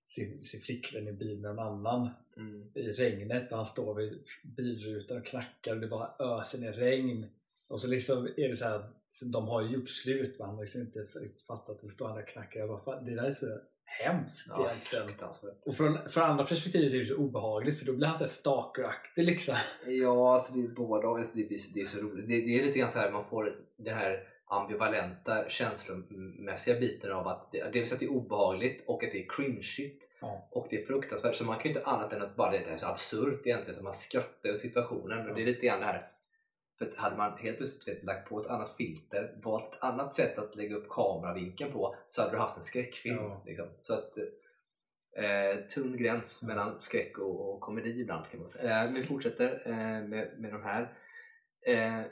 sin, 0.08 0.42
sin 0.42 0.60
flickvän 0.60 1.08
i 1.08 1.12
bil 1.12 1.38
med 1.38 1.54
någon 1.54 1.66
annan 1.66 2.10
Mm. 2.36 2.70
i 2.74 2.82
regnet 2.92 3.50
och 3.50 3.56
han 3.56 3.66
står 3.66 3.94
vid 3.94 4.18
bilrutan 4.42 5.16
och 5.16 5.26
knackar 5.26 5.74
och 5.74 5.80
det 5.80 5.86
bara 5.86 6.38
öser 6.40 6.58
ner 6.58 6.72
regn 6.72 7.26
och 7.68 7.80
så 7.80 7.88
liksom 7.88 8.28
är 8.36 8.48
det 8.48 8.56
så 8.56 8.64
här 8.64 8.84
de 9.32 9.48
har 9.48 9.62
ju 9.62 9.68
gjort 9.68 9.88
slut 9.88 10.38
men 10.38 10.46
han 10.46 10.56
har 10.56 10.62
liksom 10.62 10.80
inte 10.80 10.98
riktigt 10.98 11.42
fattat 11.42 11.70
att 11.70 11.80
det 11.82 11.88
står 11.88 12.06
han 12.06 12.16
där 12.16 12.22
och 12.22 12.28
knackar 12.28 12.60
jag 12.60 12.68
bara, 12.68 12.80
"Fan, 12.80 13.04
det 13.04 13.14
där 13.14 13.22
är 13.22 13.32
så 13.32 13.46
hemskt 13.84 14.46
Ja, 14.50 14.70
egentligen 14.70 15.30
och 15.62 15.76
från, 15.76 15.98
från 16.08 16.24
andra 16.24 16.44
perspektivet 16.44 16.92
är 16.92 16.98
det 16.98 17.06
så 17.06 17.14
obehagligt 17.16 17.78
för 17.78 17.86
då 17.86 17.92
blir 17.92 18.06
han 18.06 18.18
så 18.18 18.24
här 18.24 18.28
stalkeraktig 18.28 19.24
liksom. 19.24 19.54
Ja, 19.86 20.34
alltså 20.34 20.52
det 20.52 20.60
är 20.64 20.68
båda. 20.68 21.08
Alltså 21.08 21.36
det, 21.36 21.42
är, 21.42 21.74
det 21.74 21.80
är 21.80 21.86
så 21.86 21.98
roligt. 21.98 22.28
Det, 22.28 22.40
det 22.40 22.60
är 22.60 22.66
lite 22.66 22.78
grann 22.78 22.90
så 22.90 22.98
här 22.98 23.10
man 23.10 23.24
får 23.24 23.56
den 23.76 23.94
här 23.94 24.27
ambivalenta 24.50 25.48
känslomässiga 25.48 26.80
biten 26.80 27.12
av 27.12 27.28
att 27.28 27.52
det, 27.52 27.72
dels 27.72 27.92
att 27.92 27.98
det 28.00 28.04
är 28.04 28.10
obehagligt 28.10 28.84
och 28.86 29.04
att 29.04 29.12
det 29.12 29.24
är 29.24 29.28
cringeigt 29.28 30.04
Ja. 30.20 30.48
och 30.50 30.66
det 30.70 30.76
är 30.76 30.86
fruktansvärt. 30.86 31.36
Så 31.36 31.44
man 31.44 31.56
kan 31.58 31.62
ju 31.62 31.68
inte 31.68 31.90
annat 31.90 32.12
än 32.12 32.22
att 32.22 32.36
bara 32.36 32.50
det 32.50 32.58
är 32.58 32.76
så 32.76 32.86
absurt 32.86 33.46
egentligen. 33.46 33.78
Så 33.78 33.84
man 33.84 33.94
skrattar 33.94 34.54
åt 34.54 34.60
situationen 34.60 35.28
och 35.28 35.34
det 35.34 35.42
är 35.42 35.46
lite 35.46 35.66
grann 35.66 35.80
det 35.80 35.86
här 35.86 36.10
för 36.78 36.86
att 36.86 36.96
hade 36.96 37.16
man 37.16 37.38
helt 37.38 37.56
plötsligt 37.56 37.96
vet, 37.96 38.04
lagt 38.04 38.28
på 38.28 38.40
ett 38.40 38.46
annat 38.46 38.76
filter, 38.76 39.34
valt 39.42 39.74
ett 39.74 39.82
annat 39.82 40.14
sätt 40.16 40.38
att 40.38 40.56
lägga 40.56 40.76
upp 40.76 40.88
kameravinkeln 40.88 41.72
på 41.72 41.96
så 42.08 42.22
hade 42.22 42.34
du 42.34 42.38
haft 42.38 42.56
en 42.56 42.64
skräckfilm. 42.64 43.16
Ja. 43.16 43.42
Liksom. 43.46 43.68
Så 43.80 43.94
att 43.94 44.18
eh, 45.16 45.64
tunn 45.74 45.96
gräns 45.96 46.42
mellan 46.42 46.78
skräck 46.78 47.18
och, 47.18 47.54
och 47.54 47.60
komedi 47.60 48.00
ibland 48.00 48.26
kan 48.30 48.40
man 48.40 48.48
säga. 48.48 48.84
Eh, 48.84 48.90
vi 48.90 49.02
fortsätter 49.02 49.62
eh, 49.64 50.08
med, 50.08 50.30
med 50.38 50.52
de 50.52 50.62
här. 50.62 50.92
Eh, 51.66 52.02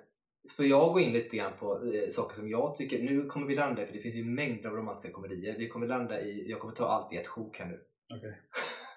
för 0.48 0.64
jag 0.64 0.92
går 0.92 1.02
in 1.02 1.12
lite 1.12 1.36
grann 1.36 1.52
på 1.58 1.72
eh, 1.72 2.08
saker 2.08 2.34
som 2.34 2.48
jag 2.48 2.74
tycker, 2.74 3.02
nu 3.02 3.26
kommer 3.26 3.46
vi 3.46 3.54
landa 3.54 3.82
i, 3.82 3.86
för 3.86 3.92
det 3.92 4.00
finns 4.00 4.14
ju 4.14 4.24
mängder 4.24 4.68
av 4.68 4.76
romantiska 4.76 5.12
komedier. 5.12 5.58
Vi 5.58 5.68
kommer 5.68 5.86
landa 5.86 6.20
i, 6.20 6.50
jag 6.50 6.60
kommer 6.60 6.74
ta 6.74 6.86
allt 6.86 7.12
i 7.12 7.16
ett 7.16 7.26
sjok 7.26 7.58
här 7.58 7.66
nu. 7.66 7.80
Okej. 8.16 8.38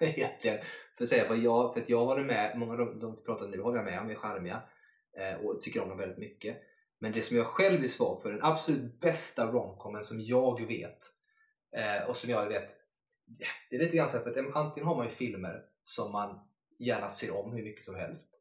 egentligen. 0.00 0.58
För 0.96 1.04
att 1.04 1.10
säga 1.10 1.28
vad 1.28 1.38
jag, 1.38 1.74
för 1.74 1.80
att 1.80 1.88
jag 1.88 2.04
håller 2.04 2.24
med, 2.24 2.58
många 2.58 2.72
av 2.72 2.78
de, 2.78 2.98
de 2.98 3.22
pratar 3.22 3.48
nu 3.48 3.60
håller 3.60 3.76
jag 3.76 3.84
med 3.84 4.00
om, 4.00 4.10
är 4.10 4.14
charmiga 4.14 4.62
eh, 5.16 5.44
och 5.44 5.60
tycker 5.60 5.82
om 5.82 5.88
dem 5.88 5.98
väldigt 5.98 6.18
mycket. 6.18 6.62
Men 6.98 7.12
det 7.12 7.22
som 7.22 7.36
jag 7.36 7.46
själv 7.46 7.84
är 7.84 7.88
svag 7.88 8.22
för, 8.22 8.32
den 8.32 8.42
absolut 8.42 9.00
bästa 9.00 9.52
romcomen 9.52 10.04
som 10.04 10.20
jag 10.20 10.66
vet 10.66 10.98
eh, 11.76 12.08
och 12.08 12.16
som 12.16 12.30
jag 12.30 12.48
vet, 12.48 12.76
det 13.70 13.76
är 13.76 13.80
lite 13.80 13.96
grann 13.96 14.08
så 14.08 14.16
här, 14.16 14.24
för 14.24 14.30
att 14.30 14.56
antingen 14.56 14.86
har 14.86 14.96
man 14.96 15.04
ju 15.04 15.10
filmer 15.10 15.62
som 15.82 16.12
man 16.12 16.40
gärna 16.78 17.08
ser 17.08 17.36
om 17.36 17.52
hur 17.52 17.64
mycket 17.64 17.84
som 17.84 17.94
helst 17.94 18.28
eh, 18.34 18.39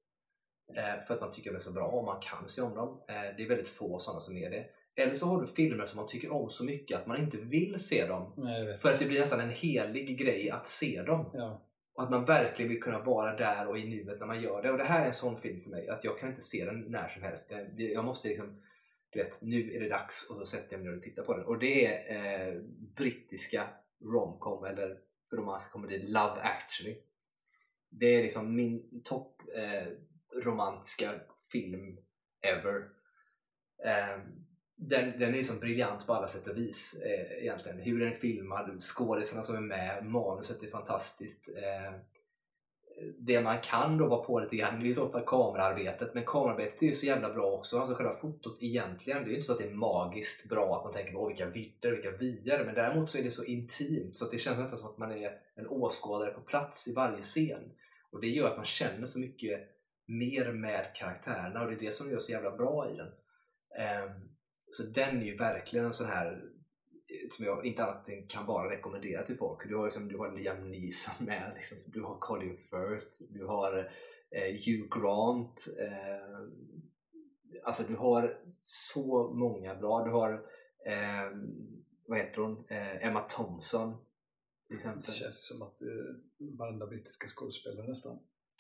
för 1.08 1.14
att 1.14 1.22
man 1.22 1.32
tycker 1.32 1.50
de 1.52 1.56
är 1.56 1.60
så 1.60 1.72
bra 1.72 1.88
och 1.88 2.04
man 2.06 2.22
kan 2.22 2.48
se 2.48 2.62
om 2.62 2.76
dem. 2.76 3.02
Eh, 3.08 3.16
det 3.38 3.44
är 3.44 3.48
väldigt 3.48 3.68
få 3.68 4.00
sådana 4.00 4.22
som 4.22 4.38
är 4.38 4.50
det. 4.50 4.66
Eller 4.96 5.14
så 5.14 5.26
har 5.26 5.42
du 5.42 5.48
filmer 5.48 5.86
som 5.86 5.98
man 5.98 6.08
tycker 6.08 6.32
om 6.32 6.50
så 6.50 6.66
mycket 6.66 6.98
att 7.00 7.08
man 7.08 7.20
inte 7.24 7.38
vill 7.38 7.80
se 7.80 8.08
dem 8.08 8.34
Nej, 8.38 8.74
för 8.74 8.90
att 8.90 9.00
det 9.00 9.06
blir 9.06 9.20
nästan 9.20 9.40
en 9.40 9.50
helig 9.50 10.18
grej 10.20 10.50
att 10.52 10.68
se 10.68 11.02
dem. 11.04 11.32
Ja. 11.34 11.66
Och 11.94 12.04
att 12.04 12.10
man 12.10 12.26
verkligen 12.26 12.70
vill 12.72 12.82
kunna 12.82 13.00
vara 13.00 13.36
där 13.36 13.68
och 13.68 13.80
i 13.80 13.88
nuet 13.90 14.20
när 14.20 14.28
man 14.28 14.42
gör 14.42 14.62
det. 14.62 14.72
Och 14.72 14.78
det 14.78 14.84
här 14.84 15.02
är 15.02 15.06
en 15.06 15.14
sån 15.14 15.38
film 15.38 15.60
för 15.62 15.70
mig, 15.70 15.90
att 15.90 16.04
jag 16.04 16.20
kan 16.20 16.30
inte 16.30 16.42
se 16.42 16.66
den 16.66 16.80
när 16.82 17.08
som 17.10 17.24
helst. 17.24 17.50
Det- 17.50 17.84
Jag 17.84 18.06
måste 18.06 18.28
liksom, 18.28 18.62
du 19.10 19.24
vet, 19.24 19.42
nu 19.42 19.74
är 19.76 19.80
det 19.80 19.90
dags 19.90 20.30
och 20.30 20.36
så 20.36 20.46
sätter 20.46 20.74
jag 20.74 20.80
mig 20.82 20.90
ner 20.90 20.98
och 20.98 21.04
tittar 21.04 21.24
på 21.24 21.34
den. 21.38 21.46
Och 21.46 21.60
det 21.60 21.86
är 21.86 22.48
eh, 22.56 22.62
brittiska 22.96 23.68
romcom 24.04 24.64
eller 24.66 24.98
romantisk 25.34 25.72
komedi, 25.72 25.98
Love 26.00 26.42
actually. 26.42 26.98
Det 27.90 28.06
är 28.16 28.24
liksom 28.24 28.56
min 28.56 29.02
topp 29.04 29.42
eh, 29.56 29.88
romantiska 30.36 31.12
film 31.52 31.98
ever. 32.42 32.90
Eh, 33.86 34.22
den, 34.76 35.20
den 35.20 35.36
är 35.36 35.44
så 35.44 35.54
briljant 35.54 36.08
på 36.08 36.14
alla 36.14 36.28
sätt 36.28 36.48
och 36.48 36.58
vis 36.58 36.96
eh, 37.06 37.44
egentligen. 37.44 37.80
Hur 37.80 38.00
den 38.00 38.08
är 38.08 38.14
filmad, 38.14 38.82
skådisarna 38.82 39.44
som 39.44 39.56
är 39.56 39.62
med, 39.62 40.06
manuset 40.06 40.64
är 40.64 40.68
fantastiskt. 40.68 41.50
Eh, 41.50 41.94
det 43.18 43.42
man 43.42 43.62
kan 43.62 43.98
då 43.98 44.08
vara 44.08 44.24
på 44.24 44.40
lite 44.40 44.56
grann, 44.56 44.80
det 44.80 44.86
är 44.86 44.88
ju 44.88 44.94
så 44.94 45.06
ofta 45.06 45.22
kamerarbetet, 45.22 46.14
men 46.14 46.24
kamerarbetet 46.26 46.82
är 46.82 46.88
ju 46.88 46.94
så 46.94 47.06
jävla 47.06 47.34
bra 47.34 47.52
också. 47.52 47.80
Alltså 47.80 47.96
själva 47.96 48.14
fotot 48.14 48.58
egentligen, 48.64 49.24
det 49.24 49.30
är 49.30 49.30
ju 49.30 49.36
inte 49.36 49.48
så 49.48 49.54
att 49.54 49.60
det 49.60 49.70
är 49.70 49.74
magiskt 49.74 50.50
bra 50.50 50.78
att 50.78 50.84
man 50.84 50.94
tänker 50.94 51.14
på 51.14 51.28
vilka 51.28 51.46
vidder, 51.46 51.92
vilka 51.92 52.12
vyer, 52.12 52.66
men 52.66 52.76
däremot 52.76 53.10
så 53.10 53.18
är 53.18 53.24
det 53.24 53.32
så 53.32 53.44
intimt 53.44 54.16
så 54.16 54.26
att 54.26 54.32
det 54.32 54.38
känns 54.38 54.60
nästan 54.60 54.80
som 54.80 54.90
att 54.90 54.98
man 54.98 55.12
är 55.12 55.38
en 55.56 55.68
åskådare 55.68 56.32
på 56.32 56.42
plats 56.42 56.88
i 56.88 56.94
varje 56.94 57.22
scen. 57.22 57.72
Och 58.12 58.22
det 58.22 58.28
gör 58.28 58.48
att 58.48 58.58
man 58.58 58.66
känner 58.66 59.06
så 59.06 59.20
mycket 59.20 59.79
mer 60.10 60.52
med 60.52 60.96
karaktärerna 60.96 61.62
och 61.62 61.68
det 61.68 61.76
är 61.76 61.80
det 61.80 61.92
som 61.92 62.12
gör 62.12 62.20
så 62.20 62.32
jävla 62.32 62.58
bra 62.58 62.90
i 62.92 62.96
den. 62.96 63.12
Ehm, 63.80 64.30
så 64.72 64.84
den 64.84 65.22
är 65.22 65.26
ju 65.26 65.38
verkligen 65.38 65.86
en 65.86 65.94
sån 65.94 66.08
här 66.08 66.50
som 67.30 67.46
jag 67.46 67.66
inte 67.66 67.84
annat 67.84 68.10
än 68.10 68.28
kan 68.28 68.46
bara 68.46 68.70
rekommendera 68.70 69.26
till 69.26 69.38
folk. 69.38 69.68
Du 69.68 69.76
har, 69.76 69.86
liksom, 69.86 70.08
du 70.08 70.18
har 70.18 70.32
Liam 70.32 70.72
Neeson 70.72 71.26
med, 71.26 71.52
liksom, 71.56 71.78
du 71.86 72.02
har 72.02 72.20
Colin 72.20 72.58
Firth, 72.58 73.24
du 73.30 73.46
har 73.46 73.92
eh, 74.32 74.54
Hugh 74.66 75.00
Grant. 75.00 75.68
Eh, 75.80 76.40
alltså 77.64 77.84
du 77.84 77.96
har 77.96 78.38
så 78.64 79.34
många 79.34 79.76
bra. 79.76 80.04
Du 80.04 80.12
har, 80.12 80.34
eh, 80.86 81.38
vad 82.08 82.18
heter 82.18 82.42
hon, 82.42 82.66
eh, 82.68 83.08
Emma 83.08 83.22
Thompson 83.22 83.98
till 84.68 84.78
Det 84.78 85.12
känns 85.12 85.52
ju 85.52 85.56
som 85.56 85.62
att 85.62 85.82
eh, 85.82 85.88
varenda 86.58 86.88
brittiska 86.88 87.28
skådespelare 87.28 87.88
nästan. 87.88 88.20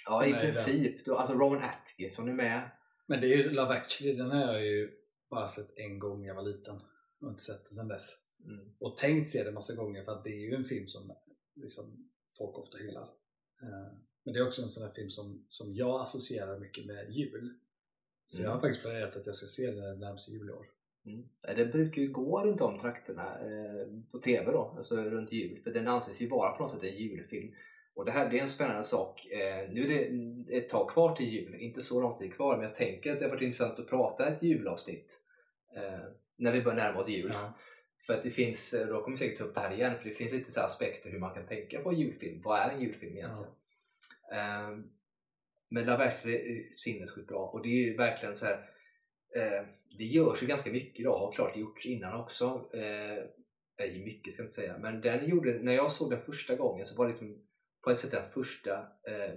Ja, 0.09 0.25
i 0.25 0.33
princip. 0.33 1.05
Du, 1.05 1.15
alltså 1.15 1.33
Rowan 1.33 1.63
Atkinson 1.63 2.29
är 2.29 2.33
med. 2.33 2.69
Men 3.07 3.21
det 3.21 3.27
är 3.27 3.37
ju 3.37 3.49
Love 3.49 3.73
actually, 3.73 4.15
den 4.17 4.31
har 4.31 4.53
jag 4.53 4.65
ju 4.65 4.91
bara 5.29 5.47
sett 5.47 5.77
en 5.77 5.99
gång 5.99 6.21
när 6.21 6.27
jag 6.27 6.35
var 6.35 6.43
liten. 6.43 6.75
Och 7.21 7.29
inte 7.29 7.41
sett 7.43 7.65
den 7.65 7.75
sedan 7.75 7.87
dess. 7.87 8.09
Mm. 8.45 8.69
Och 8.79 8.97
tänkt 8.97 9.29
se 9.29 9.43
den 9.43 9.53
massa 9.53 9.75
gånger 9.75 10.03
för 10.03 10.11
att 10.11 10.23
det 10.23 10.29
är 10.29 10.49
ju 10.49 10.55
en 10.55 10.63
film 10.63 10.87
som 10.87 11.15
liksom, 11.55 12.09
folk 12.37 12.57
ofta 12.57 12.77
hyllar. 12.77 13.03
Eh, 13.61 13.93
Men 14.23 14.33
det 14.33 14.39
är 14.39 14.47
också 14.47 14.61
en 14.61 14.69
sån 14.69 14.83
här 14.83 14.93
film 14.93 15.09
som, 15.09 15.45
som 15.47 15.73
jag 15.75 16.01
associerar 16.01 16.59
mycket 16.59 16.85
med 16.85 17.11
jul. 17.11 17.53
Så 18.25 18.41
jag 18.41 18.49
har 18.49 18.55
Mm. 18.55 18.61
faktiskt 18.61 18.81
planerat 18.81 19.15
att 19.15 19.25
jag 19.25 19.35
ska 19.35 19.47
se 19.47 19.71
den 19.71 19.99
närmaste 19.99 20.31
jul 20.31 20.49
i 20.49 20.51
år. 20.51 20.65
Mm. 21.05 21.29
Det 21.55 21.65
brukar 21.65 22.01
ju 22.01 22.11
gå 22.11 22.43
runt 22.45 22.61
om 22.61 22.79
trakterna 22.79 23.39
eh, 23.39 23.87
på 24.11 24.19
TV 24.19 24.51
då, 24.51 24.73
alltså 24.77 24.95
runt 24.95 25.31
jul, 25.31 25.61
för 25.63 25.71
den 25.71 25.87
anses 25.87 26.21
ju 26.21 26.27
vara 26.29 26.51
på 26.51 26.63
något 26.63 26.71
sätt 26.71 26.83
en 26.83 26.97
julfilm. 26.97 27.53
Och 27.99 28.05
det 28.05 28.11
här 28.11 28.29
det 28.29 28.37
är 28.37 28.41
en 28.41 28.47
spännande 28.47 28.83
sak. 28.83 29.25
Eh, 29.25 29.69
nu 29.69 29.83
är 29.83 29.87
det 29.87 30.57
ett 30.57 30.69
tag 30.69 30.89
kvar 30.89 31.15
till 31.15 31.33
jul, 31.33 31.55
inte 31.55 31.81
så 31.81 32.01
lång 32.01 32.19
tid 32.19 32.33
kvar, 32.33 32.57
men 32.57 32.65
jag 32.65 32.75
tänker 32.75 33.11
att 33.13 33.19
det 33.19 33.25
har 33.25 33.29
varit 33.29 33.41
intressant 33.41 33.79
att 33.79 33.89
prata 33.89 34.27
ett 34.27 34.43
julavsnitt 34.43 35.19
eh, 35.75 35.99
när 36.37 36.51
vi 36.51 36.61
börjar 36.61 36.77
närma 36.77 36.99
oss 36.99 37.07
jul. 37.07 37.31
Ja. 37.33 37.53
För 38.05 38.13
att 38.13 38.23
det 38.23 38.29
finns, 38.29 38.73
eh, 38.73 38.87
då 38.87 39.01
kommer 39.01 39.17
vi 39.17 39.23
säkert 39.23 39.37
ta 39.37 39.43
upp 39.43 39.55
det 39.55 39.59
här 39.59 39.73
igen, 39.73 39.97
för 39.97 40.09
det 40.09 40.15
finns 40.15 40.31
lite 40.31 40.51
så 40.51 40.61
aspekter 40.61 41.09
hur 41.09 41.19
man 41.19 41.33
kan 41.33 41.47
tänka 41.47 41.81
på 41.81 41.93
julfilm. 41.93 42.41
Vad 42.41 42.59
är 42.59 42.69
en 42.69 42.81
julfilm 42.81 43.17
egentligen? 43.17 43.51
Ehm, 44.33 44.89
men 45.69 45.85
Love 45.85 46.05
actually 46.05 46.35
är 46.35 46.71
sinnessjukt 46.71 47.27
bra 47.27 47.45
och 47.45 47.61
det 47.63 47.69
är 47.69 47.85
ju 47.85 47.97
verkligen 47.97 48.37
så 48.37 48.45
här. 48.45 48.69
Eh, 49.35 49.65
det 49.97 50.03
görs 50.03 50.43
ju 50.43 50.47
ganska 50.47 50.71
mycket 50.71 50.99
idag, 50.99 51.17
har 51.17 51.31
klart 51.31 51.57
gjorts 51.57 51.85
innan 51.85 52.19
också. 52.19 52.69
Eh, 52.73 53.23
mycket 53.93 54.33
ska 54.33 54.41
jag 54.41 54.45
inte 54.45 54.55
säga, 54.55 54.77
men 54.77 55.01
den 55.01 55.29
gjorde, 55.29 55.59
när 55.59 55.73
jag 55.73 55.91
såg 55.91 56.09
den 56.09 56.19
första 56.19 56.55
gången 56.55 56.85
så 56.85 56.95
var 56.95 57.05
det 57.05 57.11
liksom 57.11 57.48
på 57.89 57.93
ett 57.93 57.99
sätt 57.99 58.11
den 58.11 58.31
första 58.31 58.73
eh, 58.79 59.33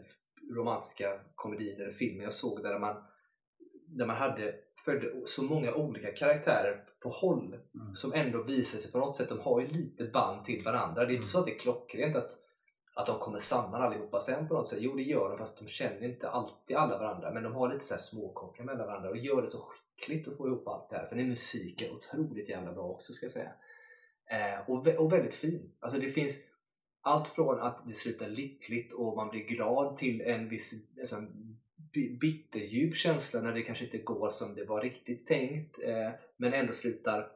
romantiska 0.57 1.21
komedin 1.35 1.81
eller 1.81 1.93
filmen 1.93 2.25
jag 2.25 2.33
såg 2.33 2.63
där 2.63 2.79
man, 2.79 2.97
där 3.87 4.07
man 4.07 4.17
hade, 4.17 4.55
följde 4.85 5.27
så 5.27 5.43
många 5.43 5.75
olika 5.75 6.13
karaktärer 6.13 6.85
på 7.01 7.09
håll 7.09 7.59
Mm. 7.75 7.95
som 7.95 8.13
ändå 8.13 8.43
visar 8.43 8.79
sig 8.79 8.93
på 8.93 8.99
något 8.99 9.17
sätt, 9.17 9.29
de 9.29 9.41
har 9.41 9.61
ju 9.61 9.67
lite 9.67 10.05
band 10.05 10.45
till 10.45 10.65
varandra. 10.65 11.05
Det 11.05 11.13
är 11.13 11.15
inte 11.15 11.17
Mm. 11.17 11.29
så 11.29 11.39
att 11.39 11.47
det 11.47 11.55
är 11.55 11.59
klockrent 11.59 12.17
att, 12.17 12.31
att 12.95 13.07
de 13.07 13.19
kommer 13.19 13.39
samman 13.39 13.83
allihopa 13.83 14.21
sen 14.21 14.49
på 14.49 14.55
något 14.55 14.69
sätt. 14.69 14.79
Jo, 14.81 14.97
det 14.97 15.03
gör 15.03 15.29
de 15.29 15.39
fast 15.39 15.59
de 15.59 15.69
känner 15.69 16.05
inte 16.05 16.29
alltid 16.29 16.77
alla 16.77 16.99
varandra. 16.99 17.31
Men 17.31 17.43
de 17.43 17.55
har 17.55 17.73
lite 17.73 17.87
så 17.87 17.95
här 17.95 18.01
småkopplingar 18.01 18.73
mellan 18.73 18.87
varandra 18.87 19.11
och 19.11 19.17
gör 19.17 19.43
det 19.43 19.49
så 19.51 19.59
skickligt 19.59 20.29
att 20.29 20.37
få 20.37 20.47
ihop 20.47 20.69
allt 20.69 20.91
det 20.91 20.97
här. 20.97 21.05
Sen 21.05 21.21
är 21.21 21.25
musiken 21.25 21.93
otroligt 21.97 22.49
jävla 22.49 22.73
bra 22.73 22.85
också 22.85 23.13
ska 23.13 23.27
jag 23.27 23.33
säga. 23.33 23.53
Eh, 24.31 24.71
och, 24.71 24.87
och 24.87 25.13
väldigt 25.13 25.35
fin. 25.35 25.73
Alltså 25.81 25.99
det 25.99 26.09
finns 26.09 26.52
allt 27.03 27.29
från 27.29 27.61
att 27.61 27.83
det 27.87 27.93
slutar 27.93 28.29
lyckligt 28.29 28.93
och 28.93 29.17
man 29.17 29.29
blir 29.31 29.41
glad 29.41 29.97
till 29.97 30.21
en 30.21 30.49
viss 30.49 30.75
alltså, 31.01 31.17
bitterdjup 32.21 32.97
känsla 32.97 33.41
när 33.41 33.53
det 33.53 33.63
kanske 33.63 33.85
inte 33.85 33.99
går 33.99 34.31
som 34.31 34.55
det 34.55 34.65
var 34.65 34.83
riktigt 34.83 35.27
tänkt. 35.27 35.79
Eh, 35.85 36.11
men 36.37 36.53
ändå 36.53 36.73
slutar 36.73 37.33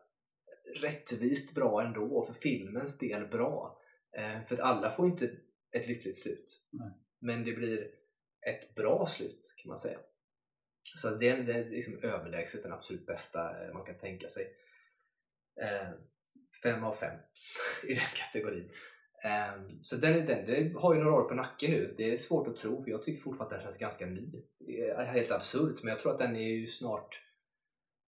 rättvist 0.74 1.54
bra 1.54 1.82
ändå 1.82 2.04
och 2.04 2.26
för 2.26 2.34
filmens 2.34 2.98
del 2.98 3.26
bra. 3.26 3.80
Eh, 4.16 4.42
för 4.42 4.54
att 4.54 4.60
alla 4.60 4.90
får 4.90 5.06
inte 5.06 5.30
ett 5.72 5.88
lyckligt 5.88 6.18
slut. 6.18 6.62
Nej. 6.70 6.90
Men 7.18 7.44
det 7.44 7.52
blir 7.52 7.90
ett 8.46 8.74
bra 8.74 9.06
slut 9.06 9.54
kan 9.56 9.68
man 9.68 9.78
säga. 9.78 9.98
Så 10.96 11.10
det 11.10 11.28
är, 11.28 11.42
det 11.42 11.52
är 11.52 11.64
liksom 11.64 11.98
överlägset 12.02 12.62
den 12.62 12.72
absolut 12.72 13.06
bästa 13.06 13.64
eh, 13.64 13.74
man 13.74 13.84
kan 13.84 13.98
tänka 13.98 14.28
sig. 14.28 14.56
Eh, 15.60 15.88
fem 16.62 16.84
av 16.84 16.92
fem 16.92 17.18
i 17.88 17.94
den 17.94 18.04
kategorin. 18.14 18.70
Eh, 19.26 19.62
så 19.82 19.96
den, 19.96 20.14
är- 20.14 20.26
den, 20.26 20.46
den 20.46 20.76
har 20.76 20.94
ju 20.94 21.00
några 21.00 21.16
år 21.16 21.28
på 21.28 21.34
nacken 21.34 21.70
nu. 21.70 21.94
Det 21.96 22.12
är 22.12 22.16
svårt 22.16 22.48
att 22.48 22.56
tro 22.56 22.82
för 22.82 22.90
jag 22.90 23.02
tycker 23.02 23.22
fortfarande 23.22 23.56
att 23.56 23.60
den 23.62 23.66
känns 23.66 23.78
ganska 23.78 24.06
ny. 24.06 24.42
Det 24.58 24.88
är 24.88 25.04
helt 25.04 25.30
absurt 25.30 25.82
men 25.82 25.90
jag 25.90 26.00
tror 26.00 26.12
att 26.12 26.18
den 26.18 26.36
är 26.36 26.48
ju 26.48 26.66
snart 26.66 27.22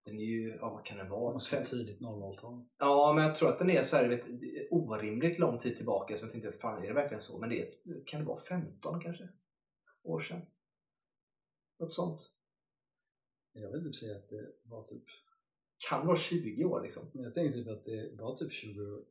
den 0.05 0.19
är 0.19 0.25
ju, 0.25 0.57
ja 0.61 0.71
vad 0.71 0.85
kan 0.87 0.99
den 0.99 1.09
vara? 1.09 1.33
måste 1.33 1.57
vara 1.57 1.67
tidigt 1.67 2.01
00-tal. 2.01 2.65
Ja, 2.79 3.13
men 3.13 3.25
jag 3.25 3.35
tror 3.35 3.49
att 3.49 3.59
den 3.59 3.71
är 3.71 3.83
så 3.83 3.97
här, 3.97 4.09
vet, 4.09 4.25
orimligt 4.71 5.39
lång 5.39 5.59
tid 5.59 5.77
tillbaka. 5.77 6.17
Så 6.17 6.25
jag 6.25 6.33
tänkte, 6.33 6.53
fan 6.53 6.83
är 6.83 6.87
det 6.87 6.93
verkligen 6.95 7.23
så? 7.23 7.39
Men 7.39 7.49
det 7.51 7.63
är, 7.63 7.75
kan 8.07 8.21
det 8.21 8.27
vara 8.27 8.41
15 8.41 9.01
kanske? 9.01 9.29
År 10.03 10.21
sedan? 10.21 10.41
Något 11.79 11.93
sånt. 11.93 12.21
Jag 13.53 13.73
vill 13.73 13.85
typ 13.85 13.95
säga 13.97 14.17
att 14.17 14.29
det 14.29 14.53
var 14.63 14.83
typ 14.83 15.05
Kan 15.89 16.07
vara 16.07 16.17
20 16.17 16.65
år 16.65 16.83
liksom? 16.83 17.11
Men 17.15 17.25
jag 17.25 17.35
tänkte 17.35 17.59
typ 17.59 17.69
att 17.69 17.85
det 17.85 18.11
var 18.13 18.37
typ 18.37 18.53
20, 18.53 19.05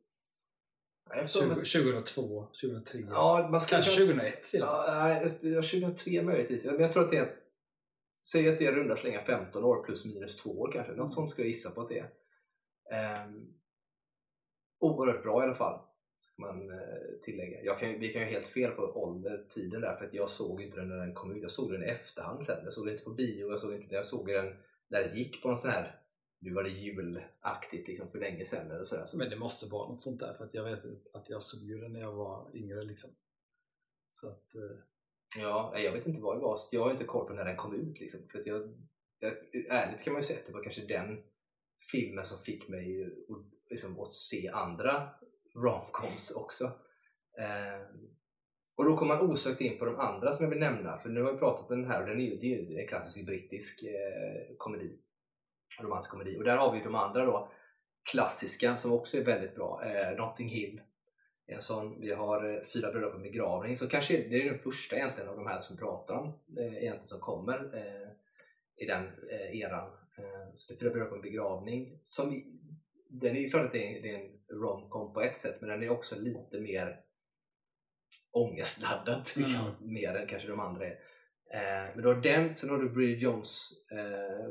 Jag 1.10 1.30
20, 1.30 1.54
förstår, 1.54 1.82
2002, 1.82 2.46
2003, 2.60 2.98
ja, 3.10 3.48
man 3.50 3.60
kanske 3.60 3.90
2001 3.90 4.42
till 4.44 4.62
och 4.62 4.68
med. 4.68 4.74
Ja, 4.76 5.04
nej, 5.04 5.22
jag- 5.42 5.52
jag- 5.52 5.64
2003 5.64 6.22
möjligtvis. 6.22 6.64
Men 6.64 6.80
jag 6.80 6.92
tror 6.92 7.04
att 7.04 7.10
det 7.10 7.16
är 7.18 7.36
Säg 8.32 8.48
att 8.48 8.58
det 8.58 8.66
är 8.66 8.72
runda 8.72 8.96
slänga 8.96 9.20
15 9.20 9.64
år 9.64 9.82
plus 9.84 10.04
minus 10.04 10.36
2 10.36 10.50
år 10.60 10.72
kanske. 10.72 10.92
Något 10.92 10.98
Mm. 10.98 11.10
sånt 11.10 11.30
skulle 11.30 11.46
jag 11.48 11.54
gissa 11.54 11.70
på 11.70 11.80
att 11.80 11.88
det 11.88 11.98
är. 12.90 13.24
Um, 13.26 13.54
oerhört 14.78 15.22
bra 15.22 15.40
i 15.42 15.44
alla 15.44 15.54
fall. 15.54 15.80
Ska 16.20 16.42
man 16.42 16.70
eh, 16.70 16.76
tillägga. 17.22 17.62
Jag 17.62 17.78
kan, 17.78 17.88
vi 18.00 18.12
kan 18.12 18.22
ju 18.22 18.28
helt 18.28 18.46
fel 18.46 18.70
på 18.70 18.82
ålder, 18.82 19.44
tiden 19.48 19.80
där. 19.80 19.94
För 19.94 20.06
att 20.06 20.14
jag 20.14 20.28
såg 20.30 20.62
inte 20.62 20.76
den 20.76 20.88
när 20.88 20.96
den 20.96 21.14
kom 21.14 21.36
ut. 21.36 21.42
Jag 21.42 21.50
såg 21.50 21.72
den 21.72 21.82
i 21.82 21.86
efterhand 21.86 22.46
sen. 22.46 22.64
Jag 22.64 22.72
såg 22.72 22.84
den 22.86 22.92
inte 22.92 23.04
på 23.04 23.10
bio. 23.10 23.50
Jag 23.50 23.60
såg, 23.60 23.74
inte, 23.74 23.94
jag 23.94 24.06
såg 24.06 24.26
den 24.26 24.56
när 24.88 25.00
den 25.02 25.16
gick 25.18 25.42
på 25.42 25.48
någon 25.48 25.58
sån 25.58 25.70
här 25.70 26.00
nu 26.38 26.54
var 26.54 26.62
det 26.62 26.70
julaktigt 26.70 27.88
liksom 27.88 28.10
för 28.10 28.18
länge 28.18 28.44
sedan 28.44 28.70
eller 28.70 28.84
sådär. 28.84 29.06
Så, 29.06 29.16
Men 29.16 29.30
det 29.30 29.36
måste 29.36 29.66
vara 29.66 29.88
något 29.88 30.02
sånt 30.02 30.20
där 30.20 30.32
för 30.32 30.44
att 30.44 30.54
jag 30.54 30.64
vet 30.64 30.84
att 31.12 31.30
jag 31.30 31.42
såg 31.42 31.62
ju 31.62 31.80
den 31.80 31.92
när 31.92 32.00
jag 32.00 32.12
var 32.12 32.56
yngre 32.56 32.82
liksom. 32.82 33.10
Så 34.12 34.28
att, 34.28 34.54
eh, 34.54 34.78
Ja, 35.38 35.78
jag 35.78 35.92
vet 35.92 36.06
inte 36.06 36.20
vad 36.20 36.36
det 36.36 36.40
var. 36.40 36.58
Jag 36.70 36.84
har 36.84 36.90
inte 36.90 37.04
koll 37.04 37.26
på 37.26 37.34
när 37.34 37.44
den 37.44 37.56
kom 37.56 37.74
ut. 37.74 38.00
Liksom, 38.00 38.20
för 38.28 38.40
att 38.40 38.46
jag, 38.46 38.62
jag, 39.18 39.32
ärligt 39.68 40.04
kan 40.04 40.12
man 40.12 40.22
ju 40.22 40.26
säga 40.26 40.38
att 40.38 40.46
det 40.46 40.52
var 40.52 40.62
kanske 40.62 40.86
den 40.86 41.22
filmen 41.92 42.24
som 42.24 42.38
fick 42.38 42.68
mig 42.68 43.04
att, 43.04 43.70
liksom, 43.70 44.00
att 44.00 44.12
se 44.12 44.48
andra 44.48 45.08
romcoms 45.54 46.30
också. 46.30 46.64
Eh, 47.38 47.86
och 48.76 48.84
då 48.84 48.96
kommer 48.96 49.16
man 49.16 49.30
osökt 49.30 49.60
in 49.60 49.78
på 49.78 49.84
de 49.84 49.96
andra 49.96 50.32
som 50.32 50.44
jag 50.44 50.50
vill 50.50 50.58
nämna, 50.60 50.98
för 50.98 51.08
nu 51.08 51.22
har 51.22 51.32
vi 51.32 51.38
pratat 51.38 51.70
om 51.70 51.80
den 51.80 51.90
här 51.90 52.02
och 52.02 52.08
den 52.08 52.20
är 52.20 52.44
ju 52.44 52.80
en 52.80 52.88
klassisk 52.88 53.26
brittisk 53.26 53.82
eh, 53.82 54.56
komedi, 54.58 54.98
romantisk 55.80 56.10
komedi. 56.10 56.38
Och 56.38 56.44
där 56.44 56.56
har 56.56 56.72
vi 56.72 56.80
de 56.80 56.94
andra 56.94 57.24
då, 57.24 57.50
klassiska 58.12 58.76
som 58.76 58.92
också 58.92 59.16
är 59.18 59.24
väldigt 59.24 59.54
bra. 59.54 59.84
Eh, 59.84 60.16
Notting 60.16 60.48
Hill, 60.48 60.80
en 61.46 61.62
sån. 61.62 62.00
Vi 62.00 62.12
har 62.12 62.54
eh, 62.54 62.62
Fyra 62.72 62.92
bröder 62.92 63.10
på 63.10 63.18
begravning, 63.18 63.76
så 63.76 63.88
kanske 63.88 64.16
det 64.16 64.42
är 64.42 64.50
den 64.50 64.58
första 64.58 64.96
egentligen 64.96 65.28
av 65.30 65.36
de 65.36 65.46
här 65.46 65.60
som 65.60 65.76
pratar 65.76 66.14
om, 66.14 66.26
eh, 66.58 66.66
egentligen 66.66 67.08
som 67.08 67.20
kommer 67.20 67.74
eh, 67.74 68.08
i 68.76 68.86
den 68.86 69.04
eh, 69.30 69.60
eran. 69.60 69.88
Eh, 70.18 70.54
så 70.56 70.72
det 70.72 70.74
är 70.74 70.78
Fyra 70.80 70.90
bröder 70.90 71.10
på 71.10 71.14
en 71.16 71.20
begravning, 71.22 72.00
som 72.02 72.42
den 73.10 73.36
är 73.36 73.40
ju 73.40 73.50
klart 73.50 73.66
att 73.66 73.72
det 73.72 73.98
är, 73.98 74.02
det 74.02 74.10
är 74.10 74.20
en 74.20 74.58
romcom 74.60 75.12
på 75.14 75.20
ett 75.20 75.36
sätt, 75.36 75.56
men 75.60 75.70
den 75.70 75.82
är 75.82 75.90
också 75.90 76.20
lite 76.20 76.60
mer 76.60 77.00
ångestladdad 78.30 79.24
tycker 79.24 79.50
jag, 79.50 79.60
Mm. 79.66 79.94
mer 79.94 80.14
än 80.14 80.26
kanske 80.26 80.48
de 80.48 80.60
andra 80.60 80.86
är. 80.86 80.98
Eh, 81.52 81.94
men 81.94 82.02
då 82.02 82.08
har 82.08 82.20
den, 82.20 82.56
sen 82.56 82.70
har 82.70 82.78
du 82.78 82.88
Bridget 82.90 83.22
Jones 83.22 83.68
eh, 83.92 84.46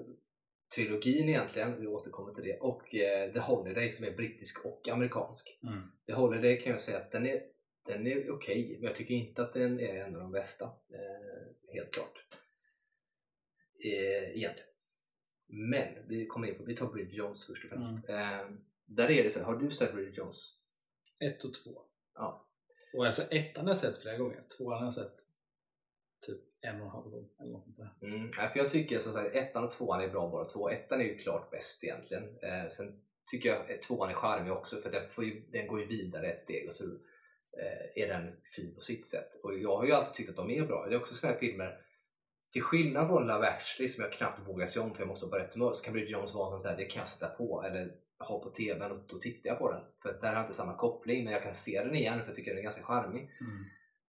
trilogin 0.75 1.29
egentligen, 1.29 1.81
vi 1.81 1.87
återkommer 1.87 2.33
till 2.33 2.43
det, 2.43 2.59
och 2.59 2.95
eh, 2.95 3.33
The 3.33 3.39
Holiday 3.39 3.91
som 3.91 4.05
är 4.05 4.11
brittisk 4.11 4.65
och 4.65 4.87
amerikansk. 4.87 5.59
Mm. 5.63 5.91
The 6.05 6.13
Holiday 6.13 6.61
kan 6.61 6.71
jag 6.71 6.81
säga 6.81 6.97
att 6.97 7.11
den 7.11 7.25
är, 7.25 7.41
den 7.85 8.07
är 8.07 8.31
okej, 8.31 8.77
men 8.79 8.87
jag 8.87 8.95
tycker 8.95 9.13
inte 9.13 9.41
att 9.41 9.53
den 9.53 9.79
är 9.79 9.95
en 9.95 10.15
av 10.15 10.21
de 10.21 10.31
bästa. 10.31 10.65
Eh, 10.65 11.73
helt 11.73 11.93
klart. 11.93 12.25
Eh, 13.83 14.37
egentligen. 14.37 14.69
Men 15.47 16.07
vi 16.07 16.27
kommer 16.27 16.47
in 16.47 16.57
på, 16.57 16.63
vi 16.63 16.75
tar 16.75 16.91
Bridget 16.91 17.13
Jones 17.13 17.45
först 17.45 17.63
och 17.63 17.69
främst. 17.69 18.09
Eh, 18.09 18.49
där 18.85 19.11
är 19.11 19.23
det 19.23 19.29
så 19.29 19.43
har 19.43 19.55
du 19.55 19.71
sett 19.71 19.93
Bridget 19.93 20.17
Jones? 20.17 20.53
Ett 21.19 21.43
och 21.43 21.53
två. 21.53 21.81
Ja. 22.15 22.49
Och 22.93 23.05
alltså 23.05 23.21
ettan 23.21 23.63
har 23.63 23.69
jag 23.69 23.77
sett 23.77 24.01
flera 24.01 24.17
gånger. 24.17 24.43
Tvåan 24.57 24.77
har 24.77 24.85
jag 24.85 24.93
sett 24.93 25.15
typ 26.27 26.41
en 26.65 26.81
och 26.81 26.85
en 26.85 26.91
halv 26.91 27.09
gång 27.09 27.29
eller 27.39 27.51
något 27.51 27.63
sånt 27.63 27.77
där. 27.77 28.07
Mm. 28.07 28.31
ja, 28.37 28.47
För 28.47 28.59
jag 28.59 28.71
tycker 28.71 28.99
som 28.99 29.13
sagt 29.13 29.35
ettan 29.35 29.63
och 29.63 29.71
tvåan 29.71 30.01
är 30.01 30.09
bra 30.09 30.29
båda 30.29 30.45
två. 30.45 30.69
Ettan 30.69 31.01
är 31.01 31.05
ju 31.05 31.17
klart 31.17 31.51
bäst 31.51 31.83
egentligen. 31.83 32.23
Eh, 32.23 32.69
sen 32.69 32.99
tycker 33.31 33.49
jag 33.49 33.71
att 33.71 33.81
tvåan 33.81 34.09
är 34.09 34.13
charmig 34.13 34.51
också 34.51 34.77
för 34.77 34.91
den, 34.91 35.07
får 35.07 35.23
ju, 35.23 35.41
den 35.51 35.67
går 35.67 35.79
ju 35.79 35.85
vidare 35.85 36.27
ett 36.31 36.41
steg 36.41 36.67
och 36.67 36.73
så 36.73 36.83
eh, 36.83 38.03
är 38.03 38.07
den 38.07 38.35
fin 38.55 38.75
på 38.75 38.81
sitt 38.81 39.07
sätt. 39.07 39.35
Och 39.43 39.59
jag 39.59 39.77
har 39.77 39.85
ju 39.85 39.91
alltid 39.91 40.13
tyckt 40.13 40.29
att 40.29 40.35
de 40.35 40.49
är 40.49 40.65
bra. 40.65 40.85
Det 40.85 40.95
är 40.95 40.99
också 40.99 41.15
sådana 41.15 41.33
här 41.33 41.39
filmer 41.39 41.79
till 42.51 42.63
skillnad 42.63 43.07
från 43.07 43.27
Love 43.27 43.47
actually 43.47 43.89
som 43.89 44.03
jag 44.03 44.13
knappt 44.13 44.47
vågar 44.47 44.65
se 44.65 44.79
om 44.79 44.93
för 44.93 45.01
jag 45.01 45.07
måste 45.07 45.25
vara 45.25 45.43
rätt 45.43 45.53
humör 45.53 45.73
så 45.73 45.83
kan 45.83 45.93
Bridget 45.93 46.11
Jones 46.11 46.33
vara 46.33 46.49
sånt 46.49 46.63
där, 46.63 46.77
det 46.77 46.85
kan 46.85 46.99
jag 46.99 47.09
sätta 47.09 47.27
på 47.27 47.63
eller 47.63 47.91
ha 48.19 48.43
på 48.43 48.49
TVn 48.49 48.91
och 48.91 48.99
då 49.07 49.19
tittar 49.19 49.49
jag 49.49 49.59
på 49.59 49.71
den. 49.71 49.81
För 50.01 50.13
där 50.13 50.27
har 50.27 50.35
jag 50.35 50.43
inte 50.43 50.53
samma 50.53 50.75
koppling 50.75 51.23
men 51.23 51.33
jag 51.33 51.43
kan 51.43 51.53
se 51.53 51.83
den 51.83 51.95
igen 51.95 52.19
för 52.19 52.27
jag 52.27 52.35
tycker 52.35 52.51
den 52.51 52.59
är 52.59 52.63
ganska 52.63 52.83
charmig. 52.83 53.21
Mm. 53.21 53.65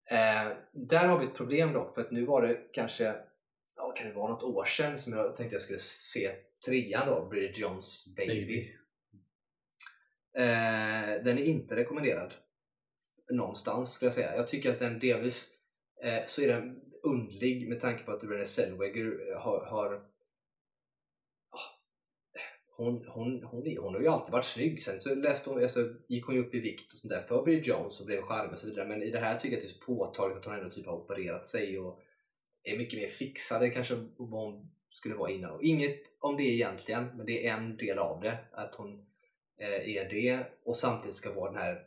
Eh, 0.10 0.52
där 0.72 1.08
har 1.08 1.20
vi 1.20 1.26
ett 1.26 1.36
problem 1.36 1.74
dock 1.74 1.94
för 1.94 2.02
att 2.02 2.12
nu 2.12 2.26
var 2.26 2.41
det 2.41 2.58
kanske, 2.74 3.15
ja, 3.76 3.91
kan 3.91 4.08
det 4.08 4.13
vara 4.13 4.32
något 4.32 4.44
år 4.44 4.65
sedan 4.65 4.98
som 4.98 5.13
jag 5.13 5.36
tänkte 5.36 5.56
jag 5.56 5.62
skulle 5.62 5.80
se 5.80 6.32
trean 6.65 7.08
då, 7.08 7.26
Bridget 7.26 7.58
Jones 7.58 8.15
Baby. 8.15 8.46
Baby. 8.46 8.76
Eh, 10.38 11.24
den 11.24 11.38
är 11.38 11.44
inte 11.44 11.76
rekommenderad 11.76 12.34
någonstans 13.30 13.94
skulle 13.94 14.08
jag 14.08 14.15
säga. 14.15 14.36
Jag 14.36 14.48
tycker 14.48 14.72
att 14.72 14.80
den 14.80 15.00
delvis 15.00 15.48
eh, 16.04 16.26
så 16.26 16.41
är 16.41 16.48
den 16.48 16.82
undlig 17.04 17.70
med 17.70 17.80
tanke 17.80 18.04
på 18.04 18.12
att 18.12 18.24
Renée 18.24 18.46
Zellweger 18.46 19.36
har, 19.36 19.65
har 19.65 19.94
ah, 19.94 20.02
hon, 22.77 23.05
hon, 23.07 23.43
hon, 23.43 23.77
hon 23.77 23.93
har 23.93 24.01
ju 24.01 24.07
alltid 24.07 24.31
varit 24.31 24.45
snygg. 24.45 24.83
Sen 24.83 25.01
så 25.01 25.15
läste 25.15 25.49
hon, 25.49 25.63
alltså, 25.63 25.93
gick 26.07 26.25
hon 26.25 26.35
ju 26.35 26.41
upp 26.41 26.55
i 26.55 26.59
vikt 26.59 26.93
och 26.93 26.99
sånt 26.99 27.11
där 27.11 27.21
för 27.21 27.43
Bridget 27.43 27.67
Jones 27.67 27.99
och 27.99 28.05
blev 28.05 28.21
charmig 28.21 28.53
och 28.53 28.59
så 28.59 28.67
vidare. 28.67 28.88
Men 28.88 29.03
i 29.03 29.11
det 29.11 29.19
här 29.19 29.39
tycker 29.39 29.57
jag 29.57 29.63
att 29.63 29.69
det 29.69 29.73
är 29.73 29.79
så 29.79 29.85
påtagligt 29.85 30.38
att 30.38 30.45
hon 30.45 30.53
ändå 30.53 30.69
typ 30.69 30.85
har 30.85 30.93
opererat 30.93 31.47
sig 31.47 31.79
och 31.79 31.99
är 32.63 32.77
mycket 32.77 32.99
mer 32.99 33.07
fixad 33.07 33.73
kanske 33.73 33.95
vad 34.17 34.43
hon 34.45 34.71
skulle 34.89 35.15
vara 35.15 35.31
innan. 35.31 35.51
Och 35.51 35.63
inget 35.63 36.01
om 36.19 36.38
det 36.38 36.43
egentligen, 36.43 37.05
men 37.17 37.25
det 37.25 37.47
är 37.47 37.53
en 37.53 37.77
del 37.77 37.99
av 37.99 38.21
det. 38.21 38.38
Att 38.51 38.75
hon 38.75 39.05
eh, 39.59 39.97
är 39.97 40.09
det 40.09 40.45
och 40.63 40.77
samtidigt 40.77 41.17
ska 41.17 41.33
vara 41.33 41.51
den 41.51 41.61
här 41.61 41.83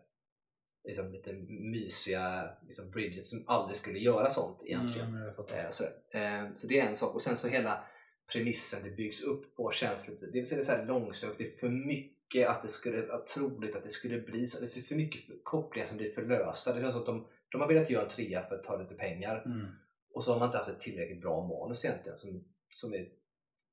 liksom, 0.84 1.12
lite 1.12 1.32
mysiga 1.48 2.50
liksom 2.68 2.90
Bridget 2.90 3.26
som 3.26 3.44
aldrig 3.46 3.76
skulle 3.76 3.98
göra 3.98 4.30
sånt 4.30 4.62
egentligen. 4.64 5.08
Mm. 5.08 5.28
Eh, 5.28 5.70
sådär. 5.70 5.70
Eh, 6.12 6.54
så 6.54 6.66
det 6.66 6.80
är 6.80 6.88
en 6.88 6.96
sak. 6.96 7.14
Och 7.14 7.22
sen 7.22 7.36
så 7.36 7.48
hela 7.48 7.84
premissen 8.32 8.82
det 8.84 8.90
byggs 8.90 9.22
upp 9.22 9.56
på 9.56 9.70
känns 9.70 10.08
lite, 10.08 10.26
det 10.26 10.32
vill 10.32 10.46
säga 10.46 10.56
det 10.56 10.62
är 10.62 10.66
så 10.66 10.72
här 10.72 10.86
långsökt, 10.86 11.38
det 11.38 11.44
är 11.44 11.50
för 11.50 11.68
mycket 11.68 12.48
att 12.48 12.62
det 12.62 12.68
skulle 12.68 13.06
vara 13.06 13.24
troligt 13.24 13.76
att 13.76 13.84
det 13.84 13.90
skulle 13.90 14.20
bli 14.20 14.46
så. 14.46 14.60
Det 14.60 14.76
är 14.76 14.82
för 14.82 14.94
mycket 14.94 15.44
kopplingar 15.44 15.86
som 15.86 15.96
blir 15.96 16.10
förlösa. 16.10 16.74
Det 16.74 16.80
känns 16.80 16.92
som 16.92 17.00
att 17.00 17.06
de, 17.06 17.26
de 17.52 17.60
har 17.60 17.68
velat 17.68 17.90
göra 17.90 18.04
en 18.04 18.10
trea 18.10 18.42
för 18.42 18.54
att 18.54 18.64
ta 18.64 18.76
lite 18.76 18.94
pengar 18.94 19.42
Mm. 19.46 19.66
och 20.14 20.24
så 20.24 20.32
har 20.32 20.38
man 20.38 20.48
inte 20.48 20.58
haft 20.58 20.70
ett 20.70 20.80
tillräckligt 20.80 21.20
bra 21.20 21.46
manus 21.46 21.84
egentligen 21.84 22.18
som, 22.18 22.44
som 22.68 22.94
är 22.94 23.08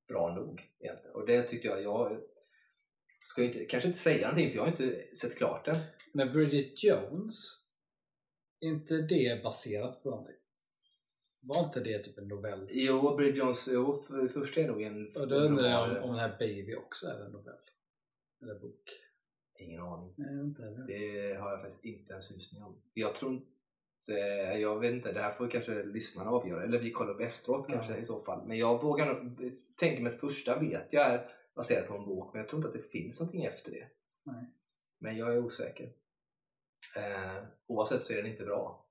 bra 0.07 0.35
nog. 0.35 0.61
Egentligen. 0.79 1.15
Och 1.15 1.25
det 1.25 1.43
tyckte 1.43 1.67
jag, 1.67 1.83
jag 1.83 2.17
ska 3.25 3.41
ju 3.41 3.47
inte, 3.47 3.65
kanske 3.65 3.87
inte 3.87 3.99
säga 3.99 4.27
någonting 4.27 4.49
för 4.49 4.55
jag 4.55 4.63
har 4.63 4.71
inte 4.71 5.15
sett 5.15 5.37
klart 5.37 5.65
den. 5.65 5.77
Men 6.13 6.31
Bridget 6.33 6.83
Jones, 6.83 7.33
är 8.59 8.67
inte 8.67 8.97
det 8.97 9.43
baserat 9.43 10.03
på 10.03 10.09
någonting? 10.09 10.35
Var 11.47 11.63
inte 11.63 11.79
det 11.79 11.99
typ 11.99 12.17
en 12.17 12.27
novell? 12.27 12.67
Jo, 12.71 13.15
Bridget 13.15 13.37
Jones, 13.37 13.69
jo, 13.71 13.95
för, 13.95 14.27
först 14.27 14.57
är 14.57 14.67
nog 14.67 14.81
en... 14.81 15.07
Och 15.15 15.27
då 15.27 15.35
undrar 15.35 15.69
jag 15.69 15.83
om, 15.89 16.03
om 16.03 16.09
den 16.09 16.19
här 16.19 16.35
Baby 16.39 16.75
också 16.75 17.07
är 17.07 17.25
en 17.25 17.31
novell? 17.31 17.55
Eller 18.41 18.59
bok? 18.59 18.89
Ingen 19.59 19.81
aning. 19.81 20.13
Nej, 20.17 20.39
inte 20.39 20.63
heller. 20.63 20.87
Det 20.87 21.33
har 21.33 21.51
jag 21.51 21.61
faktiskt 21.61 21.85
inte 21.85 22.13
en 22.15 22.21
susning 22.21 22.63
om. 22.63 22.81
Jag 22.93 23.15
tror 23.15 23.33
inte, 23.33 24.11
jag 24.59 24.79
vet 24.79 24.93
inte, 24.93 25.11
det 25.11 25.21
här 25.21 25.31
får 25.31 25.47
kanske 25.47 25.83
lyssnarna 25.83 26.29
avgöra. 26.29 26.63
Eller 26.63 26.79
vi 26.79 26.91
kollar 26.91 27.13
upp 27.13 27.21
efteråt 27.21 27.65
Ja. 27.69 27.73
kanske 27.75 27.97
i 27.97 28.05
så 28.05 28.19
fall. 28.19 28.47
Men 28.47 28.57
jag 28.57 28.81
vågar 28.83 29.13
nog, 29.13 29.37
tänker 29.75 30.03
mig 30.03 30.13
att 30.13 30.19
första 30.19 30.59
vet 30.59 30.93
jag 30.93 31.05
är 31.05 31.29
baserat 31.55 31.87
på 31.87 31.93
en 31.95 32.05
bok. 32.05 32.33
Men 32.33 32.39
jag 32.39 32.49
tror 32.49 32.57
inte 32.59 32.67
att 32.67 32.73
det 32.73 32.89
finns 32.89 33.19
någonting 33.19 33.43
efter 33.43 33.71
det. 33.71 33.87
Nej. 34.23 34.45
Men 34.99 35.17
jag 35.17 35.33
är 35.33 35.39
osäker. 35.39 35.91
Eh, 36.95 37.43
oavsett 37.67 38.05
så 38.05 38.13
är 38.13 38.17
den 38.17 38.31
inte 38.31 38.43
bra. 38.43 38.84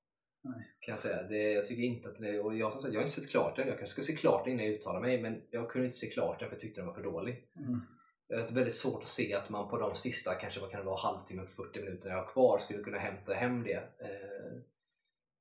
Nej. 0.44 0.74
Kan 0.80 0.92
jag 0.92 1.00
säga. 1.00 1.22
Det, 1.22 1.52
jag 1.52 1.66
tycker 1.66 1.83
inte 1.83 2.09
att 2.09 2.16
den 2.18 2.24
är, 2.24 2.44
och 2.44 2.57
jag, 2.57 2.72
som 2.72 2.83
sagt, 2.83 2.94
jag 2.94 3.00
har 3.00 3.07
inte 3.07 3.20
sett 3.20 3.30
klart 3.30 3.57
den. 3.57 3.68
Jag 3.68 3.78
kanske 3.78 4.02
ska 4.02 4.12
se 4.12 4.16
klart 4.16 4.44
den 4.44 4.52
innan 4.52 4.66
jag 4.66 4.74
uttalar 4.74 5.00
mig. 5.00 5.22
Men 5.22 5.42
jag 5.50 5.70
kunde 5.70 5.87
inte 5.87 5.98
se 5.98 6.11
klart 6.11 6.38
den 6.38 6.48
för 6.48 6.57
jag 6.57 6.61
tyckte 6.61 6.80
den 6.80 6.87
var 6.87 6.94
för 6.94 7.02
dålig. 7.02 7.48
Mm. 7.57 7.80
Det 8.28 8.35
är 8.35 8.54
väldigt 8.54 8.74
svårt 8.74 9.02
att 9.02 9.09
se 9.09 9.35
att 9.35 9.50
man 9.50 9.68
på 9.68 9.78
de 9.78 9.94
sista, 9.94 10.35
kanske 10.35 10.61
vad 10.61 10.70
kan 10.70 10.80
det 10.80 10.87
vara, 10.87 11.00
halvtimmen, 11.00 11.46
40 11.46 11.80
minuter 11.80 12.09
jag 12.09 12.16
har 12.16 12.33
kvar 12.33 12.59
skulle 12.59 12.83
kunna 12.83 12.98
hämta 12.98 13.35
hem 13.35 13.62
det. 13.62 13.76
Eh, 13.76 14.61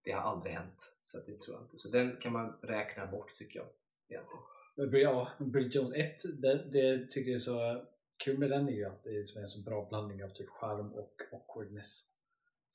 det 0.03 0.11
har 0.11 0.21
aldrig 0.21 0.53
hänt. 0.53 0.95
Så 1.03 1.17
det 1.17 1.39
tror 1.39 1.57
jag 1.57 1.65
inte. 1.65 1.77
Så 1.77 1.89
den 1.89 2.15
kan 2.15 2.33
man 2.33 2.57
räkna 2.61 3.07
bort 3.07 3.35
tycker 3.35 3.59
jag. 3.59 3.67
Egentligen. 4.09 5.01
Ja, 5.01 5.29
Bridget 5.39 5.75
Jones 5.75 5.93
1, 5.95 6.41
det, 6.41 6.69
det 6.71 7.11
tycker 7.11 7.31
jag 7.31 7.35
är 7.35 7.39
så 7.39 7.85
kul 8.25 8.37
med 8.37 8.49
den 8.49 8.67
är 8.67 8.73
ju 8.73 8.85
att 8.85 9.03
det 9.03 9.09
är 9.09 9.39
en 9.41 9.47
så 9.47 9.63
bra 9.69 9.87
blandning 9.89 10.23
av 10.23 10.29
typ 10.29 10.49
charm 10.49 10.93
och 10.93 11.21
awkwardness. 11.31 12.09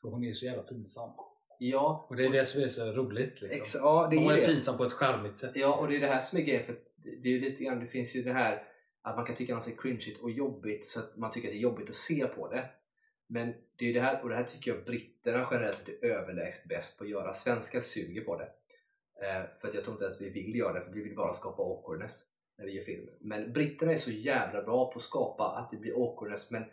För 0.01 0.09
hon 0.09 0.25
är 0.25 0.33
så 0.33 0.47
jävla 0.47 0.63
pinsam. 0.63 1.11
Ja, 1.59 2.07
Och 2.09 2.17
det 2.17 2.27
är 2.27 2.31
det 2.31 2.45
som 2.45 2.63
är 2.63 2.69
så 2.69 2.93
roligt 2.93 3.41
liksom. 3.43 3.61
ex- 3.61 3.75
ja 3.75 4.09
det 4.11 4.17
är 4.17 4.33
är 4.33 4.47
pinsam 4.47 4.77
på 4.77 4.85
ett 4.85 4.93
charmigt 4.93 5.39
sätt. 5.39 5.53
Ja, 5.55 5.77
och 5.81 5.89
det 5.89 5.97
är 5.97 6.01
det 6.01 6.07
här 6.07 6.21
som 6.21 6.39
är 6.39 6.43
grejen. 6.43 6.65
För 6.65 6.79
det, 7.23 7.29
är 7.29 7.41
lite 7.41 7.65
grann, 7.65 7.81
det 7.81 7.87
finns 7.87 8.17
ju 8.17 8.23
det 8.23 8.33
här 8.33 8.63
att 9.03 9.17
man 9.17 9.27
kan 9.27 9.37
tycka 9.37 9.55
något 9.55 9.67
är 9.67 9.73
cringeigt 9.73 10.21
och 10.21 10.31
jobbigt 10.31 10.87
så 10.87 11.01
att 11.01 11.17
man 11.17 11.31
tycker 11.31 11.49
att 11.49 11.53
det 11.53 11.59
är 11.59 11.63
jobbigt 11.63 11.89
att 11.89 11.95
se 11.95 12.27
på 12.27 12.49
det. 12.49 12.65
Men 13.29 13.55
det 13.77 13.91
är 13.91 13.95
det 13.95 14.01
här, 14.01 14.23
och 14.23 14.29
det 14.29 14.37
här 14.37 14.45
tycker 14.45 14.75
jag 14.75 14.85
britterna 14.85 15.49
generellt 15.51 15.77
sett 15.77 16.03
är 16.03 16.09
överlägset 16.09 16.69
bäst 16.69 16.99
på 16.99 17.05
att 17.05 17.11
göra. 17.11 17.35
Svenskar 17.35 17.81
suger 17.81 18.25
på 18.25 18.37
det. 18.39 18.49
Eh, 19.27 19.43
för 19.61 19.69
att 19.69 19.75
jag 19.75 19.85
tror 19.85 19.95
inte 19.95 20.07
att 20.07 20.21
vi 20.21 20.31
vill 20.31 20.55
göra 20.55 20.73
det, 20.73 20.81
för 20.81 20.93
vi 20.93 21.03
vill 21.03 21.17
bara 21.17 21.35
skapa 21.35 21.63
awkwardness 21.63 22.25
när 22.59 22.67
vi 22.67 22.73
gör 22.73 22.83
film. 22.83 23.09
Men 23.21 23.53
britterna 23.53 23.93
är 23.93 23.97
så 23.97 24.11
jävla 24.11 24.63
bra 24.63 24.93
på 24.93 24.97
att 24.97 25.03
skapa 25.03 25.45
att 25.45 25.71
det 25.71 25.77
blir 25.77 25.93
awkwardness 25.93 26.51
men, 26.51 26.65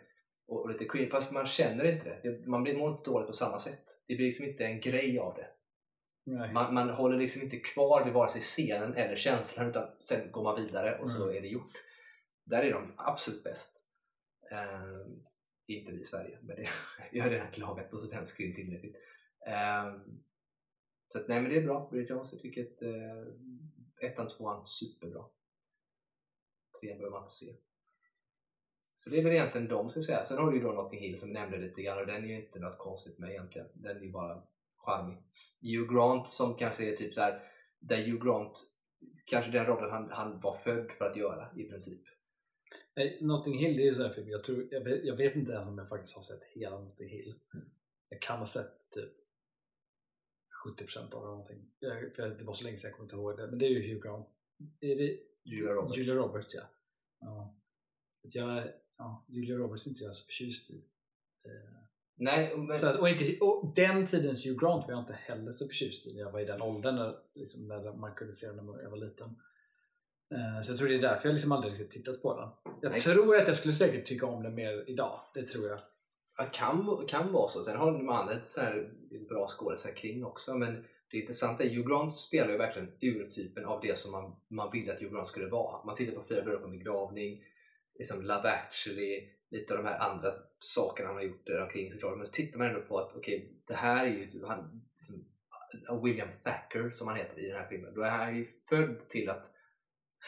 och, 0.46 0.60
och 0.60 0.70
lite 0.70 0.84
cringe, 0.84 1.10
fast 1.10 1.32
man 1.32 1.46
känner 1.46 1.84
inte 1.84 2.04
det. 2.04 2.30
det 2.30 2.46
man 2.46 2.62
blir 2.62 2.90
inte 2.90 3.10
dåligt 3.10 3.26
på 3.26 3.32
samma 3.32 3.58
sätt. 3.58 3.82
Det 4.08 4.16
blir 4.16 4.26
liksom 4.26 4.44
inte 4.44 4.64
en 4.64 4.80
grej 4.80 5.18
av 5.18 5.34
det. 5.34 5.48
Man, 6.52 6.74
man 6.74 6.90
håller 6.90 7.18
liksom 7.18 7.42
inte 7.42 7.58
kvar 7.58 8.04
vid 8.04 8.12
vare 8.14 8.28
sig 8.28 8.40
scenen 8.40 8.94
eller 8.94 9.16
känslan 9.16 9.68
utan 9.68 9.88
sen 10.00 10.30
går 10.32 10.42
man 10.42 10.64
vidare 10.64 10.98
och 10.98 11.10
så 11.10 11.24
Mm. 11.24 11.36
är 11.36 11.40
det 11.40 11.48
gjort. 11.48 11.72
Där 12.44 12.62
är 12.62 12.72
de 12.72 12.92
absolut 12.96 13.44
bäst. 13.44 13.82
Ehm, 14.50 15.22
inte 15.66 15.92
vi 15.92 16.00
i 16.00 16.04
Sverige, 16.04 16.38
men 16.42 16.56
det, 16.56 16.68
jag 17.12 17.22
har 17.24 17.30
redan 17.30 17.50
klagat 17.50 17.90
på 17.90 17.98
svensk 17.98 18.36
film 18.36 18.54
tillräckligt. 18.54 18.96
Ehm, 19.46 20.00
så 21.08 21.18
att, 21.20 21.28
nej 21.28 21.40
men 21.40 21.50
det 21.50 21.56
är 21.56 21.62
bra, 21.64 21.88
Bridget 21.90 22.10
Jones. 22.10 22.32
Jag 22.32 22.40
tycker 22.40 22.62
att 22.62 22.82
uh, 22.82 23.26
ettan, 24.10 24.28
tvåan, 24.28 24.66
superbra. 24.66 25.24
Trean 26.80 26.98
behöver 26.98 27.10
man 27.16 27.22
inte 27.22 27.34
se. 27.34 27.56
Så 28.98 29.10
det 29.10 29.18
är 29.18 29.24
väl 29.24 29.32
egentligen 29.32 29.68
de 29.68 29.90
ska 29.90 29.98
jag 29.98 30.04
säga. 30.04 30.24
Sen 30.24 30.38
har 30.38 30.50
du 30.50 30.56
ju 30.56 30.62
då 30.62 30.72
Notting 30.72 31.00
Hill 31.00 31.18
som 31.18 31.28
vi 31.28 31.34
nämnde 31.34 31.58
lite 31.58 31.82
grann 31.82 31.98
och 31.98 32.06
den 32.06 32.24
är 32.24 32.28
ju 32.28 32.36
inte 32.36 32.58
något 32.58 32.78
konstigt 32.78 33.18
med 33.18 33.30
egentligen. 33.30 33.68
Den 33.74 33.96
är 33.96 34.00
ju 34.00 34.10
bara 34.10 34.42
charmig. 34.76 35.16
Hugh 35.60 35.94
Grant 35.94 36.28
som 36.28 36.54
kanske 36.54 36.92
är 36.92 36.96
typ 36.96 37.14
så 37.14 37.20
här 37.20 37.42
där 37.80 37.96
Hugh 37.96 38.24
Grant 38.24 38.58
kanske 39.26 39.50
den 39.50 39.66
rollen 39.66 39.90
han, 39.90 40.10
han 40.10 40.40
var 40.40 40.54
född 40.54 40.92
för 40.92 41.04
att 41.04 41.16
göra 41.16 41.50
i 41.56 41.64
princip. 41.64 42.02
Nej, 42.96 43.18
Notting 43.20 43.58
Hill 43.58 43.76
det 43.76 43.82
är 43.82 43.86
ju 43.86 43.94
sån 43.94 44.14
film, 44.14 44.28
jag, 44.28 44.44
tror, 44.44 44.68
jag, 44.70 44.84
vet, 44.84 45.04
jag 45.04 45.16
vet 45.16 45.36
inte 45.36 45.52
ens 45.52 45.68
om 45.68 45.78
jag 45.78 45.88
faktiskt 45.88 46.16
har 46.16 46.22
sett 46.22 46.42
hela 46.42 46.78
Notting 46.78 47.08
Hill. 47.08 47.34
Jag 48.08 48.20
kan 48.20 48.38
ha 48.38 48.46
sett 48.46 48.90
typ 48.90 49.12
70% 50.66 51.14
av 51.14 51.22
det 51.22 51.28
någonting. 51.28 51.70
Jag, 51.78 52.14
för 52.14 52.28
det 52.28 52.44
var 52.44 52.54
så 52.54 52.64
länge 52.64 52.78
sedan 52.78 52.88
jag 52.88 52.96
kommer 52.96 53.06
inte 53.06 53.16
ihåg 53.16 53.36
det. 53.36 53.46
Men 53.46 53.58
det 53.58 53.66
är 53.66 53.70
ju 53.70 53.94
Hugh 53.94 54.02
Grant. 54.02 54.28
Är 54.80 54.96
det 54.96 55.18
Julia 55.42 55.72
Roberts. 55.72 55.98
Julia 55.98 56.14
Roberts 56.14 56.54
ja. 56.54 56.62
ja. 57.20 57.54
Jag, 58.22 58.68
ja 58.98 59.24
Julia 59.28 59.56
Roberts 59.56 59.86
är 59.86 59.90
inte 59.90 60.04
jag 60.04 60.14
så 60.14 60.26
förtjust 60.26 60.70
i. 60.70 60.74
Eh, 61.44 61.50
Nej, 62.18 62.56
men, 62.56 62.68
Så, 62.70 62.86
att- 62.88 62.96
och, 63.00 63.08
inte, 63.08 63.38
och 63.40 63.72
den 63.76 64.06
tidens 64.06 64.46
Hugh 64.46 64.60
Grant 64.60 64.84
var 64.86 64.94
jag 64.94 65.02
inte 65.02 65.12
heller 65.12 65.52
så 65.52 65.66
förtjust 65.66 66.06
i 66.06 66.14
när 66.14 66.20
jag 66.20 66.30
var 66.32 66.40
i 66.40 66.44
den 66.44 66.62
åldern 66.62 66.94
när, 66.96 67.16
liksom, 67.34 67.68
när 67.68 67.92
man 67.92 68.14
kunde 68.14 68.32
se 68.32 68.46
den 68.46 68.66
när 68.66 68.82
jag 68.82 68.90
var 68.90 68.96
liten. 68.96 69.26
Eh, 70.34 70.62
Så 70.62 70.72
jag 70.72 70.78
tror 70.78 70.88
det 70.88 70.94
är 70.94 71.00
därför 71.02 71.28
jag 71.28 71.32
liksom 71.34 71.52
aldrig 71.52 71.72
riktigt 71.72 71.90
tittat 71.90 72.22
på 72.22 72.36
den. 72.40 72.74
Jag 72.82 72.90
Nej. 72.90 73.00
tror 73.00 73.36
att 73.40 73.46
jag 73.48 73.56
skulle 73.56 73.74
säkert 73.74 74.06
tycka 74.06 74.26
om 74.26 74.42
den 74.42 74.54
mer 74.54 74.84
idag. 74.90 75.20
Det 75.34 75.42
tror 75.46 75.68
jag. 75.68 75.78
Ja, 76.38 76.48
kan, 76.52 77.04
kan 77.08 77.32
vara 77.32 77.48
så. 77.48 77.64
Sen 77.64 77.76
har 77.76 77.92
de 77.92 78.08
andra 78.08 78.42
så 78.42 78.60
här 78.60 78.90
bra 79.28 79.48
skådisar 79.48 79.90
kring 79.90 80.24
också. 80.24 80.54
Men 80.54 80.84
det 81.10 81.18
intressanta 81.18 81.64
är 81.64 81.68
Hugh 81.68 81.88
Grant 81.88 82.18
spelar 82.18 82.50
ju 82.50 82.58
verkligen 82.58 82.92
urtypen 83.00 83.64
av 83.64 83.80
det 83.80 83.98
som 83.98 84.12
man, 84.12 84.36
man 84.48 84.70
ville 84.72 84.92
att 84.92 85.00
Hugh 85.00 85.12
Grant 85.14 85.28
skulle 85.28 85.46
vara. 85.46 85.84
Man 85.84 85.96
tittar 85.96 86.16
på 86.16 86.22
Fyra 86.22 86.42
bröder 86.42 86.58
på 86.62 86.68
begravning, 86.68 87.44
liksom 87.98 88.22
Love 88.22 88.50
actually, 88.50 89.28
lite 89.50 89.74
av 89.74 89.84
de 89.84 89.88
här 89.88 89.98
andra 89.98 90.30
sakerna 90.58 91.08
han 91.08 91.16
har 91.16 91.22
gjort 91.22 91.46
där 91.46 91.62
omkring 91.62 91.92
såklart. 91.92 92.16
Men 92.16 92.26
så 92.26 92.32
tittar 92.32 92.58
man 92.58 92.68
ändå 92.68 92.80
på 92.80 92.98
att 92.98 93.16
okej, 93.16 93.62
det 93.66 93.74
här 93.74 94.06
är 94.06 94.10
ju 94.10 94.44
han, 94.44 94.82
liksom, 94.96 95.24
William 96.02 96.28
Thacker 96.44 96.90
som 96.90 97.08
han 97.08 97.16
heter 97.16 97.38
i 97.38 97.48
den 97.48 97.56
här 97.56 97.68
filmen. 97.68 97.94
Då 97.94 98.02
är 98.02 98.10
han 98.10 98.36
ju 98.36 98.44
född 98.68 99.08
till 99.08 99.30
att 99.30 99.52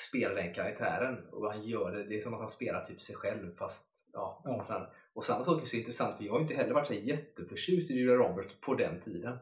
spela 0.08 0.34
den 0.34 0.54
karaktären 0.54 1.28
och 1.28 1.52
han 1.52 1.62
gör 1.66 1.92
det, 1.92 2.04
det 2.04 2.18
är 2.18 2.22
som 2.22 2.34
att 2.34 2.40
han 2.40 2.48
spelar 2.48 2.84
typ 2.84 3.00
sig 3.00 3.16
själv 3.16 3.54
fast 3.54 4.08
ja, 4.12 4.42
Ja. 4.44 4.64
sen, 4.64 4.86
och 5.12 5.24
samma 5.24 5.44
sak 5.44 5.62
är 5.62 5.66
så 5.66 5.76
intressant 5.76 6.16
för 6.16 6.24
jag 6.24 6.32
har 6.32 6.38
ju 6.38 6.42
inte 6.42 6.54
heller 6.54 6.74
varit 6.74 6.86
så 6.86 6.94
jätteförtjust 6.94 7.90
i 7.90 7.94
Julia 7.94 8.14
Roberts 8.14 8.60
på 8.60 8.74
den 8.74 9.00
tiden. 9.00 9.38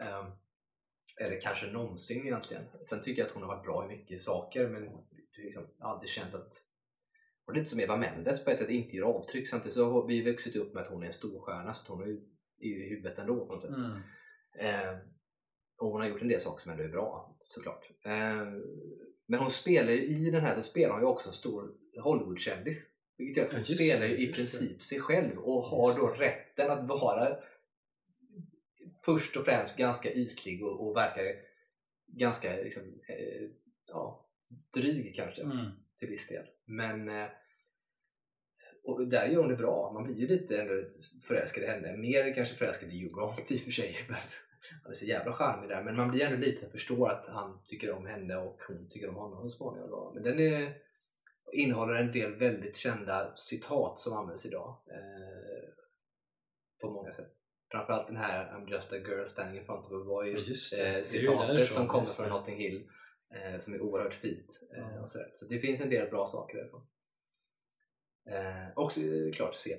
Ehm, 0.00 0.30
eller 1.20 1.40
kanske 1.40 1.66
någonsin 1.66 2.26
egentligen. 2.26 2.64
Sen 2.84 3.02
tycker 3.02 3.22
jag 3.22 3.26
att 3.26 3.34
hon 3.34 3.42
har 3.42 3.56
varit 3.56 3.64
bra 3.64 3.84
i 3.84 3.88
mycket 3.88 4.22
saker 4.22 4.68
men 4.68 4.88
liksom, 5.36 5.66
aldrig 5.78 6.10
känt 6.10 6.34
att 6.34 6.54
är 7.48 7.54
lite 7.54 7.70
som 7.70 7.80
Eva 7.80 7.96
Mendes 7.96 8.44
på 8.44 8.50
ett 8.50 8.58
sätt, 8.58 8.70
inte 8.70 8.96
gör 8.96 9.06
avtryck. 9.06 9.48
Samtidigt 9.48 9.74
så 9.74 9.90
har 9.90 10.06
vi 10.06 10.22
vuxit 10.22 10.56
upp 10.56 10.74
med 10.74 10.82
att 10.82 10.88
hon 10.88 11.02
är 11.02 11.06
en 11.06 11.12
storstjärna 11.12 11.74
så 11.74 11.82
att 11.82 11.88
hon 11.88 12.02
är 12.02 12.06
ju 12.06 12.20
är 12.62 12.68
ju 12.68 12.86
i 12.86 12.88
huvudet 12.88 13.18
ändå 13.18 13.46
på 13.46 13.52
något 13.52 13.62
sätt. 13.62 13.70
Mm. 13.70 14.00
Ehm, 14.58 14.98
och 15.78 15.88
hon 15.88 16.00
har 16.00 16.08
gjort 16.08 16.22
en 16.22 16.28
del 16.28 16.40
saker 16.40 16.62
som 16.62 16.72
ändå 16.72 16.84
är 16.84 16.88
bra 16.88 17.36
såklart. 17.48 17.90
Ehm, 18.04 18.62
men 19.26 19.40
hon 19.40 19.50
spelar 19.50 19.92
ju 19.92 20.06
i 20.06 20.30
den 20.30 20.40
här 20.40 20.56
så 20.56 20.62
spelar 20.62 20.92
hon 20.92 21.02
ju 21.02 21.06
också 21.06 21.28
en 21.28 21.32
stor 21.32 21.74
Hollywoodkändis. 22.02 22.90
Vilket 23.18 23.36
gör 23.36 23.44
att 23.44 23.52
hon 23.52 23.60
just 23.60 23.74
spelar 23.74 24.06
ju 24.06 24.16
i 24.18 24.32
princip 24.32 24.82
sig 24.82 25.00
själv 25.00 25.38
och 25.38 25.62
har 25.62 25.94
då 25.94 26.06
rätten 26.06 26.70
att 26.70 26.88
vara 26.88 27.36
först 29.04 29.36
och 29.36 29.44
främst 29.44 29.76
ganska 29.76 30.12
ytlig 30.12 30.64
och, 30.64 30.86
och 30.86 30.96
verkar 30.96 31.24
ganska 32.06 32.56
liksom, 32.56 32.82
eh, 32.82 33.48
ja, 33.88 34.28
dryg 34.74 35.16
kanske 35.16 35.42
Mm. 35.42 35.70
Till 36.02 36.10
viss 36.10 36.28
del. 36.28 36.46
Men 36.64 37.08
eh, 37.08 37.28
och 38.84 39.08
där 39.08 39.26
gör 39.26 39.40
hon 39.40 39.48
det 39.48 39.56
bra. 39.56 39.92
Man 39.94 40.04
blir 40.04 40.14
ju 40.14 40.26
lite 40.26 40.60
ändå 40.60 40.84
förälskad 41.28 41.64
i 41.64 41.66
henne. 41.66 41.96
Mer 41.96 42.34
kanske 42.34 42.54
förälskad 42.54 42.92
i 42.92 43.02
Hugh 43.02 43.14
Grant 43.18 43.50
i 43.50 43.56
och 43.56 43.60
för 43.60 43.70
sig. 43.70 43.96
Han 44.82 44.92
är 44.92 44.96
så 44.96 45.04
jävla 45.04 45.32
charmig 45.32 45.68
där. 45.68 45.82
Men 45.82 45.96
man 45.96 46.10
blir 46.10 46.24
ändå 46.24 46.38
lite 46.46 46.68
förstår 46.68 47.10
att 47.10 47.26
han 47.26 47.62
tycker 47.64 47.92
om 47.92 48.06
henne 48.06 48.36
och 48.36 48.60
hon 48.68 48.88
tycker 48.88 49.08
om 49.08 49.14
honom 49.14 49.50
så 49.50 49.56
småningom. 49.56 50.14
Men 50.14 50.22
den 50.22 50.40
är, 50.40 50.74
innehåller 51.52 51.94
en 51.94 52.12
del 52.12 52.34
väldigt 52.34 52.76
kända 52.76 53.36
citat 53.36 53.98
som 53.98 54.12
används 54.12 54.46
idag. 54.46 54.76
Eh, 54.86 55.68
på 56.80 56.90
många 56.90 57.12
sätt. 57.12 57.32
Framförallt 57.70 58.06
den 58.06 58.16
här 58.16 58.52
I'm 58.52 58.70
just 58.70 58.92
a 58.92 58.96
girl 58.96 59.24
standing 59.26 59.58
in 59.58 59.64
front 59.64 59.86
of 59.86 59.92
a 59.92 60.04
boy 60.04 60.32
eh, 60.32 61.02
citatet 61.02 61.72
som 61.72 61.88
kommer 61.88 62.06
från. 62.06 62.28
Notting 62.28 62.56
Hill 62.56 62.88
eh, 63.34 63.58
som 63.58 63.74
är 63.74 63.80
oerhört 63.80 64.14
fint. 64.14 64.60
Eh, 64.76 65.02
och 65.02 65.08
sådär. 65.08 65.30
Så 65.32 65.46
det 65.46 65.58
finns 65.58 65.80
en 65.80 65.90
del 65.90 66.10
bra 66.10 66.26
saker 66.26 66.58
därifrån. 66.58 66.86
Eh, 68.30 68.68
också 68.76 69.00
eh, 69.00 69.32
klart 69.32 69.54
säger. 69.54 69.78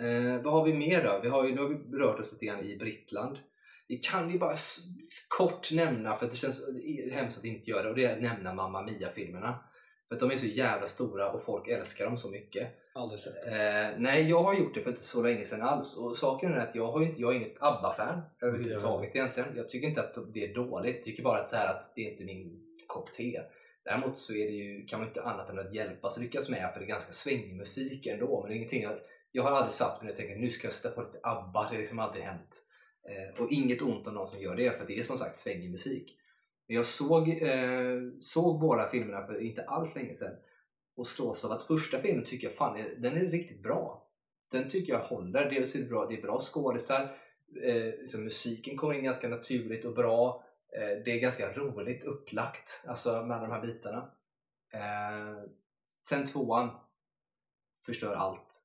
Eh, 0.00 0.42
vad 0.42 0.52
har 0.52 0.64
vi 0.64 0.74
mer 0.74 1.04
då? 1.04 1.20
Vi 1.22 1.28
har 1.28 1.44
ju, 1.44 1.54
nu 1.54 1.60
har 1.60 1.68
vi 1.68 1.98
rört 1.98 2.20
oss 2.20 2.32
lite 2.32 2.46
grann 2.46 2.64
i 2.64 2.76
Brittland. 2.76 3.38
Vi 3.88 3.96
kan 3.96 4.30
ju 4.30 4.38
bara 4.38 4.56
kort 5.28 5.72
nämna, 5.72 6.16
för 6.16 6.26
det 6.26 6.36
känns 6.36 6.60
hemskt 7.12 7.38
att 7.38 7.44
inte 7.44 7.70
göra 7.70 7.82
det, 7.82 7.88
och 7.88 7.96
det 7.96 8.04
är 8.04 8.16
att 8.16 8.22
nämna 8.22 8.54
Mamma 8.54 8.82
Mia-filmerna. 8.82 9.64
För 10.10 10.14
att 10.14 10.20
de 10.20 10.30
är 10.30 10.36
så 10.36 10.46
jävla 10.46 10.86
stora 10.86 11.32
och 11.32 11.42
folk 11.42 11.68
älskar 11.68 12.04
dem 12.04 12.18
så 12.18 12.28
mycket. 12.28 12.68
Aldrig 12.92 13.20
sett. 13.20 13.46
Eh, 13.46 13.98
nej, 13.98 14.30
jag 14.30 14.42
har 14.42 14.54
gjort 14.54 14.74
det 14.74 14.80
för 14.80 14.90
inte 14.90 15.02
så 15.02 15.22
länge 15.22 15.44
sedan 15.44 15.62
alls. 15.62 15.96
Och 15.96 16.16
saken 16.16 16.52
är 16.52 16.56
att 16.56 16.74
jag, 16.74 16.92
har 16.92 17.02
inte, 17.02 17.20
jag 17.20 17.32
är 17.32 17.36
inget 17.36 17.62
ABBA-fan 17.62 18.22
överhuvudtaget 18.42 19.16
egentligen. 19.16 19.56
Jag 19.56 19.68
tycker 19.68 19.88
inte 19.88 20.00
att 20.00 20.14
det 20.34 20.44
är 20.44 20.54
dåligt. 20.54 20.96
Jag 20.96 21.04
tycker 21.04 21.22
bara 21.22 21.40
att, 21.40 21.48
så 21.48 21.56
här 21.56 21.66
att 21.74 21.92
det 21.94 22.06
är 22.06 22.10
inte 22.10 22.24
min 22.24 22.62
kopp 22.86 23.12
te. 23.12 23.40
Däremot 23.84 24.18
så 24.18 24.34
är 24.34 24.46
det 24.46 24.56
ju, 24.56 24.86
kan 24.86 24.98
man 24.98 25.08
inte 25.08 25.22
annat 25.22 25.50
än 25.50 25.58
att 25.58 25.74
hjälpas 25.74 26.18
lyckas 26.18 26.48
med 26.48 26.70
för 26.72 26.80
det 26.80 26.86
är 26.86 26.88
ganska 26.88 27.12
svängig 27.12 27.56
musik 27.56 28.06
ändå. 28.06 28.40
Men 28.40 28.48
det 28.48 28.54
är 28.54 28.56
ingenting 28.56 28.82
jag, 28.82 28.98
jag 29.32 29.42
har 29.42 29.50
aldrig 29.50 29.72
satt 29.72 30.02
mig 30.02 30.10
och 30.10 30.16
tänkt 30.16 30.40
nu 30.40 30.50
ska 30.50 30.66
jag 30.66 30.74
sätta 30.74 30.90
på 30.90 31.02
lite 31.02 31.20
ABBA. 31.22 31.62
Det 31.62 31.74
har 31.74 31.78
liksom 31.78 31.98
aldrig 31.98 32.24
hänt. 32.24 32.62
Eh, 33.08 33.42
och 33.42 33.52
inget 33.52 33.82
ont 33.82 34.06
om 34.06 34.14
någon 34.14 34.28
som 34.28 34.40
gör 34.40 34.56
det 34.56 34.78
för 34.78 34.86
det 34.86 34.98
är 34.98 35.02
som 35.02 35.18
sagt 35.18 35.36
svängig 35.36 35.70
musik. 35.70 36.16
Men 36.70 36.76
jag 36.76 36.86
såg, 36.86 37.28
eh, 37.28 38.00
såg 38.20 38.60
båda 38.60 38.88
filmerna 38.88 39.22
för 39.22 39.40
inte 39.40 39.64
alls 39.64 39.96
länge 39.96 40.14
sedan 40.14 40.36
och 40.94 41.06
slås 41.06 41.44
av 41.44 41.52
att 41.52 41.62
första 41.62 41.98
filmen 41.98 42.24
tycker 42.24 42.46
jag 42.46 42.56
fan 42.56 42.80
är, 42.80 42.94
den 42.96 43.16
är 43.16 43.20
riktigt 43.20 43.62
bra. 43.62 44.08
Den 44.50 44.70
tycker 44.70 44.92
jag 44.92 45.00
håller. 45.00 45.50
Dels 45.50 45.74
är 45.74 45.78
det 45.78 45.84
bra, 45.84 46.06
det 46.06 46.14
är 46.18 46.22
bra 46.22 46.38
skådisar. 46.38 47.16
Eh, 47.62 48.18
musiken 48.20 48.76
kommer 48.76 48.94
in 48.94 49.04
ganska 49.04 49.28
naturligt 49.28 49.84
och 49.84 49.94
bra. 49.94 50.44
Eh, 50.72 51.04
det 51.04 51.12
är 51.12 51.20
ganska 51.20 51.52
roligt 51.52 52.04
upplagt 52.04 52.82
alltså 52.86 53.22
med 53.26 53.40
de 53.40 53.50
här 53.50 53.62
bitarna. 53.66 54.10
Eh, 54.72 55.44
sen 56.08 56.26
tvåan 56.26 56.70
förstör 57.86 58.14
allt. 58.14 58.62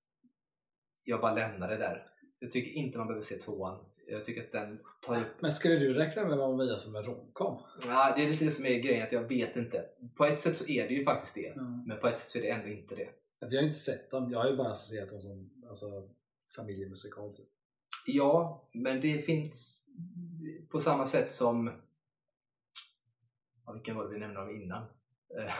Jag 1.03 1.21
bara 1.21 1.33
lämnar 1.33 1.69
det 1.69 1.77
där. 1.77 2.07
Jag 2.39 2.51
tycker 2.51 2.71
inte 2.71 2.97
man 2.97 3.07
behöver 3.07 3.25
se 3.25 3.35
tvåan. 3.35 3.85
Jag 4.07 4.25
tycker 4.25 4.43
att 4.43 4.51
den 4.51 4.79
tar 5.01 5.21
upp 5.21 5.41
Men 5.41 5.51
skulle 5.51 5.75
du 5.75 5.93
räkna 5.93 6.25
med 6.25 6.37
Mamma 6.37 6.55
Mia 6.57 6.79
som 6.79 6.95
en 6.95 7.03
romcom? 7.03 7.61
Ja, 7.87 8.13
det 8.15 8.23
är 8.23 8.29
lite 8.29 8.45
det 8.45 8.51
som 8.51 8.65
är 8.65 8.79
grejen, 8.79 9.03
att 9.03 9.11
jag 9.11 9.27
vet 9.27 9.55
inte. 9.55 9.85
På 10.15 10.25
ett 10.25 10.39
sätt 10.39 10.57
så 10.57 10.67
är 10.67 10.87
det 10.87 10.93
ju 10.93 11.03
faktiskt 11.03 11.35
det. 11.35 11.47
Mm. 11.47 11.83
Men 11.87 11.99
på 11.99 12.07
ett 12.07 12.17
sätt 12.17 12.29
så 12.29 12.37
är 12.37 12.41
det 12.41 12.49
ändå 12.49 12.67
inte 12.67 12.95
det. 12.95 13.09
Jag 13.39 13.47
har 13.47 13.51
ju 13.51 13.67
inte 13.67 13.79
sett 13.79 14.11
dem. 14.11 14.31
Jag 14.31 14.39
har 14.39 14.49
ju 14.49 14.57
bara 14.57 14.71
associerat 14.71 15.09
dem 15.09 15.21
som 15.21 15.63
alltså, 15.67 16.09
familjemusikal. 16.55 17.33
Typ. 17.33 17.45
Ja, 18.05 18.67
men 18.73 19.01
det 19.01 19.25
finns 19.25 19.83
på 20.69 20.79
samma 20.79 21.07
sätt 21.07 21.31
som... 21.31 21.81
Ja, 23.65 23.71
vilken 23.71 23.95
var 23.95 24.03
det 24.03 24.13
vi 24.13 24.19
nämnde 24.19 24.41
om 24.41 24.49
innan? 24.49 24.83
Eh, 25.37 25.53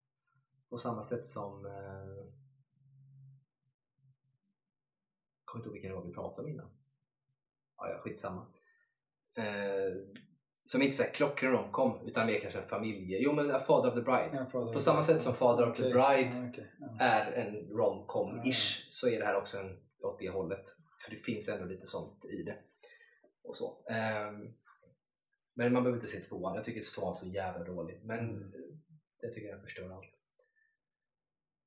på 0.70 0.78
samma 0.78 1.02
sätt 1.02 1.26
som... 1.26 1.66
Eh, 1.66 1.72
jag 5.38 5.44
kommer 5.44 5.60
inte 5.60 5.68
ihåg 5.68 5.72
vilken 5.72 5.90
det 5.90 5.96
var 5.96 6.04
vi 6.04 6.12
pratade 6.12 6.46
om 6.46 6.52
innan. 6.52 6.70
Ja, 7.82 7.90
ja 7.90 7.98
skitsamma. 7.98 8.46
Eh, 9.38 9.92
som 10.64 10.82
inte 10.82 11.02
är 11.04 11.14
klockren 11.14 11.52
romcom 11.52 12.06
utan 12.06 12.26
mer 12.26 12.40
kanske 12.40 12.58
en 12.60 12.68
familje... 12.68 13.18
Jo, 13.18 13.32
men 13.32 13.60
Father 13.60 13.88
of 13.88 13.94
the 13.94 14.00
Bride. 14.00 14.30
Ja, 14.32 14.44
På 14.72 14.80
samma 14.80 15.00
the- 15.02 15.04
sätt 15.06 15.22
som 15.22 15.34
Father 15.34 15.70
of 15.70 15.76
the. 15.76 15.82
Bride 15.82 16.32
Ja, 16.36 16.48
okej. 16.50 16.72
Ja. 16.78 16.96
är 17.04 17.32
en 17.32 17.54
romcom-ish 17.70 18.88
så 18.90 19.08
är 19.08 19.18
det 19.18 19.26
här 19.26 19.36
också 19.36 19.58
en 19.58 19.78
åt 20.02 20.18
det 20.18 20.30
hållet. 20.30 20.64
För 21.04 21.10
det 21.10 21.16
finns 21.16 21.48
ändå 21.48 21.64
lite 21.64 21.86
sånt 21.86 22.24
i 22.24 22.42
det. 22.42 22.58
Och 23.44 23.56
så. 23.56 23.84
Ehm, 23.90 24.54
men 25.54 25.72
man 25.72 25.82
behöver 25.82 25.94
inte 26.02 26.12
se 26.12 26.20
tvåan. 26.20 26.54
Jag 26.54 26.64
tycker 26.64 26.94
tvåan 27.00 27.10
är 27.10 27.14
så 27.14 27.26
jävla 27.28 27.64
dålig. 27.64 28.00
Men 28.04 28.18
Mm. 28.18 28.42
eh, 28.42 28.76
jag 29.20 29.32
tycker 29.32 29.48
den 29.52 29.62
förstör 29.62 29.90
allt. 29.90 30.14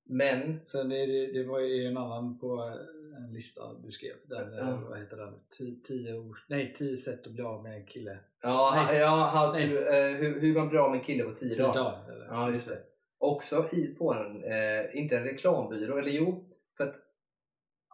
Men 0.06 0.66
Sen 0.66 0.92
är 0.92 1.08
det, 1.08 1.32
det 1.34 1.48
var 1.48 1.60
ju 1.60 1.88
en 1.88 1.98
annan 1.98 2.40
på 2.40 2.80
en 3.18 3.34
lista 3.34 3.62
du 3.84 3.92
skrev. 3.92 4.12
Eh, 4.12 4.58
Ja. 4.58 4.80
Vad 4.90 5.00
heter 5.00 5.18
den? 5.18 5.34
Tio, 5.58 5.76
tio, 5.84 6.14
ord, 6.20 6.38
nej, 6.48 6.74
tio 6.74 6.98
sätt 6.98 7.28
att 7.28 7.34
bli 7.34 7.44
av 7.44 7.64
med 7.64 7.76
en 7.76 7.86
kille. 7.86 8.18
ja, 8.42 8.86
Nej. 8.88 8.98
ja 8.98 9.26
how 9.34 9.52
to, 9.54 9.60
eh, 9.62 10.16
hur, 10.16 10.40
hur 10.42 10.56
man 10.56 10.70
blir 10.70 10.80
av 10.80 10.92
med 10.92 11.00
en 11.00 11.06
kille 11.06 11.24
på 11.24 11.34
tio, 11.36 11.50
Tio 11.50 11.64
dagar. 11.64 11.74
dagar. 11.84 12.12
eller? 12.12 12.26
Ja, 12.26 12.48
just 12.48 12.68
det. 12.68 12.78
Också 13.18 13.70
i, 13.72 13.88
på 13.88 14.14
en, 14.14 14.44
eh, 14.44 14.98
inte 15.00 15.18
en 15.18 15.24
reklambyrå, 15.24 15.98
eller 15.98 16.12
jo, 16.12 16.46
för 16.78 16.84
att 16.84 16.96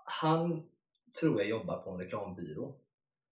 han 0.06 0.64
tror 1.20 1.40
jag 1.40 1.50
jobbar 1.50 1.78
på 1.78 1.90
en 1.92 1.98
reklambyrå 2.00 2.76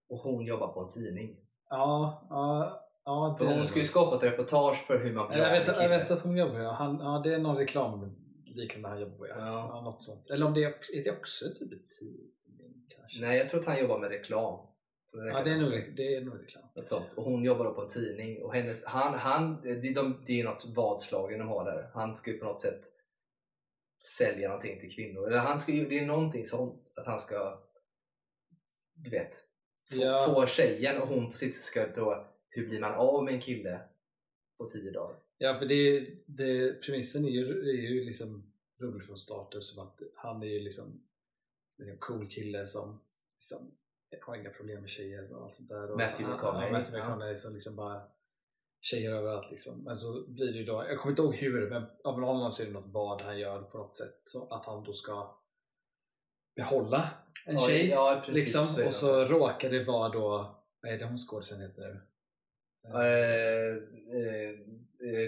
och 0.08 0.18
hon 0.18 0.44
jobbar 0.44 0.68
på 0.68 0.80
en 0.80 0.88
tidning. 0.88 1.36
Ja, 1.70 2.26
ja, 2.30 2.86
ja. 3.04 3.36
För 3.38 3.46
hon 3.46 3.66
ska 3.66 3.78
ju 3.78 3.84
skapa 3.84 4.16
ett 4.16 4.22
reportage 4.32 4.86
för 4.86 4.98
hur 4.98 5.14
man 5.14 5.28
blir 5.28 5.38
jag, 5.38 5.50
vet, 5.50 5.66
jag 5.66 5.88
vet 5.88 6.10
att 6.10 6.20
hon 6.20 6.36
jobbar 6.36 6.58
ja. 6.58 6.72
Han, 6.72 6.98
ja, 7.00 7.20
det 7.24 7.34
är 7.34 7.38
någon 7.38 7.56
reklam 7.56 8.16
liknande 8.54 8.88
han 8.88 9.00
jobbar 9.00 9.16
på. 9.16 9.28
Ja. 9.28 9.36
Ja. 9.38 9.80
Något 9.80 10.02
sånt. 10.02 10.30
Eller 10.30 10.46
om 10.46 10.54
det 10.54 10.64
är, 10.64 10.68
är 10.68 11.04
det 11.04 11.10
också 11.10 11.44
typ 11.58 11.72
ett 11.72 11.88
tidning 11.98 12.86
kanske? 12.88 13.20
Nej, 13.20 13.38
jag 13.38 13.50
tror 13.50 13.60
att 13.60 13.66
han 13.66 13.80
jobbar 13.80 13.98
med 13.98 14.10
reklam. 14.10 14.66
Ja, 15.12 15.42
det 15.44 15.50
är 15.50 15.58
nog, 15.58 15.94
det 15.96 16.14
är 16.14 16.20
nog 16.20 16.42
reklam. 16.42 16.64
Något 16.74 16.88
sånt. 16.88 17.12
Och 17.16 17.24
hon 17.24 17.44
jobbar 17.44 17.64
då 17.64 17.74
på 17.74 17.82
en 17.82 17.88
tidning. 17.88 18.42
Och 18.42 18.54
hennes, 18.54 18.84
han, 18.84 19.14
han, 19.18 19.60
det, 19.62 19.70
är 19.70 19.94
de, 19.94 20.22
det 20.26 20.40
är 20.40 20.44
något 20.44 20.64
vadslagning 20.76 21.38
de 21.38 21.48
har 21.48 21.64
där. 21.64 21.90
Han 21.94 22.16
ska 22.16 22.30
ju 22.30 22.38
på 22.38 22.44
något 22.44 22.62
sätt 22.62 22.80
sälja 24.18 24.48
någonting 24.48 24.80
till 24.80 24.94
kvinnor. 24.94 25.26
Eller 25.26 25.38
han 25.38 25.60
ska, 25.60 25.72
det 25.72 25.98
är 25.98 26.06
någonting 26.06 26.46
sånt. 26.46 26.92
Att 26.96 27.06
han 27.06 27.20
ska, 27.20 27.58
du 28.94 29.10
vet, 29.10 29.34
få, 29.90 29.96
Ja. 29.96 30.32
får 30.34 30.46
tjejen 30.46 31.02
och 31.02 31.08
hon 31.08 31.30
på 31.30 31.36
sitt 31.36 31.54
sätt 31.54 31.64
ska 31.64 31.86
då, 31.86 32.26
hur 32.48 32.68
blir 32.68 32.80
man 32.80 32.94
av 32.94 33.24
med 33.24 33.34
en 33.34 33.40
kille 33.40 33.80
på 34.58 34.66
tio 34.66 34.90
dagar? 34.90 35.16
Ja, 35.42 35.54
för 35.58 35.66
det, 35.66 36.06
det, 36.26 36.72
premissen 36.82 37.24
är 37.24 37.28
ju, 37.30 37.60
är 37.60 37.90
ju 37.90 38.04
liksom 38.04 38.52
rolig 38.82 39.06
från 39.06 39.16
start 39.18 39.54
eftersom 39.54 39.86
att 39.86 40.00
han 40.16 40.42
är 40.42 40.46
ju 40.46 40.60
liksom 40.60 41.02
en 41.78 41.98
cool 41.98 42.26
kille 42.28 42.66
som 42.66 43.00
liksom 43.38 43.70
har 44.22 44.36
inga 44.36 44.50
problem 44.50 44.80
med 44.80 44.90
tjejer 44.90 45.32
och 45.32 45.44
allt 45.44 45.54
sånt 45.54 45.68
där. 45.68 45.90
Och 45.90 45.98
Matthew 45.98 46.32
McConaughey, 46.34 46.66
Ja, 46.66 46.72
Matthew. 46.78 46.98
McConaughey 47.06 47.36
som 47.36 47.52
liksom 47.54 47.76
bara 47.76 48.02
tjejer 48.80 49.12
överallt 49.12 49.50
liksom. 49.50 49.84
Men 49.84 49.96
så 49.96 50.26
blir 50.28 50.46
det 50.52 50.58
ju 50.58 50.64
då, 50.64 50.72
jag 50.88 50.98
kommer 50.98 51.12
inte 51.12 51.22
ihåg 51.22 51.34
hur, 51.34 51.70
men 51.70 51.82
av 52.04 52.20
någon 52.20 52.28
anledning 52.28 52.50
så 52.50 52.62
är 52.62 52.66
det 52.66 52.72
något 52.72 52.92
vad 52.92 53.20
han 53.22 53.38
gör 53.38 53.62
på 53.62 53.78
något 53.78 53.96
sätt. 53.96 54.22
Så 54.24 54.48
att 54.54 54.66
han 54.66 54.84
då 54.84 54.92
ska 54.92 55.36
behålla 56.56 57.10
en 57.46 57.54
Ja, 57.54 57.66
tjej. 57.68 57.88
ja, 57.88 58.12
i 58.18 58.20
princip 58.20 58.34
liksom, 58.34 58.68
så 58.68 58.80
det 58.80 58.86
och 58.86 58.94
så 58.94 59.24
råkar 59.24 59.70
det 59.70 59.84
vara 59.84 60.08
då, 60.08 60.28
vad 60.82 60.92
är 60.92 60.98
det 60.98 61.04
hon 61.04 61.18
skådisen 61.18 61.60
heter 61.60 61.82
nu? 61.82 62.00
Eh, 62.88 63.76
eh, 64.20 64.58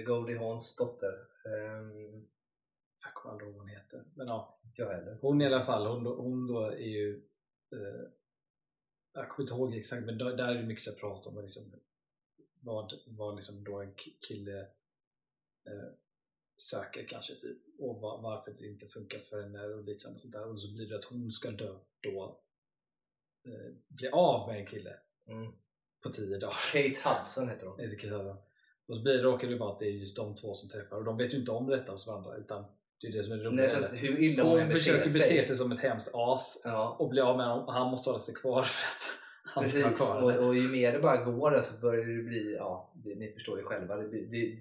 Goldie 0.07 0.37
Hawns 0.39 0.77
dotter. 0.77 1.13
Eh, 1.47 2.23
Jag 3.05 3.15
kommer 3.15 3.33
aldrig 3.33 3.49
ihåg 3.49 3.57
vad 3.59 3.67
hon 3.69 3.77
heter. 3.77 4.05
Men 4.15 4.27
ja, 4.27 4.61
jag 4.77 4.87
heller. 4.91 5.19
Hon 5.21 5.43
i 5.43 5.47
alla 5.47 5.65
fall, 5.65 5.87
hon, 5.87 6.05
då- 6.05 6.17
hon 6.23 6.47
då 6.47 6.61
är 6.67 6.77
ju 6.79 7.23
eh, 7.73 8.09
jag 9.13 9.29
kommer 9.29 9.45
inte 9.45 9.55
ihåg 9.55 9.75
exakt 9.75 10.07
men 10.07 10.19
där, 10.19 10.39
är 10.39 10.55
det 10.55 10.63
mycket 10.67 10.85
så 10.85 10.93
prat 10.95 11.27
om 11.27 11.43
liksom, 11.43 11.73
vad, 12.61 12.93
vad 13.07 13.35
liksom 13.37 13.65
då 13.65 13.81
en 13.81 13.95
ki- 13.95 14.17
kille 14.29 14.61
eh, 15.67 15.91
söker 16.57 17.07
kanske 17.09 17.35
typ 17.35 17.59
och 17.79 18.01
va, 18.01 18.21
varför 18.23 18.51
det 18.53 18.67
inte 18.67 18.87
funkat 18.87 19.27
för 19.27 19.43
henne 19.43 19.65
och 19.67 19.85
liknande 19.85 20.19
sånt 20.19 20.33
där 20.33 20.49
och 20.49 20.61
så 20.61 20.73
blir 20.75 20.89
det 20.89 20.97
att 20.97 21.05
hon 21.05 21.31
ska 21.33 21.51
dö 21.51 21.79
då 22.01 22.43
eh, 23.47 23.75
bli 23.89 24.09
av 24.09 24.49
med 24.49 24.61
en 24.61 24.67
kille 24.67 24.99
Mm. 25.27 25.53
på 26.03 26.11
tio 26.11 26.39
dagar 26.39 26.57
Kate 26.73 27.09
Hudson 27.09 27.49
heter 27.49 27.67
hon. 27.67 27.81
Och 28.89 28.97
så 28.97 29.03
blir 29.03 29.13
det, 29.17 29.23
råkar 29.23 29.49
det 29.49 29.57
vara 29.57 29.73
att 29.73 29.79
det 29.79 29.87
är 29.87 29.91
just 29.91 30.17
de 30.17 30.37
två 30.37 30.55
som 30.55 30.69
träffar 30.69 30.97
och 30.97 31.05
de 31.05 31.17
vet 31.17 31.35
ju 31.35 31.39
inte 31.39 31.51
om 31.51 31.67
detta 31.67 31.93
hos 31.93 32.07
varandra 32.07 32.37
utan 32.37 32.65
det 33.01 33.07
är 33.09 33.13
det 33.13 33.25
som 33.25 33.33
är 33.33 33.37
det 33.37 33.45
roliga 33.45 33.67
Nej, 33.67 33.71
så 33.71 33.85
att 33.85 33.93
hur 33.93 34.21
illa 34.21 34.43
hon, 34.45 34.71
försöker 34.71 35.09
sig. 35.09 35.21
bete 35.21 35.45
sig 35.45 35.57
som 35.57 35.73
ett 35.73 35.81
hemskt 35.81 36.11
as 36.15 36.61
Ja, 36.65 36.97
och 36.99 37.09
bli 37.09 37.21
av 37.21 37.37
med 37.37 37.47
honom 37.47 37.67
och 37.67 37.73
han 37.73 37.91
måste 37.91 38.11
hålla 38.11 38.21
sig 38.21 38.35
kvar 38.35 38.63
för 38.63 38.87
att 38.87 39.03
han 39.45 39.69
ska 39.69 39.81
precis. 39.81 40.01
vara 40.01 40.21
kvar. 40.21 40.39
Och, 40.39 40.47
och 40.47 40.57
ju 40.57 40.69
mer 40.69 40.93
det 40.93 40.99
bara 40.99 41.25
går 41.25 41.63
så 41.63 41.81
börjar 41.81 42.05
det 42.07 42.23
bli, 42.23 42.55
ja, 42.59 42.93
det, 42.95 43.15
ni 43.15 43.33
förstår 43.33 43.59
ju 43.59 43.65
själva. 43.65 43.97
Det, 43.97 44.09
blir- 44.09 44.27
det, 44.27 44.59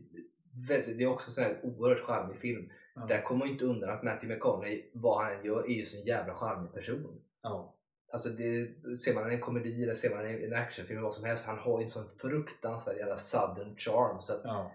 väldigt, 0.68 0.98
det 0.98 1.04
är 1.04 1.08
också 1.08 1.42
en 1.42 1.56
oerhört 1.64 2.00
charmig 2.06 2.38
film. 2.38 2.70
Ja. 2.96 3.06
Där 3.06 3.22
kommer 3.22 3.40
man 3.40 3.48
inte 3.48 3.66
undan 3.66 3.90
att 3.90 4.04
Matthew 4.04 4.36
McConaughey, 4.36 4.84
vad 4.94 5.24
han 5.24 5.34
än 5.34 5.46
gör, 5.46 5.64
är 5.64 5.70
ju 5.74 5.86
en 6.00 6.06
jävla 6.06 6.34
charmig 6.34 6.74
person. 6.74 7.22
Ja. 7.42 7.76
Alltså 8.12 8.30
det, 8.30 8.68
ser 8.98 9.14
man 9.16 9.32
en 9.32 9.40
komedi 9.40 9.84
eller 9.84 9.96
ser 9.96 10.16
man 10.16 10.26
en, 10.26 10.44
en 10.44 10.54
actionfilm 10.54 10.98
eller 10.98 11.08
vad 11.08 11.16
som 11.16 11.26
helst, 11.26 11.46
han 11.46 11.58
har 11.58 11.80
ju 11.80 11.84
en 11.84 11.90
sån 11.90 12.10
fruktansvärd 12.10 12.98
jävla 12.98 13.18
southern 13.18 13.76
charm. 13.78 14.22
Så 14.22 14.34
att, 14.34 14.42
Ja. 14.44 14.72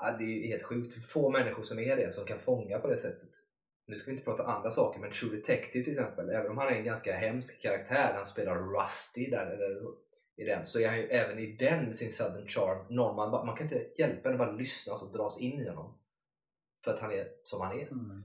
ja, 0.00 0.16
det 0.18 0.24
är 0.24 0.48
helt 0.48 0.62
sjukt. 0.62 1.06
Få 1.06 1.30
människor 1.30 1.62
som 1.62 1.78
är 1.78 1.96
det, 1.96 2.14
som 2.14 2.24
kan 2.24 2.38
fånga 2.38 2.78
på 2.78 2.88
det 2.88 2.96
sättet. 2.98 3.28
Nu 3.86 3.98
ska 3.98 4.10
vi 4.10 4.12
inte 4.12 4.24
prata 4.24 4.44
andra 4.44 4.70
saker, 4.70 5.00
men 5.00 5.10
True 5.10 5.36
Detective 5.36 5.84
till 5.84 5.98
exempel, 5.98 6.30
även 6.30 6.50
om 6.50 6.58
han 6.58 6.68
är 6.68 6.72
en 6.72 6.84
ganska 6.84 7.16
hemsk 7.16 7.62
karaktär, 7.62 8.12
han 8.16 8.26
spelar 8.26 8.56
Rusty 8.56 9.30
där, 9.30 9.46
eller, 9.46 9.80
i 10.36 10.44
den, 10.44 10.66
så 10.66 10.80
är 10.80 10.88
han 10.88 10.98
ju 10.98 11.04
även 11.04 11.38
i 11.38 11.56
den 11.56 11.84
med 11.84 11.96
sin 11.96 12.12
southern 12.12 12.46
charm, 12.46 12.86
någon 12.88 13.16
man, 13.16 13.46
man 13.46 13.56
kan 13.56 13.66
inte 13.66 13.86
hjälpa 13.96 14.28
än 14.28 14.34
att 14.34 14.38
bara 14.38 14.52
lyssna 14.52 14.94
och 14.94 15.12
dras 15.12 15.40
in 15.40 15.60
i 15.60 15.68
honom. 15.68 15.98
För 16.84 16.94
att 16.94 17.00
han 17.00 17.12
är 17.12 17.28
som 17.42 17.60
han 17.60 17.78
är. 17.78 17.86
Mm. 17.86 18.24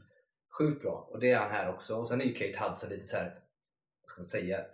Sjukt 0.58 0.82
bra. 0.82 1.08
Och 1.12 1.20
det 1.20 1.32
är 1.32 1.40
han 1.40 1.52
här 1.52 1.74
också. 1.74 1.96
Och 1.96 2.08
sen 2.08 2.22
är 2.22 2.26
ju 2.26 2.34
Kate 2.34 2.64
Hudson 2.64 2.90
lite 2.90 3.08
så 3.08 3.18
här, 3.18 3.40
vad 4.06 4.10
ska 4.10 4.22
man 4.22 4.28
säga, 4.28 4.66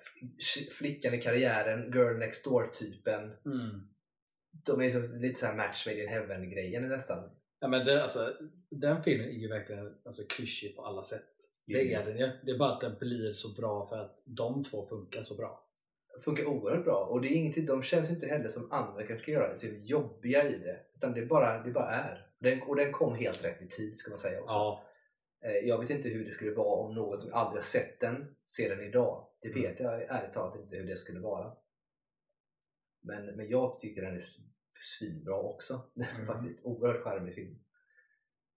flickan 0.71 1.13
i 1.13 1.21
karriären, 1.21 1.91
girl 1.93 2.17
next 2.17 2.45
door 2.45 2.65
typen. 2.65 3.23
Mm. 3.45 3.87
De 4.65 4.81
är 4.81 4.91
så, 4.91 5.15
lite 5.15 5.39
så 5.39 5.45
här 5.45 5.55
match 5.55 5.85
made 5.85 6.03
in 6.03 6.09
heaven 6.09 6.49
grejen 6.49 6.87
nästan. 6.87 7.29
Ja, 7.59 7.67
men 7.67 7.85
det, 7.85 8.01
alltså, 8.03 8.33
den 8.69 9.03
filmen 9.03 9.27
är 9.27 9.31
ju 9.33 9.47
verkligen 9.47 9.95
alltså, 10.05 10.23
klyschig 10.29 10.75
på 10.75 10.81
alla 10.81 11.03
sätt. 11.03 11.29
Det 11.65 11.93
är 11.93 12.05
den 12.05 12.17
ju. 12.17 12.31
Det 12.43 12.51
är 12.51 12.57
bara 12.57 12.73
att 12.73 12.81
den 12.81 12.95
blir 12.99 13.33
så 13.33 13.61
bra 13.61 13.87
för 13.89 13.97
att 13.97 14.23
de 14.25 14.63
två 14.63 14.85
funkar 14.85 15.21
så 15.21 15.35
bra. 15.35 15.67
funkar 16.21 16.45
oerhört 16.45 16.83
bra 16.83 17.05
och 17.05 17.21
det 17.21 17.27
är 17.27 17.35
ingenting, 17.35 17.65
de 17.65 17.83
känns 17.83 18.09
inte 18.09 18.27
heller 18.27 18.47
som 18.47 18.71
andra 18.71 19.07
kanske 19.07 19.23
ska 19.23 19.31
göra 19.31 19.57
typ 19.57 19.89
jobbiga 19.89 20.49
i 20.49 20.57
det. 20.57 20.79
Utan 20.95 21.13
det 21.13 21.25
bara, 21.25 21.63
det 21.63 21.71
bara 21.71 21.91
är. 21.91 22.27
Den, 22.39 22.61
och 22.61 22.75
den 22.75 22.91
kom 22.91 23.15
helt 23.15 23.43
rätt 23.43 23.61
i 23.61 23.67
tid 23.67 23.97
ska 23.97 24.09
man 24.09 24.19
säga 24.19 24.41
också. 24.41 24.53
Ja. 24.53 24.83
Eh, 25.45 25.51
Jag 25.51 25.79
vet 25.81 25.89
inte 25.89 26.09
hur 26.09 26.25
det 26.25 26.31
skulle 26.31 26.51
vara 26.55 26.87
om 26.87 26.95
någon 26.95 27.21
som 27.21 27.33
aldrig 27.33 27.57
har 27.57 27.67
sett 27.67 27.99
den 27.99 28.35
ser 28.45 28.69
den 28.75 28.85
idag. 28.87 29.27
Det 29.41 29.49
Mm. 29.49 29.61
vet 29.61 29.79
jag 29.79 30.01
ärligt 30.03 30.33
talat 30.33 30.59
inte 30.59 30.75
hur 30.75 30.87
det 30.87 30.95
skulle 30.97 31.19
vara. 31.19 31.57
Men, 33.03 33.25
men 33.25 33.49
jag 33.49 33.79
tycker 33.79 34.01
den 34.01 34.15
är 34.15 34.21
svinbra 34.99 35.35
också. 35.41 35.91
Mm. 36.15 36.27
Faktiskt 36.27 36.59
oerhört 36.65 37.03
charmig 37.03 37.35
film. 37.35 37.59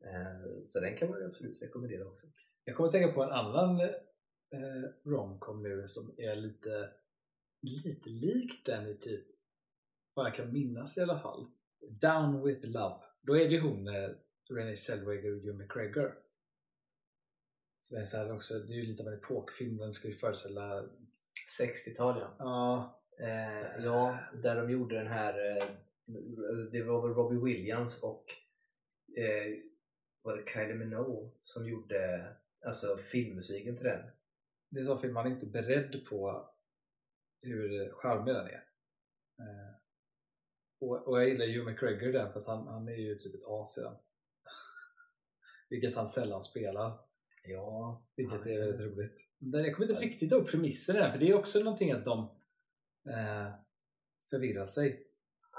Eh, 0.05 0.63
Så 0.65 0.81
den 0.81 0.97
kan 0.97 1.11
man 1.11 1.23
absolut 1.27 1.63
rekommendera 1.63 2.07
också. 2.07 2.27
Jag 2.65 2.77
kommer 2.77 2.87
att 2.87 2.93
tänka 2.93 3.13
på 3.15 3.23
en 3.23 3.31
annan 3.33 3.81
eh, 3.81 3.91
romcom 5.05 5.63
nu 5.63 5.87
som 5.87 6.15
är 6.19 6.37
lite, 6.37 6.91
lite 7.85 8.11
lik 8.11 8.67
den 8.67 8.89
i 8.89 8.95
typ, 8.95 9.25
vad 10.15 10.27
jag 10.27 10.35
kan 10.35 10.53
minnas 10.53 10.99
i 10.99 11.01
alla 11.01 11.19
fall. 11.19 11.51
Down 11.91 12.43
with 12.45 12.67
Love. 12.69 12.97
Då 13.23 13.37
är 13.39 13.49
det 13.49 13.61
hon, 13.61 13.89
eh, 13.89 14.11
Renée 14.51 14.77
Zellweger 14.77 15.37
och 15.37 15.41
Hugh 15.43 15.57
McGregor. 15.57 16.19
Som 17.85 17.99
är 17.99 18.05
så 18.05 18.17
här 18.17 18.33
också, 18.33 18.55
det 18.55 18.73
är 18.73 18.77
ju 18.77 18.87
lite 18.87 19.03
av 19.03 19.09
en 19.09 19.19
epokfilm, 19.19 19.77
den 19.77 19.93
ska 19.93 20.09
ju 20.09 20.15
föreställa 20.15 20.89
60-tal 21.59 22.21
ja. 22.21 22.37
Ja, 22.39 23.01
Eh, 23.19 23.85
ja, 23.85 24.19
där 24.43 24.57
de 24.57 24.71
gjorde 24.71 24.99
den 24.99 25.07
här, 25.07 25.57
eh, 25.57 25.69
det 26.73 26.83
var 26.83 27.03
väl 27.03 27.17
Robbie 27.17 27.45
Williams 27.45 28.03
och 28.03 28.25
eh, 29.17 29.59
var 30.23 30.37
det 30.37 30.51
Kylie 30.51 30.75
Minogue 30.75 31.31
som 31.43 31.69
gjorde 31.69 32.29
alltså 32.65 32.97
filmmusiken 32.97 33.77
till 33.77 33.87
den. 33.87 34.11
det 34.69 34.79
är 34.79 34.81
en 34.81 34.87
sån 34.87 35.01
film 35.01 35.15
man 35.15 35.27
är 35.27 35.31
inte 35.31 35.47
beredd 35.47 36.07
på 36.09 36.51
hur 37.41 37.93
charmig 37.93 38.35
den 38.35 38.47
är. 38.47 38.65
Eh, 39.39 39.75
och, 40.81 41.09
och 41.09 41.21
jag 41.21 41.29
gillar 41.29 41.47
Hugh 41.47 41.67
McGregor 41.67 42.13
den 42.13 42.33
för 42.33 42.41
att 42.41 42.47
han, 42.47 42.67
han 42.67 42.89
är 42.89 42.97
ju 42.97 43.19
typ 43.19 43.35
ett 43.35 43.49
as 43.49 43.79
i 43.79 43.81
den. 43.81 43.97
Vilket 45.69 45.97
han 45.97 46.09
sällan 46.09 46.43
spelar. 46.43 46.99
Ja, 47.47 48.05
Vilket 48.17 48.47
är 48.47 48.59
väldigt 48.59 48.81
roligt. 48.81 49.17
Jag 49.39 49.75
kommer 49.75 49.91
inte 49.91 50.03
riktigt 50.03 50.33
ihåg 50.33 50.47
premissen 50.47 50.97
i 50.97 50.99
den 50.99 51.13
för 51.13 51.19
det 51.19 51.29
är 51.29 51.35
också 51.35 51.59
någonting 51.59 51.93
att 51.93 52.05
de 52.05 52.19
eh, 53.09 53.53
förvirrar 54.31 54.65
sig. 54.65 55.07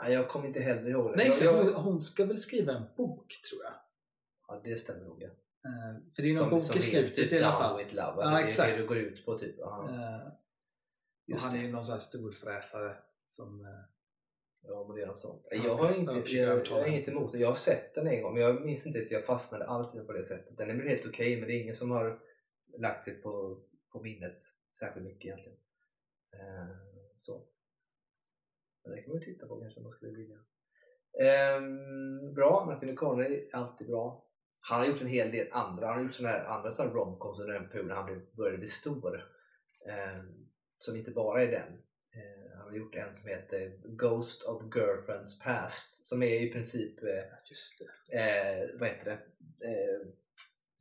Nej, 0.02 0.14
jag 0.14 0.30
kommer 0.30 0.48
inte 0.48 0.60
heller 0.60 0.90
ihåg 0.90 1.12
det. 1.12 1.18
Nej, 1.18 1.32
jag, 1.42 1.66
jag, 1.66 1.74
hon, 1.74 2.02
ska 2.02 2.26
väl 2.26 2.38
skriva 2.38 2.74
en 2.74 2.84
bok 2.98 3.42
tror 3.50 3.64
jag. 3.64 3.74
ja, 4.48 4.62
det 4.64 4.78
stämmer 4.78 5.06
nog. 5.06 5.22
Ja. 5.22 5.28
Eh, 5.70 6.14
för 6.16 6.24
det 6.24 6.30
är 6.30 6.40
någon 6.40 6.50
bok 6.50 6.64
i 6.64 6.68
heter 6.68 6.80
slutet 6.80 7.16
typ 7.16 7.32
i 7.32 7.44
alla 7.44 7.58
fall. 7.58 7.78
with 7.78 7.96
Love. 7.96 8.14
Ja, 8.18 8.30
det 8.30 8.38
är 8.38 8.44
exakt. 8.44 8.78
det 8.78 8.82
du 8.82 8.88
går 8.88 8.98
ut 8.98 9.26
på 9.26 9.38
typ. 9.38 9.60
Eh, 9.60 9.66
och 11.34 11.40
han 11.40 11.56
är 11.56 11.62
ju 11.62 11.72
någon 11.72 11.84
sån 11.84 11.94
här 11.94 12.00
storfräsare 12.00 12.98
som... 13.28 13.66
Eh, 13.66 13.95
Ja, 14.68 14.86
men 14.88 14.96
det 14.96 15.02
är 15.02 15.08
något 15.08 15.20
sånt. 15.20 15.48
Han 15.52 15.64
Jag 15.66 15.74
har, 15.74 15.96
inte, 16.00 16.38
jag, 16.38 16.68
jag 16.68 16.76
har 16.76 16.86
inget 16.86 17.08
emot 17.08 17.32
det. 17.32 17.38
Jag 17.38 17.48
har 17.48 17.56
sett 17.56 17.96
den 17.96 18.08
en 18.08 18.22
gång 18.22 18.34
men 18.34 18.42
jag 18.42 18.66
minns 18.66 18.86
inte 18.86 19.00
att 19.00 19.12
jag 19.12 19.26
fastnade 19.26 19.66
alls 19.66 19.94
den 19.94 20.06
på 20.06 20.14
det 20.14 20.24
sättet. 20.24 20.58
Den 20.58 20.70
är 20.70 20.74
väl 20.76 20.88
helt 20.88 21.06
okej 21.08 21.40
men 21.40 21.48
det 21.48 21.54
är 21.56 21.62
ingen 21.62 21.76
som 21.76 21.92
har 21.92 22.20
lagt 22.78 23.06
sig 23.06 23.22
på, 23.22 23.64
på 23.92 24.02
minnet 24.02 24.40
särskilt 24.80 25.06
mycket 25.06 25.26
egentligen. 25.26 25.58
Eh, 26.34 26.76
så. 27.18 27.46
Men 28.84 28.96
det 28.96 29.02
kan 29.02 29.12
man 29.14 29.22
ju 29.22 29.26
titta 29.34 29.48
på 29.48 29.60
kanske 29.60 29.80
om 29.80 29.84
man 29.84 29.92
skulle 29.92 30.12
vilja. 30.18 30.38
Ehm, 31.22 32.34
bra, 32.34 32.66
Matthew 32.66 32.92
McConaughey, 32.92 33.50
alltid 33.54 33.88
bra. 33.88 34.26
Han 34.60 34.80
har 34.80 34.88
gjort 34.88 35.02
en 35.02 35.08
hel 35.08 35.32
del 35.32 35.48
andra, 35.52 35.88
han 35.88 35.96
har 35.96 36.04
gjort 36.04 36.14
såna 36.14 36.30
här 36.30 36.46
andra 36.46 36.72
sådana 36.72 36.94
romcoms 36.94 37.40
under 37.40 37.54
den 37.54 37.70
perioden 37.70 37.98
han 37.98 38.06
blev- 38.06 38.36
började 38.36 38.58
bli 38.58 38.68
stor. 38.68 39.32
Ehm, 39.90 40.48
som 40.80 40.96
inte 40.96 41.12
bara 41.12 41.44
är 41.44 41.52
den. 41.52 41.82
Eh, 42.66 42.72
han 42.72 42.74
har 42.74 42.78
gjort 42.78 42.96
en 42.96 43.16
som 43.16 43.30
heter 43.30 43.72
Ghost 43.84 44.44
of 44.44 44.62
Girlfriends 44.76 45.40
Past 45.40 46.06
som 46.06 46.24
är 46.24 46.42
i 46.42 46.52
princip, 46.52 47.04
eh, 47.04 48.20
eh, 48.20 48.70
vad 48.80 48.90
heter 48.90 49.06
det? 49.06 49.20
Eh, 49.68 50.08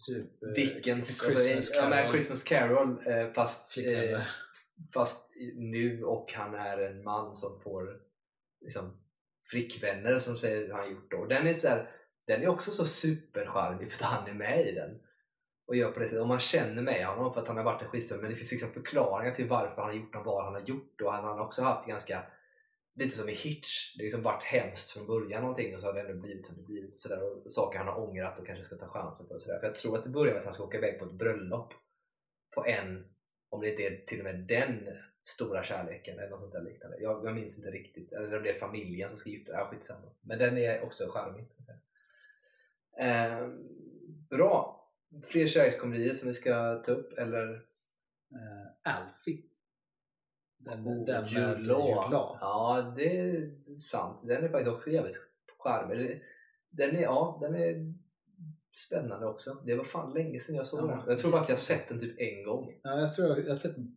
Typ, 0.06 0.42
eh, 0.42 0.48
Dickens, 0.48 1.20
Christmas 1.20 1.56
alltså, 1.56 1.74
ja, 1.74 1.88
men 1.88 1.98
Carol. 1.98 2.12
Christmas 2.12 2.42
Carol 2.42 2.98
eh, 3.06 3.32
fast, 3.32 3.78
eh, 3.78 4.20
fast 4.94 5.30
nu 5.54 6.04
och 6.04 6.32
han 6.32 6.54
är 6.54 6.78
en 6.78 7.04
man 7.04 7.36
som 7.36 7.60
får 7.60 8.00
liksom, 8.60 9.00
flickvänner 9.50 10.18
som 10.18 10.36
säger 10.36 10.66
hur 10.66 10.72
han 10.72 10.90
gjort 10.90 11.10
då. 11.10 11.26
Den 11.26 11.46
är, 11.46 11.54
så 11.54 11.68
här, 11.68 11.90
den 12.26 12.42
är 12.42 12.48
också 12.48 12.70
så 12.70 12.84
supercharmig 12.84 13.92
för 13.92 14.04
att 14.04 14.10
han 14.10 14.28
är 14.30 14.34
med 14.34 14.66
i 14.66 14.72
den. 14.72 15.00
Och 15.66 15.76
gör 15.76 15.92
på 15.92 16.00
det 16.00 16.06
sättet. 16.06 16.22
Och 16.22 16.28
man 16.28 16.40
känner 16.40 16.82
med 16.82 17.06
honom 17.06 17.34
för 17.34 17.40
att 17.40 17.48
han 17.48 17.56
har 17.56 17.64
varit 17.64 17.82
en 17.82 17.88
skitstövel 17.88 18.22
men 18.22 18.30
det 18.30 18.36
finns 18.36 18.52
liksom 18.52 18.70
förklaringar 18.70 19.34
till 19.34 19.48
varför 19.48 19.82
han 19.82 19.90
har 19.90 19.96
gjort 19.96 20.14
och 20.14 20.24
vad 20.24 20.44
han 20.44 20.54
har 20.54 20.60
gjort. 20.60 21.00
Och 21.00 21.12
han 21.12 21.24
har 21.24 21.40
också 21.40 21.62
haft 21.62 21.88
ganska 21.88 22.26
lite 22.94 23.16
som 23.16 23.28
i 23.28 23.34
Hitch. 23.34 23.94
Det 23.96 24.02
har 24.02 24.04
liksom 24.04 24.22
varit 24.22 24.42
hemskt 24.42 24.90
från 24.90 25.06
början 25.06 25.40
någonting 25.40 25.74
och 25.74 25.80
så 25.80 25.86
har 25.86 25.94
det 25.94 26.00
ändå 26.00 26.14
blivit 26.14 26.46
som 26.46 26.56
det 26.56 26.62
blivit. 26.62 26.94
Och, 26.94 27.00
så 27.00 27.08
där, 27.08 27.22
och 27.22 27.52
saker 27.52 27.78
han 27.78 27.88
har 27.88 28.08
ångrat 28.08 28.38
och 28.38 28.46
kanske 28.46 28.64
ska 28.64 28.76
ta 28.76 28.88
chansen 28.88 29.26
på. 29.26 29.34
Och 29.34 29.42
så 29.42 29.52
där. 29.52 29.58
För 29.58 29.66
jag 29.66 29.76
tror 29.76 29.98
att 29.98 30.04
det 30.04 30.10
börjar 30.10 30.32
med 30.32 30.40
att 30.40 30.44
han 30.44 30.54
ska 30.54 30.64
åka 30.64 30.78
iväg 30.78 30.98
på 30.98 31.04
ett 31.04 31.12
bröllop 31.12 31.74
på 32.54 32.66
en, 32.66 33.04
om 33.48 33.60
det 33.60 33.70
inte 33.70 33.82
är 33.82 34.04
till 34.06 34.18
och 34.18 34.24
med 34.24 34.38
den 34.38 34.88
Stora 35.26 35.62
kärleken 35.62 36.18
eller 36.18 36.30
något 36.30 36.40
sånt 36.40 36.52
där 36.52 36.62
liknande. 36.62 36.96
Jag, 37.00 37.24
jag 37.24 37.34
minns 37.34 37.56
inte 37.56 37.70
riktigt. 37.70 38.12
Eller 38.12 38.36
om 38.36 38.42
det 38.42 38.50
är 38.50 38.54
familjen 38.54 39.10
som 39.10 39.18
ska 39.18 39.30
gifta 39.30 39.52
Ja, 39.52 39.68
skitsamma. 39.70 40.10
Men 40.20 40.38
den 40.38 40.58
är 40.58 40.82
också 40.82 41.08
charmig. 41.08 41.46
Eh, 42.98 43.48
bra! 44.30 44.83
Fler 45.22 45.46
kärlekskomedier 45.46 46.12
som 46.12 46.28
vi 46.28 46.34
ska 46.34 46.82
ta 46.86 46.92
upp 46.92 47.18
eller? 47.18 47.52
Uh, 47.52 48.66
Alfie. 48.82 49.42
Den, 50.58 50.88
oh, 50.88 51.06
den 51.06 51.22
med 51.22 51.30
Jude 51.30 51.58
Law. 51.58 52.36
Ja, 52.40 52.94
det 52.96 53.18
är 53.18 53.50
sant. 53.76 54.20
Den 54.24 54.44
är 54.44 54.48
faktiskt 54.48 54.76
också 54.76 54.90
jävligt 54.90 55.16
charmig. 55.58 56.22
Den 56.70 56.96
är, 56.96 57.02
ja, 57.02 57.38
den 57.40 57.54
är 57.54 57.94
spännande 58.86 59.26
också. 59.26 59.62
Det 59.64 59.74
var 59.74 59.84
fan 59.84 60.14
länge 60.14 60.38
sedan 60.38 60.54
jag 60.54 60.66
såg 60.66 60.80
ja, 60.80 60.86
den. 60.86 61.02
Jag 61.08 61.18
tror 61.18 61.32
bara 61.32 61.42
att 61.42 61.48
jag 61.48 61.58
sett 61.58 61.88
den 61.88 62.00
typ 62.00 62.20
en 62.20 62.44
gång. 62.44 62.80
Ja, 62.82 63.00
jag 63.00 63.14
tror 63.14 63.28
jag, 63.28 63.38
jag 63.38 63.48
har 63.48 63.56
sett 63.56 63.74
den 63.74 63.96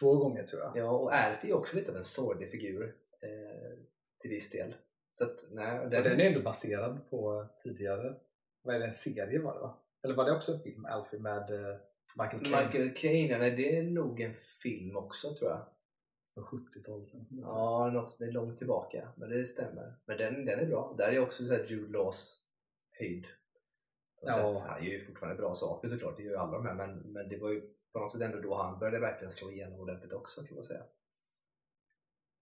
två 0.00 0.16
gånger 0.16 0.46
tror 0.46 0.62
jag. 0.62 0.76
Ja, 0.76 0.90
och 0.90 1.14
Alfie 1.14 1.50
är 1.50 1.54
också 1.54 1.76
lite 1.76 1.90
av 1.90 1.96
en 1.96 2.04
sorglig 2.04 2.50
figur 2.50 2.94
eh, 3.20 3.78
till 4.20 4.30
viss 4.30 4.50
del. 4.50 4.74
Så 5.14 5.24
att, 5.24 5.44
nej, 5.50 5.78
den... 5.90 5.90
den 5.90 6.20
är 6.20 6.24
ändå 6.24 6.40
baserad 6.40 7.10
på 7.10 7.46
tidigare, 7.62 8.14
vad 8.62 8.74
är 8.74 8.78
det, 8.78 8.86
en 8.86 8.92
serie 8.92 9.38
var 9.38 9.54
det 9.54 9.60
va? 9.60 9.78
Eller 10.02 10.14
var 10.14 10.24
det 10.24 10.32
också 10.32 10.52
en 10.52 10.60
film, 10.60 10.84
Alfie 10.84 11.20
med 11.20 11.50
eh, 11.50 11.76
Michael 12.18 12.44
Caine? 12.44 12.66
Michael 12.66 12.94
Caine, 12.94 13.38
nej 13.38 13.50
det 13.50 13.78
är 13.78 13.82
nog 13.82 14.20
en 14.20 14.34
film 14.34 14.96
också 14.96 15.34
tror 15.34 15.50
jag. 15.50 15.66
Från 16.34 16.44
70-talet? 16.44 17.08
Ja, 17.30 17.90
något, 17.90 18.18
det 18.18 18.24
är 18.24 18.32
långt 18.32 18.58
tillbaka. 18.58 19.08
Men 19.16 19.30
det 19.30 19.46
stämmer. 19.46 19.94
Men 20.04 20.18
den, 20.18 20.44
den 20.44 20.60
är 20.60 20.66
bra. 20.66 20.94
Där 20.98 21.12
är 21.12 21.18
också 21.18 21.46
så 21.46 21.54
här 21.54 21.64
Jude 21.64 21.92
Laws 21.92 22.42
höjd. 22.90 23.26
Ja. 24.22 24.64
Han 24.68 24.84
gör 24.84 24.92
ju 24.92 25.00
fortfarande 25.00 25.42
bra 25.42 25.54
saker 25.54 25.88
såklart, 25.88 26.16
det 26.16 26.22
gör 26.22 26.30
ju 26.30 26.36
alla 26.36 26.52
de 26.52 26.66
här. 26.66 26.74
Men, 26.74 26.98
men 26.98 27.28
det 27.28 27.36
var 27.36 27.50
ju 27.50 27.60
på 27.92 27.98
något 27.98 28.12
sätt 28.12 28.20
ändå 28.20 28.40
då 28.40 28.54
han 28.54 28.78
började 28.78 28.98
verkligen 28.98 29.32
slå 29.32 29.50
igenom 29.50 29.80
ordentligt 29.80 30.12
också 30.12 30.42
kan 30.42 30.54
man 30.54 30.64
säga. 30.64 30.82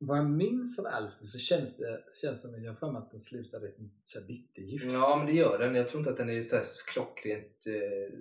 Vad 0.01 0.19
jag 0.19 0.31
minns 0.31 0.79
av 0.79 0.87
Alfie 0.87 1.27
så 1.27 1.39
känns 1.39 1.77
det, 1.77 2.05
känns 2.23 2.41
som 2.41 2.55
att 2.55 2.63
jag 2.63 2.79
för 2.79 2.93
mig 2.93 2.99
att 2.99 3.11
den 3.11 3.21
slutade 3.21 3.67
i 3.67 3.71
ett 3.71 4.27
bittergift. 4.27 4.85
Ja 4.93 5.17
men 5.17 5.27
det 5.27 5.33
gör 5.33 5.59
den. 5.59 5.75
Jag 5.75 5.89
tror 5.89 6.01
inte 6.01 6.11
att 6.11 6.17
den 6.17 6.31
är 6.31 6.43
så 6.43 6.57
här 6.57 6.65
klockrent 6.93 7.67
eh, 7.67 8.19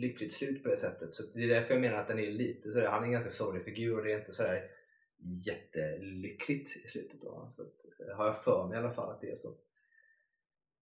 lyckligt 0.00 0.32
slut 0.32 0.62
på 0.62 0.68
det 0.68 0.76
sättet. 0.76 1.14
Så 1.14 1.22
det 1.34 1.42
är 1.42 1.48
därför 1.48 1.74
jag 1.74 1.80
menar 1.80 1.96
att 1.96 2.08
den 2.08 2.18
är 2.18 2.30
lite 2.30 2.72
sådär, 2.72 2.88
han 2.88 3.02
är 3.02 3.06
en 3.06 3.12
ganska 3.12 3.30
sorglig 3.30 3.64
figur 3.64 3.98
och 3.98 4.04
det 4.04 4.12
är 4.12 4.18
inte 4.18 4.32
sådär 4.32 4.70
jättelyckligt 5.46 6.76
i 6.76 6.88
slutet. 6.88 7.20
Då. 7.20 7.52
Så 7.56 7.62
att, 7.62 8.08
eh, 8.08 8.16
har 8.16 8.26
jag 8.26 8.44
för 8.44 8.68
mig 8.68 8.76
i 8.76 8.78
alla 8.78 8.94
fall 8.94 9.10
att 9.10 9.20
det 9.20 9.30
är 9.30 9.36
så. 9.36 9.54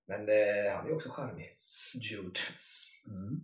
Men 0.06 0.20
eh, 0.28 0.76
han 0.76 0.86
är 0.86 0.94
också 0.94 1.08
charmig, 1.10 1.58
Jude. 1.94 2.40
Mm. 3.06 3.40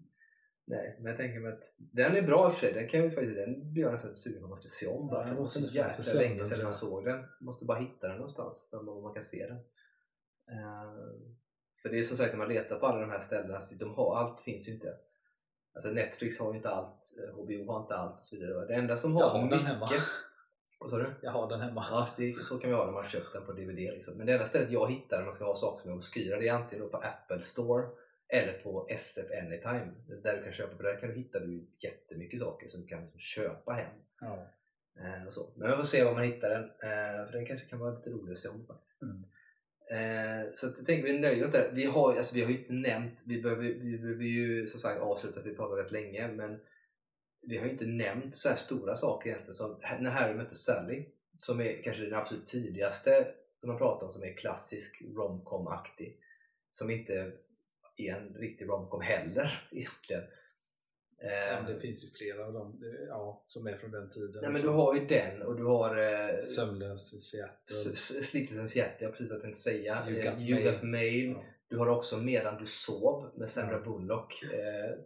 Nej, 0.66 0.96
men 0.98 1.06
jag 1.06 1.16
tänker 1.16 1.40
mig 1.40 1.52
att 1.52 1.62
den 1.76 2.16
är 2.16 2.22
bra 2.22 2.46
i 2.46 2.50
och 2.50 2.54
för 2.54 2.60
sig. 2.60 2.72
Den, 2.72 2.88
kan 2.88 3.02
vi 3.02 3.10
faktiskt, 3.10 3.36
den 3.36 3.72
blir 3.72 3.82
jag 3.82 3.92
nästan 3.92 4.16
sugen 4.16 4.48
på 4.48 4.54
att 4.54 4.68
se 4.68 4.86
om. 4.86 5.08
Bara 5.08 5.20
ja, 5.20 5.24
för 5.24 5.34
det 5.34 5.40
var 5.40 5.46
så 5.46 5.60
jäkla 5.60 6.20
länge 6.20 6.44
sedan 6.44 6.60
jag 6.60 6.74
såg 6.74 7.04
den. 7.04 7.24
Måste 7.40 7.64
bara 7.64 7.78
hitta 7.78 8.08
den 8.08 8.16
någonstans 8.16 8.68
där 8.70 9.02
man 9.02 9.14
kan 9.14 9.22
se 9.22 9.46
den. 9.46 9.56
Uh, 10.56 11.34
för 11.82 11.88
det 11.88 11.98
är 11.98 12.02
som 12.02 12.16
sagt 12.16 12.32
när 12.32 12.38
man 12.38 12.48
letar 12.48 12.78
på 12.78 12.86
alla 12.86 13.00
de 13.00 13.10
här 13.10 13.20
ställena, 13.20 13.60
så 13.60 13.74
de 13.74 13.94
har, 13.94 14.16
allt 14.16 14.40
finns 14.40 14.68
ju 14.68 14.72
inte. 14.72 14.94
Alltså 15.74 15.90
Netflix 15.90 16.38
har 16.38 16.50
ju 16.50 16.56
inte 16.56 16.70
allt, 16.70 17.00
HBO 17.32 17.72
har 17.72 17.80
inte 17.80 17.94
allt 17.94 18.14
och 18.14 18.26
så 18.26 18.36
vidare. 18.36 18.66
Det 18.66 18.74
enda 18.74 18.96
som 18.96 19.14
har 19.14 19.22
jag 19.22 19.28
har 19.28 19.42
mycket... 19.42 19.58
den 19.58 19.66
hemma. 19.66 19.88
Vad 20.80 20.90
sa 20.90 20.98
du? 20.98 21.14
Jag 21.22 21.30
har 21.30 21.48
den 21.48 21.60
hemma. 21.60 21.86
Ja, 21.90 22.08
det, 22.16 22.44
så 22.44 22.58
kan 22.58 22.70
vi 22.70 22.76
ha 22.76 22.84
när 22.84 22.92
man 22.92 23.08
köpt 23.08 23.32
den 23.32 23.46
på 23.46 23.52
DVD. 23.52 23.76
Liksom. 23.76 24.14
Men 24.14 24.26
det 24.26 24.32
enda 24.32 24.44
stället 24.44 24.70
jag 24.70 24.90
hittar 24.90 25.18
när 25.18 25.24
man 25.24 25.34
ska 25.34 25.44
ha 25.44 25.54
saker 25.54 25.82
som 25.82 25.90
är 25.90 25.96
obskyra 25.96 26.38
det 26.38 26.48
är 26.48 26.52
antingen 26.52 26.90
på 26.90 26.96
Apple 26.96 27.42
Store 27.42 27.86
eller 28.34 28.52
på 28.52 28.86
SF 28.88 29.26
Anytime 29.42 29.92
där 30.22 30.36
du 30.36 30.42
kan 30.42 30.52
köpa, 30.52 30.76
för 30.76 30.84
där 30.84 31.00
kan 31.00 31.08
du 31.08 31.14
hitta 31.14 31.38
du 31.38 31.66
jättemycket 31.78 32.40
saker 32.40 32.68
som 32.68 32.80
du 32.80 32.86
kan 32.86 33.00
liksom 33.00 33.18
köpa 33.18 33.72
hem. 33.72 33.94
Ja. 34.20 34.46
Eh, 35.00 35.26
och 35.26 35.32
så. 35.32 35.52
Men 35.56 35.70
vi 35.70 35.76
får 35.76 35.84
se 35.84 36.04
var 36.04 36.14
man 36.14 36.24
hittar 36.24 36.50
den, 36.50 36.64
eh, 36.64 37.26
för 37.26 37.32
den 37.32 37.46
kanske 37.46 37.66
kan 37.66 37.78
vara 37.78 37.94
lite 37.94 38.10
rolig 38.10 38.32
att 38.32 38.38
se 38.38 38.48
om 38.48 38.66
faktiskt. 38.66 39.02
Mm. 39.02 39.24
Eh, 39.90 40.46
så 40.54 40.66
jag 40.66 40.86
tänker 40.86 41.12
vi 41.12 41.18
nöjer 41.18 41.44
oss 41.44 41.52
där. 41.52 41.70
Vi 41.72 41.84
har, 41.84 42.16
alltså, 42.16 42.34
vi 42.34 42.42
har 42.42 42.50
ju 42.50 42.58
inte 42.58 42.72
nämnt, 42.72 43.22
vi 43.26 43.42
behöver, 43.42 43.62
vi 43.62 43.98
behöver 43.98 44.24
ju 44.24 44.66
som 44.66 44.80
sagt 44.80 45.00
avsluta 45.00 45.42
för 45.42 45.50
vi 45.50 45.56
pratat 45.56 45.84
rätt 45.84 45.92
länge 45.92 46.28
men 46.28 46.60
vi 47.42 47.58
har 47.58 47.64
ju 47.64 47.70
inte 47.70 47.86
nämnt 47.86 48.34
så 48.34 48.48
här 48.48 48.56
stora 48.56 48.96
saker 48.96 49.30
egentligen 49.30 49.54
som 49.54 49.80
när 50.00 50.10
Harry 50.10 50.34
mötte 50.34 50.54
Sally 50.54 51.04
som 51.38 51.60
är 51.60 51.82
kanske 51.82 52.02
den 52.04 52.14
absolut 52.14 52.46
tidigaste 52.46 53.28
som 53.60 53.68
man 53.68 53.78
pratar 53.78 54.06
om 54.06 54.12
som 54.12 54.22
är 54.22 54.32
klassisk 54.32 55.02
romcom-aktig 55.02 56.16
som 56.72 56.90
inte 56.90 57.32
är 57.96 58.16
en 58.16 58.34
riktig 58.34 58.68
romcom 58.68 59.00
heller 59.00 59.68
egentligen. 59.70 60.22
Ja, 61.26 61.62
det 61.68 61.80
finns 61.80 62.04
ju 62.04 62.08
flera 62.08 62.46
av 62.46 62.52
dem 62.52 62.82
ja, 63.08 63.42
som 63.46 63.66
är 63.66 63.76
från 63.76 63.90
den 63.90 64.08
tiden. 64.10 64.42
Nej, 64.42 64.52
men 64.52 64.62
du 64.62 64.68
har 64.68 64.94
ju 64.94 65.06
den 65.06 65.42
och 65.42 65.56
du 65.56 65.64
har 65.64 65.96
eh, 65.96 66.40
Sömnlös 66.40 67.14
i 67.14 67.18
Seattle. 67.18 67.96
Sleepless 68.22 68.64
i 68.64 68.68
Seattle, 68.68 69.06
jag 69.06 69.12
precis 69.12 69.30
jag 69.30 69.40
tänkte 69.40 69.60
säga. 69.60 70.04
You 70.08 70.22
Got, 70.22 70.38
you 70.38 70.72
got 70.72 70.82
Mail. 70.82 71.30
Ja. 71.30 71.44
Du 71.68 71.78
har 71.78 71.86
också 71.86 72.18
Medan 72.18 72.60
du 72.60 72.66
sov 72.66 73.30
med 73.34 73.50
Sandra. 73.50 73.80
Bullock. 73.80 74.42
Eh, 74.42 74.98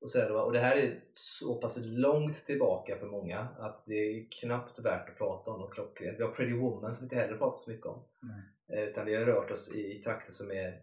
och, 0.00 0.10
så 0.10 0.38
och 0.44 0.52
det 0.52 0.58
här 0.58 0.76
är 0.76 1.00
så 1.12 1.54
pass 1.54 1.78
långt 1.80 2.46
tillbaka 2.46 2.96
för 2.96 3.06
många 3.06 3.48
att 3.58 3.82
det 3.86 3.94
är 3.94 4.26
knappt 4.30 4.78
värt 4.78 5.08
att 5.08 5.18
prata 5.18 5.50
om 5.50 5.62
och 5.62 5.74
klockrent. 5.74 6.18
Vi 6.18 6.22
har 6.22 6.30
Pretty 6.30 6.54
Woman 6.54 6.94
som 6.94 7.00
vi 7.00 7.04
inte 7.04 7.16
heller 7.16 7.38
pratat 7.38 7.60
så 7.60 7.70
mycket 7.70 7.86
om. 7.86 8.04
Mm. 8.22 8.36
Eh, 8.68 8.88
utan 8.88 9.06
vi 9.06 9.14
har 9.14 9.24
rört 9.24 9.50
oss 9.50 9.74
i, 9.74 9.96
i 9.96 10.02
trakter 10.02 10.32
som 10.32 10.50
är 10.50 10.80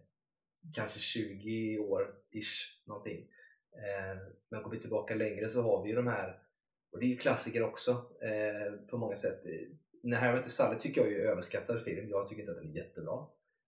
kanske 0.72 0.98
20 0.98 1.78
år 1.78 2.14
ish 2.30 2.82
någonting. 2.86 3.28
Eh, 3.76 4.18
men 4.48 4.62
går 4.62 4.70
vi 4.70 4.80
tillbaka 4.80 5.14
längre 5.14 5.48
så 5.48 5.62
har 5.62 5.82
vi 5.82 5.90
ju 5.90 5.96
de 5.96 6.06
här, 6.06 6.38
och 6.92 7.00
det 7.00 7.06
är 7.06 7.08
ju 7.08 7.16
klassiker 7.16 7.62
också 7.62 7.90
eh, 8.22 8.72
på 8.90 8.98
många 8.98 9.16
sätt. 9.16 9.42
När 10.02 10.18
Harry 10.18 10.40
Met 10.40 10.50
Sally 10.50 10.78
tycker 10.78 11.00
jag 11.00 11.12
är 11.12 11.18
överskattad 11.18 11.82
film, 11.82 12.08
jag 12.08 12.28
tycker 12.28 12.40
inte 12.40 12.52
att 12.52 12.58
den 12.58 12.70
är 12.70 12.76
jättebra. 12.76 13.26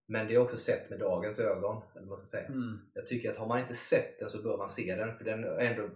Men 0.09 0.29
det 0.29 0.35
är 0.35 0.39
också 0.39 0.57
sett 0.57 0.91
med 0.91 0.99
dagens 0.99 1.39
ögon. 1.39 1.83
Eller 1.97 2.07
man 2.07 2.17
ska 2.17 2.27
säga. 2.27 2.47
Mm. 2.47 2.79
Jag 2.95 3.07
tycker 3.07 3.31
att 3.31 3.37
har 3.37 3.47
man 3.47 3.61
inte 3.61 3.75
sett 3.75 4.19
den 4.19 4.31
så 4.31 4.43
bör 4.43 4.59
man 4.59 4.69
se 4.69 4.95
den 4.95 5.17
för 5.17 5.25
den 5.25 5.45
är 5.45 5.59
ändå 5.59 5.91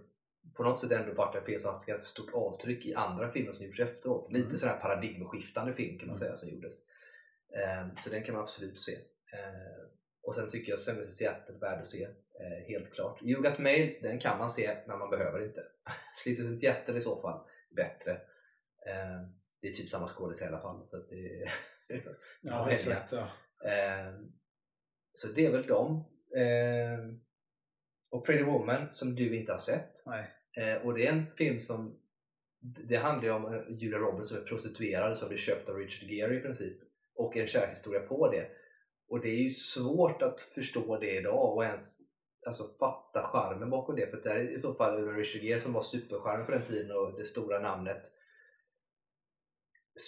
på 0.53 0.63
något 0.63 0.79
sätt 0.79 0.91
ändå 0.91 1.13
varit 1.13 1.35
en 1.35 1.45
film 1.45 1.61
som 1.61 1.73
haft 1.73 1.89
ett 1.89 2.01
stort 2.01 2.33
avtryck 2.33 2.85
i 2.85 2.93
andra 2.93 3.31
filmer 3.31 3.51
som 3.51 3.65
gjorts 3.65 3.79
efteråt. 3.79 4.29
Mm. 4.29 4.41
Lite 4.41 4.57
sån 4.57 4.69
här 4.69 4.79
paradigmskiftande 4.79 5.73
film 5.73 5.99
kan 5.99 6.07
man 6.07 6.15
mm. 6.15 6.27
säga 6.27 6.35
som 6.35 6.49
gjordes. 6.49 6.79
Um, 7.83 7.97
så 7.97 8.09
den 8.09 8.23
kan 8.23 8.35
man 8.35 8.43
absolut 8.43 8.79
se. 8.79 8.91
Och 10.23 10.35
sen 10.35 10.49
tycker 10.49 10.71
jag 10.71 11.07
i 11.07 11.11
Seattle 11.11 11.55
är 11.55 11.59
värd 11.59 11.79
att 11.79 11.87
se. 11.87 12.07
Uh, 12.07 12.67
helt 12.67 12.93
klart. 12.93 13.23
You 13.23 13.41
Got 13.41 13.59
Mail, 13.59 13.97
den 14.01 14.19
kan 14.19 14.37
man 14.37 14.49
se 14.49 14.77
men 14.87 14.99
man 14.99 15.09
behöver 15.09 15.45
inte. 15.45 15.63
Sleepless 16.15 16.47
in 16.47 16.59
Seattle 16.59 16.97
i 16.97 17.01
så 17.01 17.21
fall 17.21 17.47
bättre. 17.75 18.11
Uh, 18.11 19.27
det 19.61 19.67
är 19.67 19.73
typ 19.73 19.89
samma 19.89 20.07
skådis 20.07 20.41
i 20.41 20.45
alla 20.45 20.61
fall. 20.61 20.87
Så 20.87 20.97
det 20.97 21.49
ja, 22.41 22.71
exakt. 22.71 23.11
Ja. 23.11 23.27
Ehm, 23.69 24.31
så 25.13 25.27
det 25.27 25.45
är 25.45 25.51
väl 25.51 25.67
dem. 25.67 26.03
Ehm, 26.37 27.19
och 28.11 28.25
Pretty 28.25 28.43
Woman 28.43 28.87
som 28.91 29.15
du 29.15 29.35
inte 29.37 29.51
har 29.51 29.59
sett. 29.59 29.89
Ehm, 30.57 30.81
och 30.81 30.93
det 30.93 31.07
är 31.07 31.11
en 31.11 31.31
film 31.31 31.61
som 31.61 31.97
det 32.59 32.95
handlar 32.95 33.23
ju 33.23 33.31
om 33.31 33.53
eh, 33.53 33.61
Julia 33.69 33.99
Roberts 33.99 34.29
som 34.29 34.37
är 34.37 34.41
prostituerad 34.41 35.17
som 35.17 35.27
blir 35.27 35.37
köpt 35.37 35.69
av 35.69 35.77
Richard 35.77 36.09
Gere 36.09 36.35
i 36.35 36.39
princip. 36.39 36.77
Och 37.15 37.37
en 37.37 37.47
kärlekshistoria 37.47 37.99
på 37.99 38.31
det. 38.31 38.47
Och 39.11 39.21
det 39.21 39.29
är 39.29 39.43
ju 39.43 39.51
svårt 39.51 40.21
att 40.21 40.41
förstå 40.41 40.97
det 40.97 41.11
idag 41.11 41.55
och 41.55 41.63
ens 41.63 41.97
alltså, 42.47 42.63
fatta 42.79 43.23
charmen 43.23 43.69
bakom 43.69 43.95
det. 43.95 44.07
För 44.07 44.17
det 44.17 44.31
är 44.31 44.57
i 44.57 44.59
så 44.59 44.73
fall 44.73 45.15
Richard 45.15 45.43
Gere 45.43 45.59
som 45.59 45.73
var 45.73 45.81
supercharmig 45.81 46.45
på 46.45 46.51
den 46.51 46.61
tiden 46.61 46.97
och 46.97 47.17
det 47.17 47.25
stora 47.25 47.59
namnet 47.59 48.01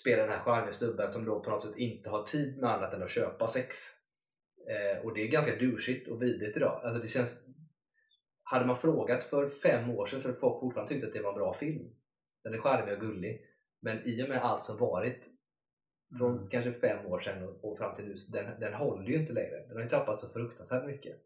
spelar 0.01 0.23
den 0.23 0.31
här 0.31 0.39
charmiga 0.39 0.73
snubben 0.73 1.07
som 1.07 1.25
då 1.25 1.39
på 1.39 1.49
något 1.49 1.61
sätt 1.61 1.77
inte 1.77 2.09
har 2.09 2.23
tid 2.23 2.57
med 2.57 2.69
annat 2.69 2.93
än 2.93 3.03
att 3.03 3.09
köpa 3.09 3.47
sex. 3.47 3.75
Eh, 4.69 5.05
och 5.05 5.13
det 5.13 5.21
är 5.21 5.27
ganska 5.27 5.55
douchigt 5.55 6.07
och 6.07 6.21
vidrigt 6.21 6.57
idag. 6.57 6.81
Alltså 6.83 7.01
det 7.01 7.07
känns, 7.07 7.37
hade 8.43 8.65
man 8.65 8.77
frågat 8.77 9.23
för 9.23 9.49
fem 9.49 9.89
år 9.89 10.05
sedan 10.05 10.21
så 10.21 10.27
hade 10.27 10.39
folk 10.39 10.59
fortfarande 10.59 10.93
tyckt 10.93 11.07
att 11.07 11.13
det 11.13 11.21
var 11.21 11.29
en 11.29 11.39
bra 11.39 11.53
film. 11.53 11.95
Den 12.43 12.53
är 12.53 12.57
charmig 12.57 12.93
och 12.93 12.99
gullig. 12.99 13.41
Men 13.81 14.07
i 14.07 14.23
och 14.23 14.29
med 14.29 14.41
allt 14.41 14.65
som 14.65 14.77
varit 14.77 15.29
från 16.18 16.38
mm. 16.38 16.49
kanske 16.49 16.72
fem 16.74 17.05
år 17.05 17.20
sedan 17.20 17.43
och, 17.43 17.72
och 17.72 17.78
fram 17.78 17.95
till 17.95 18.05
nu, 18.05 18.16
den, 18.30 18.59
den 18.59 18.74
håller 18.74 19.09
ju 19.09 19.16
inte 19.16 19.34
längre. 19.34 19.66
Den 19.68 19.76
har 19.76 19.84
ju 19.84 19.89
tappat 19.89 20.20
så 20.20 20.30
fruktansvärt 20.30 20.86
mycket. 20.86 21.24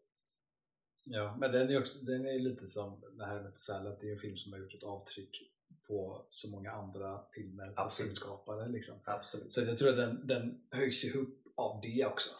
Ja, 1.04 1.36
men 1.40 1.52
den 1.52 1.70
är, 1.70 1.80
också, 1.80 2.04
den 2.04 2.26
är 2.26 2.38
lite 2.38 2.66
som 2.66 3.02
det 3.18 3.24
här 3.24 3.42
med 3.42 3.58
Salad, 3.58 3.96
det 4.00 4.08
är 4.08 4.12
en 4.12 4.18
film 4.18 4.36
som 4.36 4.52
har 4.52 4.60
gjort 4.60 4.74
ett 4.74 4.82
avtryck 4.82 5.52
på 5.86 6.26
så 6.30 6.50
många 6.50 6.72
andra 6.72 7.24
filmer 7.34 7.86
och 7.86 7.92
filmskapare. 7.92 8.68
Liksom. 8.68 8.94
Absolut. 9.04 9.52
Så 9.52 9.60
jag 9.60 9.78
tror 9.78 9.90
att 9.90 9.96
den, 9.96 10.26
den 10.26 10.60
höjs 10.70 11.04
ihop 11.04 11.42
av 11.54 11.80
det 11.82 12.06
också. 12.06 12.30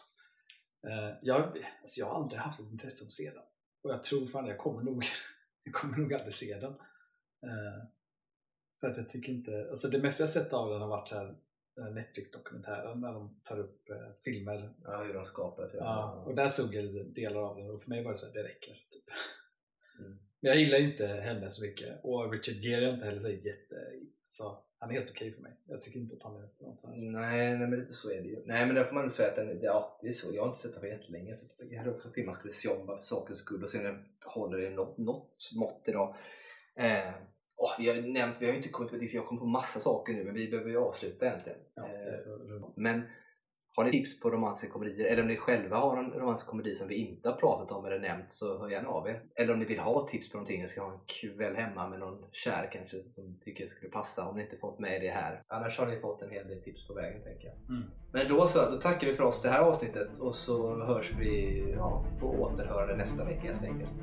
Uh, 0.87 1.17
jag, 1.21 1.65
alltså 1.81 1.99
jag 1.99 2.05
har 2.05 2.15
aldrig 2.15 2.41
haft 2.41 2.59
ett 2.59 2.71
intresse 2.71 3.03
av 3.03 3.05
att 3.05 3.11
se 3.11 3.31
den. 3.31 3.43
Och 3.81 3.91
jag 3.91 4.03
tror 4.03 4.25
fan 4.25 4.47
jag 4.47 4.57
kommer 4.57 4.83
nog, 4.83 5.05
jag 5.63 5.73
kommer 5.73 5.97
nog 5.97 6.13
aldrig 6.13 6.33
se 6.33 6.59
den. 6.59 6.71
Uh, 7.45 7.83
för 8.79 8.87
att 8.87 8.97
jag 8.97 9.09
tycker 9.09 9.31
inte, 9.31 9.67
alltså 9.69 9.87
det 9.87 10.01
mesta 10.01 10.23
jag 10.23 10.29
sett 10.29 10.53
av 10.53 10.69
den 10.69 10.81
har 10.81 10.87
varit 10.87 11.11
här 11.11 11.25
eh, 11.25 11.35
Netflix-dokumentären 11.79 13.01
när 13.01 13.13
de 13.13 13.39
tar 13.43 13.59
upp 13.59 13.89
uh, 13.89 13.95
filmer. 14.23 14.73
Ja, 14.83 15.03
hur 15.03 15.13
de 15.13 15.25
skapar. 15.25 15.71
Ja, 15.73 16.23
och 16.27 16.35
där 16.35 16.47
såg 16.47 16.75
jag 16.75 17.05
delar 17.05 17.41
av 17.41 17.57
den 17.57 17.69
och 17.69 17.81
för 17.81 17.89
mig 17.89 18.03
var 18.03 18.11
det 18.11 18.17
så 18.17 18.25
här, 18.25 18.33
det 18.33 18.43
räcker. 18.43 18.73
Typ. 18.73 19.03
Mm. 19.99 20.19
Men 20.39 20.51
jag 20.51 20.59
gillar 20.59 20.79
inte 20.79 21.07
henne 21.07 21.49
så 21.49 21.65
mycket 21.65 21.99
och 22.03 22.31
Richard 22.31 22.55
Gere 22.55 22.85
är 22.85 22.93
inte 22.93 23.05
heller 23.05 23.19
så 23.19 23.29
jätte... 23.29 23.75
Så 24.29 24.63
han 24.79 24.89
är 24.89 24.93
helt 24.93 25.09
okej 25.09 25.33
för 25.33 25.41
mig. 25.41 25.57
Jag 25.65 25.81
tycker 25.81 25.99
inte 25.99 26.15
att 26.15 26.23
han 26.23 26.35
är 26.35 26.41
något 26.41 26.79
sånt. 26.79 26.97
Nej, 26.97 27.57
nej, 27.57 27.67
men 27.67 27.79
lite 27.79 27.93
så 27.93 28.11
är 28.11 28.21
det 28.21 28.27
ju. 28.27 28.41
Nej, 28.45 28.65
men 28.65 28.75
där 28.75 28.83
får 28.83 28.95
man 28.95 29.09
säga 29.09 29.29
att 29.29 29.35
den, 29.35 29.59
ja, 29.61 29.99
det 30.01 30.07
är 30.07 30.13
så. 30.13 30.35
Jag 30.35 30.41
har 30.41 30.47
inte 30.49 30.61
sett 30.61 30.71
den 30.71 30.81
på 30.81 30.87
jättelänge. 30.87 31.37
Så 31.37 31.45
jag 31.69 31.77
hade 31.77 31.91
också 31.91 32.07
en 32.07 32.13
film 32.13 32.25
man 32.25 32.35
skulle 32.35 32.51
se 32.51 32.69
om 32.69 32.85
bara 32.85 32.97
för 32.97 33.03
sakens 33.03 33.39
skull 33.39 33.63
och 33.63 33.69
se 33.69 33.77
om 33.77 33.83
den 33.83 34.05
håller 34.25 34.59
i 34.59 34.69
något, 34.69 34.97
något 34.97 35.49
mått 35.55 35.83
idag. 35.85 36.15
Eh, 36.75 37.13
åh, 37.59 37.75
vi 37.79 37.89
har 37.89 37.95
nämnt, 37.95 38.35
vi 38.39 38.45
har 38.45 38.53
inte 38.53 38.69
kommit 38.69 38.91
på 38.91 38.97
det, 38.97 39.07
för 39.07 39.15
jag 39.15 39.25
kommer 39.25 39.41
på 39.41 39.47
massa 39.47 39.79
saker 39.79 40.13
nu, 40.13 40.23
men 40.23 40.33
vi 40.33 40.47
behöver 40.47 40.69
ju 40.69 40.77
avsluta 40.77 41.25
egentligen. 41.25 41.59
Ja, 41.75 41.83
Eh, 41.83 42.61
men 42.75 43.03
har 43.75 43.83
ni 43.83 43.91
tips 43.91 44.19
på 44.19 44.29
romantiska 44.29 44.69
komedier 44.69 45.07
eller 45.07 45.21
om 45.21 45.27
ni 45.27 45.37
själva 45.37 45.77
har 45.77 45.97
en 45.97 46.11
romantisk 46.11 46.47
komedi 46.47 46.75
som 46.75 46.87
vi 46.87 46.95
inte 46.95 47.29
har 47.29 47.35
pratat 47.35 47.71
om 47.71 47.85
eller 47.85 47.99
nämnt 47.99 48.25
så 48.29 48.59
hör 48.59 48.69
gärna 48.69 48.89
av 48.89 49.07
er. 49.07 49.23
Eller 49.35 49.53
om 49.53 49.59
ni 49.59 49.65
vill 49.65 49.79
ha 49.79 50.07
tips 50.07 50.31
på 50.31 50.37
någonting, 50.37 50.61
jag 50.61 50.69
ska 50.69 50.81
ha 50.81 50.91
en 50.91 50.99
kväll 51.21 51.55
hemma 51.55 51.89
med 51.89 51.99
någon 51.99 52.25
kär 52.31 52.69
kanske 52.71 53.01
som 53.01 53.39
tycker 53.41 53.67
skulle 53.67 53.91
passa 53.91 54.27
om 54.27 54.35
ni 54.35 54.43
inte 54.43 54.57
fått 54.57 54.79
med 54.79 55.01
det 55.01 55.09
här. 55.09 55.43
Annars 55.47 55.79
har 55.79 55.85
ni 55.85 55.97
fått 55.97 56.21
en 56.21 56.29
hel 56.29 56.47
del 56.47 56.61
tips 56.61 56.87
på 56.87 56.93
vägen 56.93 57.23
tänker 57.23 57.47
jag. 57.47 57.55
Mm. 57.77 57.89
Men 58.11 58.27
då 58.27 58.47
så, 58.47 58.69
då 58.71 58.77
tackar 58.77 59.07
vi 59.07 59.13
för 59.13 59.23
oss 59.23 59.41
det 59.41 59.49
här 59.49 59.61
avsnittet 59.61 60.19
och 60.19 60.35
så 60.35 60.83
hörs 60.83 61.11
vi 61.19 61.63
ja, 61.77 62.05
på 62.19 62.27
återhörande 62.27 62.95
nästa 62.95 63.25
vecka 63.25 63.47
helt 63.47 63.63
enkelt. 63.63 63.93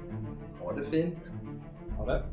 Ha 0.60 0.72
det 0.72 0.84
fint! 0.84 1.32
Ha 1.96 2.06
det. 2.06 2.24